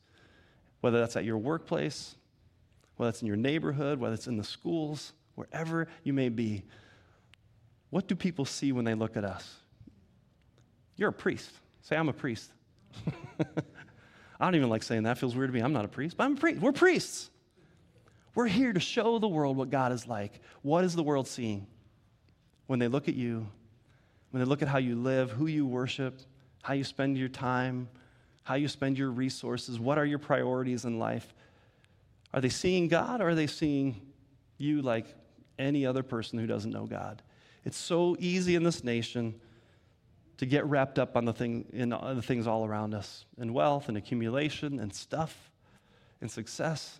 whether 0.81 0.99
that's 0.99 1.15
at 1.15 1.23
your 1.23 1.37
workplace, 1.37 2.15
whether 2.97 3.09
it's 3.09 3.21
in 3.21 3.27
your 3.27 3.37
neighborhood, 3.37 3.99
whether 3.99 4.13
it's 4.13 4.27
in 4.27 4.35
the 4.35 4.43
schools, 4.43 5.13
wherever 5.35 5.87
you 6.03 6.11
may 6.11 6.27
be. 6.27 6.63
What 7.89 8.07
do 8.07 8.15
people 8.15 8.43
see 8.43 8.73
when 8.73 8.83
they 8.83 8.93
look 8.93 9.15
at 9.15 9.23
us? 9.23 9.55
You're 10.97 11.09
a 11.09 11.13
priest. 11.13 11.51
Say, 11.81 11.95
I'm 11.95 12.09
a 12.09 12.13
priest. 12.13 12.51
I 14.39 14.45
don't 14.45 14.55
even 14.55 14.69
like 14.69 14.83
saying 14.83 15.03
that. 15.03 15.17
It 15.17 15.19
feels 15.19 15.35
weird 15.35 15.49
to 15.49 15.53
me. 15.53 15.61
I'm 15.61 15.71
not 15.71 15.85
a 15.85 15.87
priest, 15.87 16.17
but 16.17 16.25
I'm 16.25 16.33
a 16.33 16.39
priest. 16.39 16.61
We're 16.61 16.73
priests. 16.73 17.29
We're 18.37 18.45
here 18.45 18.71
to 18.71 18.79
show 18.79 19.17
the 19.17 19.27
world 19.27 19.57
what 19.57 19.71
God 19.71 19.91
is 19.91 20.05
like. 20.05 20.41
What 20.61 20.83
is 20.83 20.93
the 20.93 21.01
world 21.01 21.27
seeing? 21.27 21.65
When 22.67 22.77
they 22.77 22.87
look 22.87 23.07
at 23.07 23.15
you, 23.15 23.47
when 24.29 24.43
they 24.43 24.47
look 24.47 24.61
at 24.61 24.67
how 24.67 24.77
you 24.77 24.95
live, 24.95 25.31
who 25.31 25.47
you 25.47 25.65
worship, 25.65 26.21
how 26.61 26.75
you 26.75 26.83
spend 26.83 27.17
your 27.17 27.29
time, 27.29 27.89
how 28.43 28.53
you 28.53 28.67
spend 28.67 28.95
your 28.95 29.09
resources, 29.09 29.79
what 29.79 29.97
are 29.97 30.05
your 30.05 30.19
priorities 30.19 30.85
in 30.85 30.99
life? 30.99 31.33
Are 32.31 32.39
they 32.39 32.49
seeing 32.49 32.87
God 32.87 33.21
or 33.21 33.29
are 33.29 33.33
they 33.33 33.47
seeing 33.47 33.99
you 34.59 34.83
like 34.83 35.07
any 35.57 35.83
other 35.83 36.03
person 36.03 36.37
who 36.37 36.45
doesn't 36.45 36.69
know 36.69 36.85
God? 36.85 37.23
It's 37.65 37.75
so 37.75 38.15
easy 38.19 38.53
in 38.53 38.61
this 38.61 38.83
nation 38.83 39.33
to 40.37 40.45
get 40.45 40.63
wrapped 40.67 40.99
up 40.99 41.17
on 41.17 41.25
the, 41.25 41.33
thing, 41.33 41.65
in 41.73 41.91
uh, 41.91 42.13
the 42.13 42.21
things 42.21 42.45
all 42.45 42.67
around 42.67 42.93
us, 42.93 43.25
in 43.39 43.51
wealth 43.51 43.87
and 43.87 43.97
accumulation 43.97 44.79
and 44.79 44.93
stuff 44.93 45.49
and 46.21 46.29
success 46.29 46.99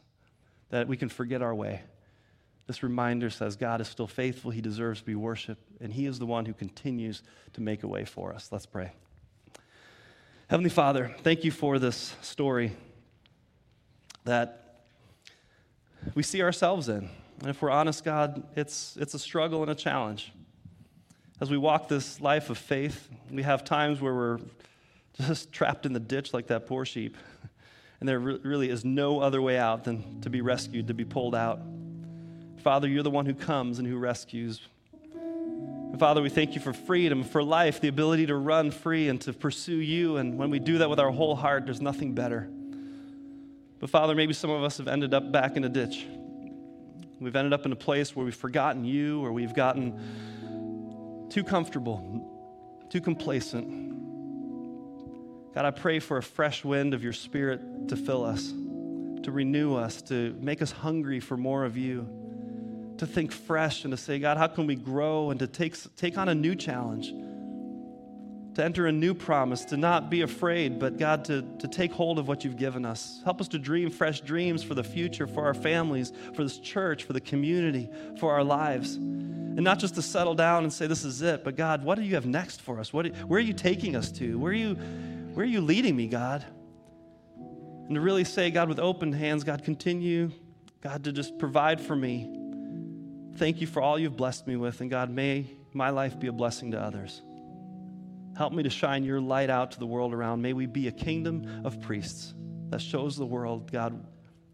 that 0.70 0.88
we 0.88 0.98
can 0.98 1.10
forget 1.10 1.42
our 1.42 1.56
way. 1.56 1.82
This 2.68 2.84
reminder 2.84 3.30
says 3.30 3.56
God 3.56 3.80
is 3.80 3.88
still 3.88 4.08
faithful, 4.08 4.52
He 4.52 4.62
deserves 4.62 5.00
to 5.00 5.06
be 5.06 5.16
worshiped, 5.16 5.64
and 5.80 5.94
He 5.94 6.06
is 6.06 6.20
the 6.20 6.26
one 6.26 6.46
who 6.46 6.54
continues 6.54 7.24
to 7.54 7.62
make 7.62 7.84
a 7.84 7.88
way 7.88 8.04
for 8.04 8.34
us. 8.34 8.50
Let's 8.52 8.66
pray. 8.66 8.92
Heavenly 10.50 10.70
Father, 10.70 11.16
thank 11.24 11.44
you 11.44 11.52
for 11.52 11.80
this 11.80 12.16
story 12.22 12.72
that 14.26 14.84
we 16.16 16.24
see 16.24 16.42
ourselves 16.42 16.90
in. 16.90 17.10
And 17.40 17.50
if 17.50 17.62
we're 17.62 17.70
honest, 17.70 18.04
God, 18.04 18.44
it's, 18.56 18.98
it's 19.00 19.14
a 19.14 19.20
struggle 19.20 19.62
and 19.62 19.72
a 19.72 19.76
challenge. 19.76 20.32
As 21.40 21.52
we 21.52 21.58
walk 21.58 21.88
this 21.88 22.20
life 22.20 22.50
of 22.50 22.58
faith, 22.58 23.10
we 23.32 23.44
have 23.44 23.64
times 23.64 24.02
where 24.02 24.14
we're 24.14 24.40
just 25.22 25.52
trapped 25.52 25.86
in 25.86 25.94
the 25.94 26.00
ditch 26.00 26.34
like 26.34 26.48
that 26.48 26.66
poor 26.66 26.86
sheep 26.86 27.16
and 28.00 28.08
there 28.08 28.20
really 28.20 28.70
is 28.70 28.86
no 28.86 29.20
other 29.20 29.42
way 29.42 29.58
out 29.58 29.84
than 29.84 30.22
to 30.22 30.30
be 30.30 30.42
rescued, 30.42 30.88
to 30.88 30.94
be 30.94 31.06
pulled 31.06 31.34
out. 31.34 31.60
Father, 32.58 32.88
you're 32.88 33.04
the 33.04 33.10
one 33.10 33.26
who 33.26 33.34
comes 33.34 33.80
and 33.80 33.88
who 33.88 33.98
rescues. 33.98 34.62
And 35.14 36.00
Father, 36.00 36.22
we 36.22 36.30
thank 36.30 36.54
you 36.54 36.62
for 36.62 36.74
freedom, 36.74 37.24
for 37.24 37.42
life, 37.42 37.82
the 37.82 37.88
ability 37.88 38.28
to 38.28 38.36
run 38.36 38.72
free 38.72 39.10
and 39.10 39.20
to 39.22 39.34
pursue 39.34 39.78
you. 39.78 40.18
And 40.18 40.38
when 40.38 40.50
we 40.50 40.60
do 40.60 40.80
that 40.80 40.90
with 40.90 41.00
our 41.00 41.12
whole 41.12 41.36
heart, 41.36 41.66
there's 41.66 41.82
nothing 41.82 42.14
better. 42.14 42.50
But 43.80 43.90
Father, 43.90 44.16
maybe 44.16 44.34
some 44.34 44.50
of 44.50 44.64
us 44.64 44.78
have 44.78 44.88
ended 44.88 45.14
up 45.14 45.32
back 45.32 45.56
in 45.56 45.64
a 45.64 45.70
ditch. 45.70 46.06
We've 47.20 47.36
ended 47.36 47.54
up 47.54 47.66
in 47.66 47.72
a 47.72 47.76
place 47.76 48.16
where 48.16 48.26
we've 48.26 48.36
forgotten 48.36 48.86
you 48.86 49.26
or 49.26 49.32
we've 49.32 49.54
gotten 49.54 51.28
too 51.30 51.44
comfortable, 51.44 52.86
too 52.90 53.02
complacent. 53.02 53.87
God, 55.58 55.66
I 55.66 55.72
pray 55.72 55.98
for 55.98 56.18
a 56.18 56.22
fresh 56.22 56.64
wind 56.64 56.94
of 56.94 57.04
your 57.04 57.14
spirit 57.14 57.88
to 57.88 57.96
fill 57.96 58.24
us, 58.24 58.52
to 59.24 59.32
renew 59.32 59.74
us, 59.74 60.04
to 60.04 60.38
make 60.40 60.62
us 60.62 60.72
hungry 60.72 61.20
for 61.20 61.36
more 61.36 61.66
of 61.66 61.76
you, 61.76 62.08
to 63.00 63.08
think 63.08 63.32
fresh 63.32 63.84
and 63.84 63.92
to 63.92 63.98
say, 63.98 64.20
God, 64.20 64.38
how 64.38 64.46
can 64.46 64.68
we 64.68 64.76
grow 64.76 65.32
and 65.32 65.40
to 65.40 65.48
take, 65.48 65.76
take 65.96 66.16
on 66.16 66.30
a 66.30 66.36
new 66.36 66.54
challenge, 66.54 67.08
to 68.54 68.64
enter 68.64 68.86
a 68.86 68.92
new 68.92 69.16
promise, 69.16 69.66
to 69.66 69.78
not 69.78 70.12
be 70.12 70.22
afraid, 70.22 70.78
but 70.78 71.00
God, 71.00 71.26
to, 71.26 71.42
to 71.58 71.68
take 71.68 71.92
hold 71.92 72.20
of 72.20 72.28
what 72.28 72.44
you've 72.44 72.58
given 72.58 72.86
us. 72.86 73.20
Help 73.24 73.42
us 73.42 73.48
to 73.48 73.58
dream 73.58 73.90
fresh 73.90 74.22
dreams 74.22 74.62
for 74.62 74.76
the 74.76 74.84
future, 74.84 75.26
for 75.26 75.44
our 75.44 75.56
families, 75.56 76.14
for 76.36 76.44
this 76.44 76.60
church, 76.60 77.04
for 77.04 77.14
the 77.14 77.22
community, 77.22 77.90
for 78.20 78.32
our 78.32 78.44
lives. 78.44 78.94
And 78.94 79.64
not 79.64 79.80
just 79.80 79.96
to 79.96 80.04
settle 80.04 80.36
down 80.36 80.66
and 80.66 80.72
say, 80.72 80.86
this 80.86 81.04
is 81.04 81.24
it, 81.24 81.44
but 81.44 81.56
God, 81.56 81.84
what 81.84 81.96
do 81.96 82.04
you 82.04 82.14
have 82.14 82.28
next 82.28 82.62
for 82.62 82.80
us? 82.80 82.94
What, 82.94 83.08
where 83.26 83.40
are 83.40 83.42
you 83.42 83.54
taking 83.54 83.96
us 83.96 84.12
to? 84.12 84.38
Where 84.38 84.52
are 84.52 84.56
you 84.56 84.78
where 85.38 85.46
are 85.46 85.50
you 85.50 85.62
leading 85.62 85.96
me, 85.96 86.08
God? 86.08 86.44
And 87.36 87.94
to 87.94 88.02
really 88.02 88.24
say, 88.24 88.50
God, 88.50 88.70
with 88.70 88.80
open 88.80 89.14
hands, 89.14 89.44
God, 89.44 89.64
continue, 89.64 90.32
God, 90.82 91.04
to 91.04 91.12
just 91.12 91.38
provide 91.38 91.80
for 91.80 91.96
me. 91.96 92.28
Thank 93.36 93.62
you 93.62 93.68
for 93.68 93.80
all 93.80 94.00
you've 94.00 94.18
blessed 94.18 94.48
me 94.48 94.56
with. 94.56 94.82
And 94.82 94.90
God, 94.90 95.12
may 95.12 95.46
my 95.74 95.92
life 95.92 96.20
be 96.20 96.26
a 96.26 96.32
blessing 96.32 96.72
to 96.72 96.82
others. 96.82 97.22
Help 98.36 98.52
me 98.52 98.64
to 98.64 98.72
shine 98.72 99.04
your 99.04 99.22
light 99.22 99.52
out 99.52 99.74
to 99.74 99.80
the 99.80 99.86
world 99.86 100.12
around. 100.12 100.42
May 100.42 100.54
we 100.54 100.66
be 100.66 100.88
a 100.88 100.92
kingdom 100.92 101.62
of 101.64 101.82
priests 101.82 102.34
that 102.72 102.82
shows 102.82 103.16
the 103.16 103.24
world, 103.28 103.72
God, 103.72 104.04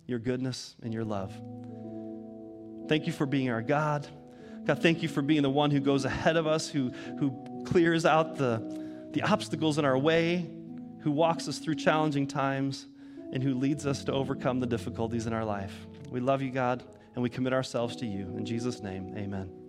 your 0.06 0.20
goodness 0.20 0.76
and 0.84 0.94
your 0.94 1.06
love. 1.06 1.32
Thank 2.90 3.08
you 3.08 3.14
for 3.14 3.26
being 3.26 3.50
our 3.50 3.62
God. 3.62 4.06
God, 4.66 4.82
thank 4.82 5.02
you 5.02 5.08
for 5.08 5.22
being 5.22 5.44
the 5.44 5.50
one 5.50 5.72
who 5.72 5.80
goes 5.80 6.04
ahead 6.04 6.36
of 6.36 6.46
us, 6.46 6.68
who, 6.68 6.90
who 7.20 7.64
clears 7.66 8.06
out 8.06 8.36
the, 8.36 9.10
the 9.14 9.22
obstacles 9.22 9.78
in 9.78 9.86
our 9.86 9.98
way, 9.98 10.46
who 11.04 11.12
walks 11.12 11.48
us 11.48 11.60
through 11.60 11.76
challenging 11.76 12.26
times, 12.28 12.88
and 13.32 13.44
who 13.44 13.56
leads 13.56 13.86
us 13.86 14.04
to 14.06 14.14
overcome 14.14 14.60
the 14.60 14.68
difficulties 14.68 15.28
in 15.28 15.34
our 15.34 15.44
life. 15.44 15.88
We 16.12 16.20
love 16.20 16.42
you, 16.42 16.52
God, 16.52 16.84
and 17.16 17.24
we 17.24 17.30
commit 17.30 17.52
ourselves 17.52 17.96
to 17.98 18.06
you. 18.06 18.34
In 18.38 18.46
Jesus' 18.46 18.82
name, 18.82 19.14
amen. 19.18 19.63